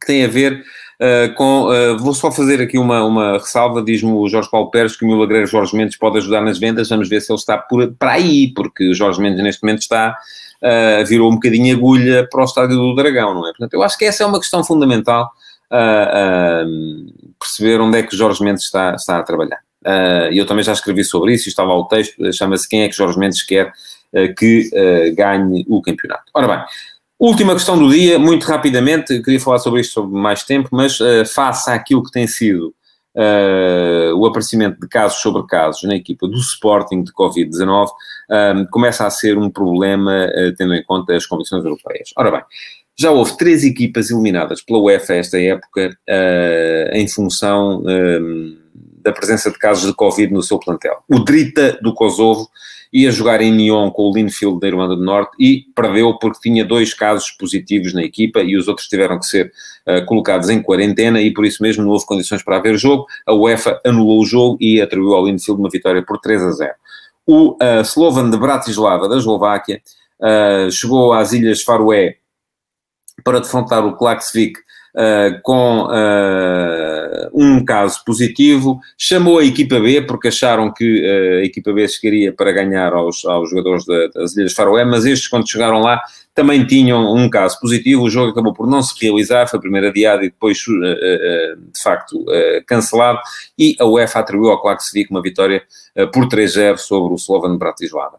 que 0.00 0.06
tem 0.08 0.24
a 0.24 0.28
ver 0.28 0.64
Uh, 0.94 1.34
com, 1.34 1.64
uh, 1.64 1.98
vou 1.98 2.14
só 2.14 2.30
fazer 2.30 2.62
aqui 2.62 2.78
uma, 2.78 3.04
uma 3.04 3.32
ressalva, 3.32 3.82
diz-me 3.82 4.12
o 4.12 4.28
Jorge 4.28 4.48
Paulo 4.48 4.70
Pérez 4.70 4.96
que 4.96 5.04
o 5.04 5.08
milagreiro 5.08 5.46
Jorge 5.46 5.76
Mendes 5.76 5.96
pode 5.98 6.18
ajudar 6.18 6.40
nas 6.40 6.58
vendas, 6.58 6.88
vamos 6.88 7.08
ver 7.08 7.20
se 7.20 7.32
ele 7.32 7.38
está 7.38 7.58
por, 7.58 7.92
para 7.94 8.12
aí, 8.12 8.52
porque 8.54 8.90
o 8.90 8.94
Jorge 8.94 9.20
Mendes 9.20 9.42
neste 9.42 9.62
momento 9.64 9.80
está, 9.80 10.16
uh, 10.62 11.04
virou 11.04 11.30
um 11.30 11.34
bocadinho 11.34 11.76
agulha 11.76 12.28
para 12.30 12.42
o 12.42 12.44
estádio 12.44 12.76
do 12.76 12.94
Dragão, 12.94 13.34
não 13.34 13.48
é? 13.48 13.50
Portanto, 13.50 13.74
eu 13.74 13.82
acho 13.82 13.98
que 13.98 14.04
essa 14.04 14.22
é 14.22 14.26
uma 14.26 14.38
questão 14.38 14.62
fundamental, 14.62 15.30
perceber 17.40 17.80
onde 17.80 17.98
é 17.98 18.02
que 18.04 18.14
o 18.14 18.16
Jorge 18.16 18.44
Mendes 18.44 18.64
está, 18.64 18.94
está 18.94 19.18
a 19.18 19.22
trabalhar. 19.24 19.58
E 20.30 20.38
eu 20.38 20.46
também 20.46 20.62
já 20.62 20.72
escrevi 20.72 21.02
sobre 21.02 21.34
isso, 21.34 21.48
estava 21.48 21.72
ao 21.72 21.88
texto, 21.88 22.32
chama-se 22.32 22.68
Quem 22.68 22.82
é 22.82 22.88
que 22.88 22.94
Jorge 22.94 23.18
Mendes 23.18 23.42
quer 23.42 23.72
que 24.38 24.70
ganhe 25.16 25.66
o 25.68 25.82
campeonato. 25.82 26.24
Ora 26.32 26.46
bem, 26.46 26.64
Última 27.24 27.54
questão 27.54 27.78
do 27.78 27.88
dia, 27.88 28.18
muito 28.18 28.44
rapidamente, 28.44 29.22
queria 29.22 29.40
falar 29.40 29.58
sobre 29.58 29.80
isto 29.80 29.94
sobre 29.94 30.14
mais 30.14 30.42
tempo, 30.42 30.68
mas 30.70 31.00
uh, 31.00 31.24
face 31.24 31.70
àquilo 31.70 32.02
que 32.02 32.10
tem 32.10 32.26
sido 32.26 32.66
uh, 33.16 34.14
o 34.14 34.26
aparecimento 34.26 34.78
de 34.78 34.86
casos 34.86 35.22
sobre 35.22 35.42
casos 35.46 35.84
na 35.84 35.96
equipa 35.96 36.28
do 36.28 36.36
Sporting 36.36 37.02
de 37.02 37.10
Covid-19, 37.14 37.86
uh, 37.86 38.70
começa 38.70 39.06
a 39.06 39.10
ser 39.10 39.38
um 39.38 39.48
problema 39.48 40.26
uh, 40.26 40.54
tendo 40.54 40.74
em 40.74 40.84
conta 40.84 41.16
as 41.16 41.24
condições 41.24 41.64
europeias. 41.64 42.10
Ora 42.14 42.30
bem, 42.30 42.42
já 42.94 43.10
houve 43.10 43.38
três 43.38 43.64
equipas 43.64 44.10
eliminadas 44.10 44.60
pela 44.60 44.80
UEFA 44.80 45.14
esta 45.14 45.40
época 45.40 45.96
em 46.92 47.08
função 47.08 47.82
da 49.02 49.12
presença 49.12 49.50
de 49.50 49.58
casos 49.58 49.86
de 49.86 49.94
Covid 49.94 50.30
no 50.30 50.42
seu 50.42 50.58
plantel. 50.60 51.02
O 51.08 51.20
Drita 51.20 51.78
do 51.82 51.94
Kosovo 51.94 52.50
ia 52.94 53.10
jogar 53.10 53.40
em 53.40 53.50
Nyon 53.50 53.90
com 53.90 54.04
o 54.04 54.14
Linfield 54.14 54.60
da 54.60 54.68
Irlanda 54.68 54.94
do 54.94 55.02
Norte 55.02 55.32
e 55.36 55.64
perdeu 55.74 56.16
porque 56.16 56.38
tinha 56.40 56.64
dois 56.64 56.94
casos 56.94 57.28
positivos 57.32 57.92
na 57.92 58.04
equipa 58.04 58.40
e 58.40 58.56
os 58.56 58.68
outros 58.68 58.86
tiveram 58.86 59.18
que 59.18 59.26
ser 59.26 59.52
uh, 59.88 60.06
colocados 60.06 60.48
em 60.48 60.62
quarentena 60.62 61.20
e 61.20 61.32
por 61.32 61.44
isso 61.44 61.60
mesmo 61.60 61.82
não 61.82 61.90
houve 61.90 62.06
condições 62.06 62.44
para 62.44 62.56
haver 62.56 62.78
jogo. 62.78 63.04
A 63.26 63.34
UEFA 63.34 63.80
anulou 63.84 64.20
o 64.20 64.24
jogo 64.24 64.56
e 64.60 64.80
atribuiu 64.80 65.14
ao 65.14 65.26
Linfield 65.26 65.60
uma 65.60 65.68
vitória 65.68 66.04
por 66.06 66.20
3 66.20 66.42
a 66.42 66.50
0. 66.52 66.74
O 67.26 67.54
uh, 67.54 67.80
Slovan 67.80 68.30
de 68.30 68.36
Bratislava, 68.36 69.08
da 69.08 69.16
Eslováquia, 69.16 69.82
uh, 70.20 70.70
chegou 70.70 71.12
às 71.12 71.32
Ilhas 71.32 71.62
Faroé 71.62 72.18
para 73.24 73.40
defrontar 73.40 73.84
o 73.84 73.96
Klaksvik 73.96 74.62
com 75.42 75.88
um 77.32 77.64
caso 77.64 78.02
positivo, 78.04 78.80
chamou 78.96 79.38
a 79.38 79.44
equipa 79.44 79.80
B, 79.80 80.02
porque 80.02 80.28
acharam 80.28 80.72
que 80.72 81.00
uh, 81.00 81.40
a 81.40 81.44
equipa 81.44 81.72
B 81.72 81.86
chegaria 81.88 82.32
para 82.32 82.52
ganhar 82.52 82.92
aos, 82.92 83.24
aos 83.24 83.50
jogadores 83.50 83.84
das 84.14 84.36
Ilhas 84.36 84.52
Faroé, 84.52 84.84
mas 84.84 85.04
estes, 85.04 85.28
quando 85.28 85.48
chegaram 85.48 85.80
lá, 85.80 86.00
também 86.34 86.66
tinham 86.66 87.14
um 87.14 87.28
caso 87.28 87.58
positivo, 87.60 88.02
o 88.02 88.10
jogo 88.10 88.32
acabou 88.32 88.52
por 88.52 88.66
não 88.66 88.82
se 88.82 88.94
realizar, 89.00 89.46
foi 89.46 89.60
primeiro 89.60 89.86
adiado 89.86 90.24
e 90.24 90.30
depois, 90.30 90.58
de 90.58 91.82
facto, 91.82 92.24
cancelado, 92.66 93.20
e 93.56 93.76
a 93.78 93.84
UEFA 93.84 94.18
atribuiu 94.18 94.50
ao 94.50 94.60
Klaksvik 94.60 95.12
uma 95.12 95.22
vitória 95.22 95.62
por 96.12 96.26
3-0 96.26 96.76
sobre 96.78 97.14
o 97.14 97.16
Slovan 97.16 97.56
Bratislava. 97.56 98.18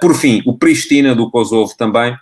Por 0.00 0.16
fim, 0.16 0.42
o 0.44 0.58
Pristina 0.58 1.14
do 1.14 1.30
Kosovo 1.30 1.72
também, 1.78 2.16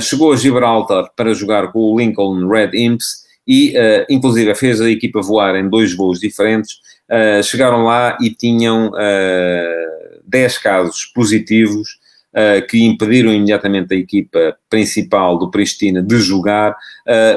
chegou 0.00 0.32
a 0.32 0.36
Gibraltar 0.36 1.10
para 1.16 1.34
jogar 1.34 1.72
com 1.72 1.80
o 1.80 1.98
Lincoln 1.98 2.46
Red 2.46 2.70
Imps 2.74 3.21
e, 3.46 3.74
uh, 3.76 4.06
inclusive, 4.08 4.54
fez 4.54 4.80
a 4.80 4.90
equipa 4.90 5.20
voar 5.20 5.56
em 5.56 5.68
dois 5.68 5.94
voos 5.94 6.20
diferentes. 6.20 6.74
Uh, 7.10 7.42
chegaram 7.42 7.84
lá 7.84 8.16
e 8.20 8.30
tinham 8.30 8.88
uh, 8.88 10.20
10 10.26 10.58
casos 10.58 11.04
positivos 11.06 12.00
que 12.66 12.82
impediram 12.82 13.30
imediatamente 13.30 13.92
a 13.92 13.96
equipa 13.98 14.56
principal 14.70 15.38
do 15.38 15.50
Pristina 15.50 16.02
de 16.02 16.16
jogar. 16.16 16.74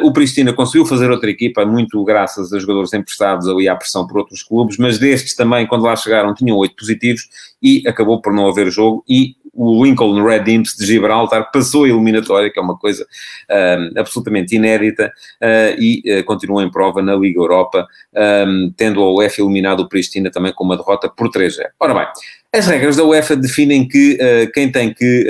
o 0.02 0.14
Pristina 0.14 0.54
conseguiu 0.54 0.86
fazer 0.86 1.12
outra 1.12 1.30
equipa, 1.30 1.66
muito 1.66 2.02
graças 2.06 2.54
a 2.54 2.60
jogadores 2.60 2.94
emprestados 2.94 3.46
ali 3.46 3.68
à 3.68 3.76
pressão 3.76 4.08
por 4.08 4.20
outros 4.20 4.42
clubes, 4.42 4.78
mas 4.78 4.98
destes 4.98 5.36
também, 5.36 5.68
quando 5.68 5.84
lá 5.84 5.98
chegaram, 5.98 6.34
tinham 6.34 6.56
8 6.56 6.78
positivos 6.78 7.28
e 7.62 7.84
acabou 7.86 8.22
por 8.22 8.32
não 8.32 8.48
haver 8.48 8.72
jogo. 8.72 9.04
E 9.06 9.36
o 9.56 9.84
Lincoln 9.84 10.22
Red 10.22 10.52
Imps 10.52 10.76
de 10.76 10.86
Gibraltar 10.86 11.50
passou 11.50 11.86
a 11.86 11.90
eliminatória, 11.90 12.52
que 12.52 12.60
é 12.60 12.62
uma 12.62 12.78
coisa 12.78 13.08
um, 13.50 14.00
absolutamente 14.00 14.56
inédita, 14.56 15.12
uh, 15.42 15.80
e 15.80 16.20
uh, 16.20 16.24
continua 16.26 16.62
em 16.62 16.70
prova 16.70 17.02
na 17.02 17.16
Liga 17.16 17.40
Europa, 17.40 17.88
um, 18.14 18.74
tendo 18.76 19.02
a 19.02 19.14
UEFA 19.14 19.42
eliminado 19.42 19.80
o 19.80 19.88
Pristina 19.88 20.30
também 20.30 20.54
com 20.54 20.66
uma 20.66 20.76
derrota 20.76 21.08
por 21.10 21.30
3-0. 21.30 21.64
Ora 21.80 21.94
bem, 21.94 22.08
as 22.54 22.68
regras 22.68 22.98
da 22.98 23.06
UEFA 23.06 23.36
definem 23.38 23.88
que 23.88 24.16
uh, 24.16 24.52
quem 24.52 24.70
tem 24.70 24.94
que 24.94 25.26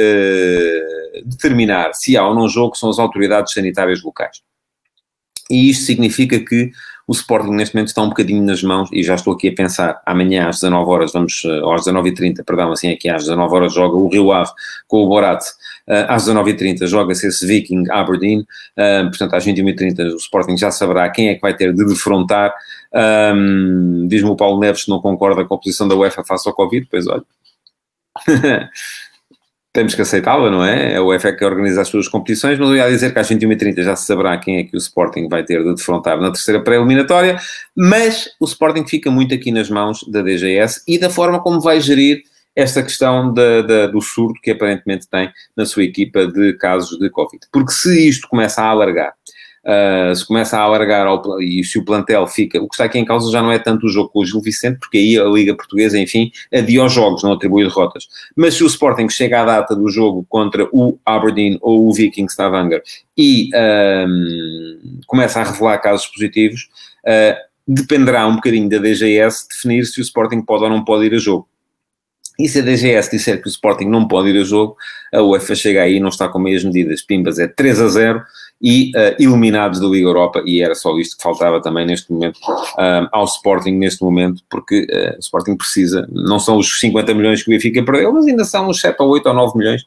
determinar 1.25 1.93
se 1.93 2.17
há 2.17 2.27
ou 2.27 2.33
não 2.33 2.49
jogo 2.49 2.75
são 2.75 2.89
as 2.89 2.97
autoridades 2.97 3.53
sanitárias 3.53 4.01
locais. 4.01 4.41
E 5.49 5.69
isto 5.69 5.85
significa 5.85 6.39
que 6.39 6.71
o 7.07 7.11
Sporting 7.11 7.51
neste 7.51 7.75
momento 7.75 7.89
está 7.89 8.01
um 8.01 8.09
bocadinho 8.09 8.43
nas 8.43 8.63
mãos, 8.63 8.89
e 8.91 9.03
já 9.03 9.15
estou 9.15 9.33
aqui 9.33 9.49
a 9.49 9.53
pensar, 9.53 10.01
amanhã 10.05 10.49
às 10.49 10.55
19 10.55 10.89
horas, 10.89 11.13
vamos, 11.13 11.43
eh, 11.45 11.61
às 11.73 11.85
19h30, 11.85 12.43
perdão, 12.43 12.71
assim 12.71 12.91
aqui 12.91 13.07
às 13.07 13.23
19 13.23 13.53
horas 13.53 13.73
joga 13.73 13.95
o 13.95 14.07
Rio 14.07 14.31
Ave 14.31 14.49
com 14.87 15.03
o 15.03 15.07
Borat, 15.07 15.43
uh, 15.87 16.05
às 16.07 16.25
19h30 16.25 16.87
joga-se 16.87 17.27
esse 17.27 17.45
Viking 17.45 17.83
Aberdeen, 17.91 18.39
uh, 18.39 19.09
portanto 19.09 19.35
às 19.35 19.45
21h30 19.45 20.13
o 20.13 20.17
Sporting 20.17 20.57
já 20.57 20.71
saberá 20.71 21.07
quem 21.09 21.29
é 21.29 21.35
que 21.35 21.41
vai 21.41 21.55
ter 21.55 21.73
de 21.73 21.85
defrontar, 21.85 22.53
um, 23.35 24.07
diz-me 24.07 24.29
o 24.29 24.35
Paulo 24.35 24.59
Neves 24.59 24.85
que 24.85 24.89
não 24.89 24.99
concorda 24.99 25.45
com 25.45 25.53
a 25.53 25.59
posição 25.59 25.87
da 25.87 25.95
UEFA 25.95 26.23
face 26.23 26.47
ao 26.47 26.55
Covid, 26.55 26.87
pois 26.89 27.05
olha... 27.07 27.23
temos 29.75 29.93
que 29.93 30.01
aceitá-la, 30.01 30.49
não 30.49 30.63
é? 30.63 30.93
É 30.93 31.01
o 31.01 31.07
UEFA 31.07 31.33
que 31.33 31.43
organiza 31.43 31.81
as 31.81 31.89
suas 31.89 32.07
competições, 32.07 32.57
mas 32.57 32.69
eu 32.69 32.77
ia 32.77 32.89
dizer 32.89 33.13
que 33.13 33.19
às 33.19 33.29
21h30 33.29 33.83
já 33.83 33.95
se 33.95 34.05
saberá 34.05 34.37
quem 34.37 34.57
é 34.57 34.63
que 34.63 34.75
o 34.75 34.79
Sporting 34.79 35.27
vai 35.27 35.43
ter 35.43 35.61
de 35.61 35.75
defrontar 35.75 36.19
na 36.19 36.31
terceira 36.31 36.63
pré-eliminatória, 36.63 37.37
mas 37.75 38.29
o 38.39 38.45
Sporting 38.45 38.87
fica 38.87 39.11
muito 39.11 39.35
aqui 39.35 39.51
nas 39.51 39.69
mãos 39.69 39.99
da 40.09 40.21
DGS 40.21 40.81
e 40.87 40.97
da 40.97 41.09
forma 41.09 41.41
como 41.41 41.59
vai 41.59 41.81
gerir 41.81 42.23
esta 42.55 42.81
questão 42.81 43.33
da, 43.33 43.61
da, 43.61 43.87
do 43.87 44.01
surto 44.01 44.39
que 44.41 44.51
aparentemente 44.51 45.09
tem 45.09 45.29
na 45.57 45.65
sua 45.65 45.83
equipa 45.83 46.25
de 46.25 46.53
casos 46.53 46.97
de 46.97 47.09
Covid. 47.09 47.45
Porque 47.51 47.73
se 47.73 48.07
isto 48.07 48.29
começa 48.29 48.61
a 48.61 48.69
alargar 48.69 49.13
uh, 49.65 50.15
se 50.15 50.25
começa 50.25 50.57
a 50.57 50.61
alargar 50.61 51.07
ao, 51.07 51.41
e 51.41 51.63
se 51.63 51.79
o 51.79 51.83
plantel 51.83 52.25
fica, 52.27 52.61
o 52.61 52.67
que 52.67 52.75
está 52.75 52.85
aqui 52.85 52.99
em 52.99 53.05
causa 53.05 53.31
já 53.31 53.41
não 53.41 53.51
é 53.51 53.59
tanto 53.59 53.87
o 53.87 53.89
jogo 53.89 54.09
com 54.09 54.19
o 54.19 54.25
Gil 54.25 54.41
Vicente, 54.41 54.79
porque 54.79 54.97
aí 54.97 55.19
a 55.19 55.25
Liga 55.25 55.55
Portuguesa, 55.55 55.99
enfim, 55.99 56.31
adia 56.53 56.83
os 56.83 56.93
jogos, 56.93 57.23
não 57.23 57.33
atribui 57.33 57.63
derrotas. 57.63 58.07
Mas 58.35 58.53
se 58.53 58.63
o 58.63 58.67
Sporting 58.67 59.09
chega 59.09 59.41
à 59.41 59.45
data 59.45 59.75
do 59.75 59.89
jogo 59.89 60.25
contra 60.29 60.67
o 60.71 60.97
Aberdeen 61.05 61.57
ou 61.61 61.87
o 61.87 61.93
Viking 61.93 62.27
Stavanger 62.27 62.83
e 63.17 63.49
um, 64.07 64.99
começa 65.07 65.39
a 65.39 65.43
revelar 65.43 65.79
casos 65.79 66.07
positivos, 66.07 66.69
uh, 67.05 67.35
dependerá 67.67 68.27
um 68.27 68.35
bocadinho 68.35 68.69
da 68.69 68.77
DGS 68.77 69.47
definir 69.49 69.85
se 69.85 69.99
o 69.99 70.03
Sporting 70.03 70.41
pode 70.41 70.63
ou 70.63 70.69
não 70.69 70.83
pode 70.83 71.05
ir 71.05 71.15
a 71.15 71.17
jogo. 71.17 71.47
E 72.37 72.49
se 72.49 72.59
a 72.59 72.61
DGS 72.61 73.09
disser 73.09 73.41
que 73.41 73.47
o 73.47 73.49
Sporting 73.49 73.85
não 73.85 74.07
pode 74.07 74.29
ir 74.29 74.39
a 74.39 74.43
jogo, 74.43 74.75
a 75.13 75.21
UEFA 75.21 75.55
chega 75.55 75.83
aí 75.83 75.95
e 75.95 75.99
não 75.99 76.09
está 76.09 76.27
com 76.27 76.37
meias 76.37 76.63
medidas. 76.63 77.01
Pimbas 77.01 77.39
é 77.39 77.47
3 77.47 77.81
a 77.81 77.87
0 77.87 78.23
e 78.61 78.91
uh, 78.95 79.15
eliminados 79.19 79.79
da 79.79 79.87
Liga 79.87 80.07
Europa, 80.07 80.41
e 80.45 80.61
era 80.61 80.73
só 80.75 80.97
isto 80.97 81.17
que 81.17 81.23
faltava 81.23 81.61
também 81.61 81.85
neste 81.85 82.11
momento 82.11 82.37
uh, 82.37 83.07
ao 83.11 83.25
Sporting, 83.25 83.71
neste 83.71 84.03
momento, 84.03 84.41
porque 84.49 84.87
uh, 84.91 85.15
o 85.17 85.19
Sporting 85.19 85.57
precisa, 85.57 86.07
não 86.09 86.39
são 86.39 86.57
os 86.57 86.79
50 86.79 87.13
milhões 87.13 87.43
que 87.43 87.49
o 87.49 87.53
Benfica 87.53 87.83
perdeu, 87.83 88.13
mas 88.13 88.25
ainda 88.25 88.45
são 88.45 88.69
uns 88.69 88.79
7 88.79 88.95
ou 89.01 89.09
8 89.09 89.27
ou 89.27 89.33
9 89.35 89.57
milhões 89.57 89.83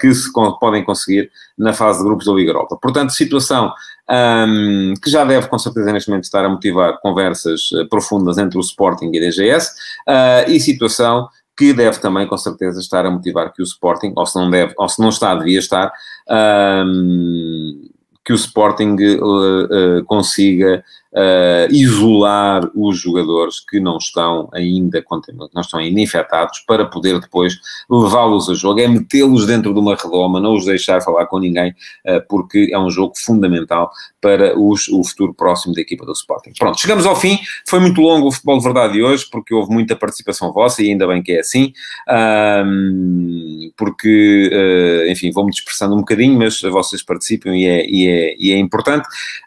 que 0.00 0.12
se 0.12 0.32
podem 0.58 0.82
conseguir 0.82 1.30
na 1.56 1.72
fase 1.72 2.00
de 2.00 2.04
grupos 2.04 2.26
da 2.26 2.32
Liga 2.32 2.50
Europa. 2.50 2.76
Portanto, 2.82 3.10
situação 3.10 3.72
um, 4.10 4.94
que 5.00 5.08
já 5.08 5.24
deve, 5.24 5.46
com 5.46 5.56
certeza, 5.56 5.92
neste 5.92 6.10
momento 6.10 6.24
estar 6.24 6.44
a 6.44 6.48
motivar 6.48 6.98
conversas 7.00 7.70
profundas 7.88 8.38
entre 8.38 8.58
o 8.58 8.60
Sporting 8.60 9.12
e 9.12 9.18
a 9.18 9.20
DGS, 9.20 9.70
e 10.48 10.58
situação 10.58 11.28
que 11.56 11.72
deve 11.72 11.98
também, 12.00 12.26
com 12.26 12.36
certeza, 12.36 12.80
estar 12.80 13.04
a 13.04 13.10
motivar 13.10 13.52
que 13.52 13.62
o 13.62 13.64
Sporting, 13.64 14.12
ou 14.16 14.26
se 14.26 14.36
não 14.36 14.50
deve, 14.50 14.74
ou 14.76 14.88
se 14.88 15.00
não 15.00 15.10
está, 15.10 15.34
devia 15.34 15.58
estar, 15.58 15.92
um, 16.28 17.88
que 18.24 18.32
o 18.32 18.36
Sporting 18.36 18.96
uh, 19.20 19.98
uh, 19.98 20.04
consiga 20.04 20.84
uh, 21.12 21.72
isolar 21.72 22.70
os 22.74 22.98
jogadores 22.98 23.60
que 23.60 23.80
não 23.80 23.98
estão 23.98 24.48
ainda 24.52 25.04
não 25.52 25.60
estão 25.60 25.80
ainda 25.80 26.00
infectados 26.00 26.60
para 26.66 26.86
poder 26.86 27.20
depois 27.20 27.54
levá-los 27.90 28.48
a 28.48 28.54
jogo, 28.54 28.80
é 28.80 28.88
metê-los 28.88 29.46
dentro 29.46 29.72
de 29.72 29.78
uma 29.78 29.94
redoma, 29.94 30.40
não 30.40 30.54
os 30.54 30.64
deixar 30.64 31.00
falar 31.02 31.26
com 31.26 31.38
ninguém, 31.38 31.70
uh, 32.06 32.26
porque 32.28 32.70
é 32.72 32.78
um 32.78 32.90
jogo 32.90 33.14
fundamental 33.16 33.90
para 34.20 34.58
os, 34.58 34.88
o 34.88 35.02
futuro 35.04 35.34
próximo 35.34 35.74
da 35.74 35.80
equipa 35.80 36.04
do 36.04 36.12
Sporting. 36.12 36.52
Pronto, 36.58 36.80
chegamos 36.80 37.04
ao 37.06 37.16
fim, 37.16 37.38
foi 37.68 37.80
muito 37.80 38.00
longo 38.00 38.28
o 38.28 38.32
Futebol 38.32 38.58
de 38.58 38.64
Verdade 38.64 38.92
de 38.94 39.02
hoje, 39.02 39.26
porque 39.30 39.54
houve 39.54 39.72
muita 39.72 39.96
participação 39.96 40.52
vossa 40.52 40.82
e 40.82 40.88
ainda 40.88 41.06
bem 41.06 41.22
que 41.22 41.32
é 41.32 41.40
assim, 41.40 41.72
um, 42.66 43.70
porque, 43.76 44.50
uh, 44.52 45.10
enfim, 45.10 45.30
vou-me 45.32 45.50
dispersando 45.50 45.94
um 45.94 45.98
bocadinho, 45.98 46.38
mas 46.38 46.60
vocês 46.60 47.02
participam 47.02 47.56
e 47.56 47.66
é, 47.66 47.86
e 47.88 48.08
é, 48.08 48.36
e 48.38 48.52
é 48.52 48.58
importante. 48.58 49.06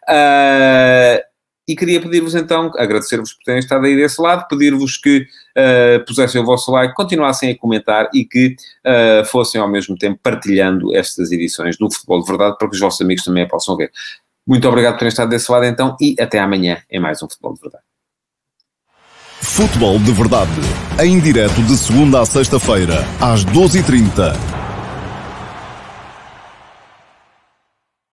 Uh, 0.09 1.34
e 1.67 1.75
queria 1.75 1.99
pedir-vos 1.99 2.35
então, 2.35 2.71
agradecer-vos 2.77 3.33
por 3.33 3.43
terem 3.43 3.59
estado 3.59 3.85
aí 3.85 3.95
desse 3.95 4.21
lado, 4.21 4.47
pedir-vos 4.47 4.97
que 4.97 5.27
uh, 5.57 6.05
pusessem 6.05 6.41
o 6.41 6.45
vosso 6.45 6.71
like, 6.71 6.93
continuassem 6.93 7.51
a 7.51 7.57
comentar 7.57 8.09
e 8.13 8.23
que 8.23 8.55
uh, 8.85 9.25
fossem 9.25 9.59
ao 9.59 9.67
mesmo 9.67 9.97
tempo 9.97 10.19
partilhando 10.21 10.95
estas 10.95 11.31
edições 11.31 11.77
do 11.77 11.91
Futebol 11.91 12.21
de 12.21 12.27
Verdade 12.27 12.57
para 12.57 12.69
que 12.69 12.75
os 12.75 12.79
vossos 12.79 13.01
amigos 13.01 13.23
também 13.23 13.43
a 13.43 13.47
possam 13.47 13.75
ver. 13.75 13.91
Muito 14.45 14.67
obrigado 14.67 14.93
por 14.93 14.99
terem 14.99 15.09
estado 15.09 15.29
desse 15.29 15.51
lado 15.51 15.65
então 15.65 15.97
e 15.99 16.15
até 16.19 16.39
amanhã 16.39 16.81
em 16.89 16.99
mais 16.99 17.21
um 17.23 17.27
Futebol 17.27 17.55
de 17.55 17.61
Verdade. 17.61 17.83
Futebol 19.41 19.97
de 19.99 20.11
Verdade, 20.11 20.51
em 21.03 21.19
direto 21.19 21.61
de 21.63 21.77
segunda 21.77 22.21
a 22.21 22.25
sexta-feira, 22.25 23.03
às 23.19 23.43
12h30 23.45 24.54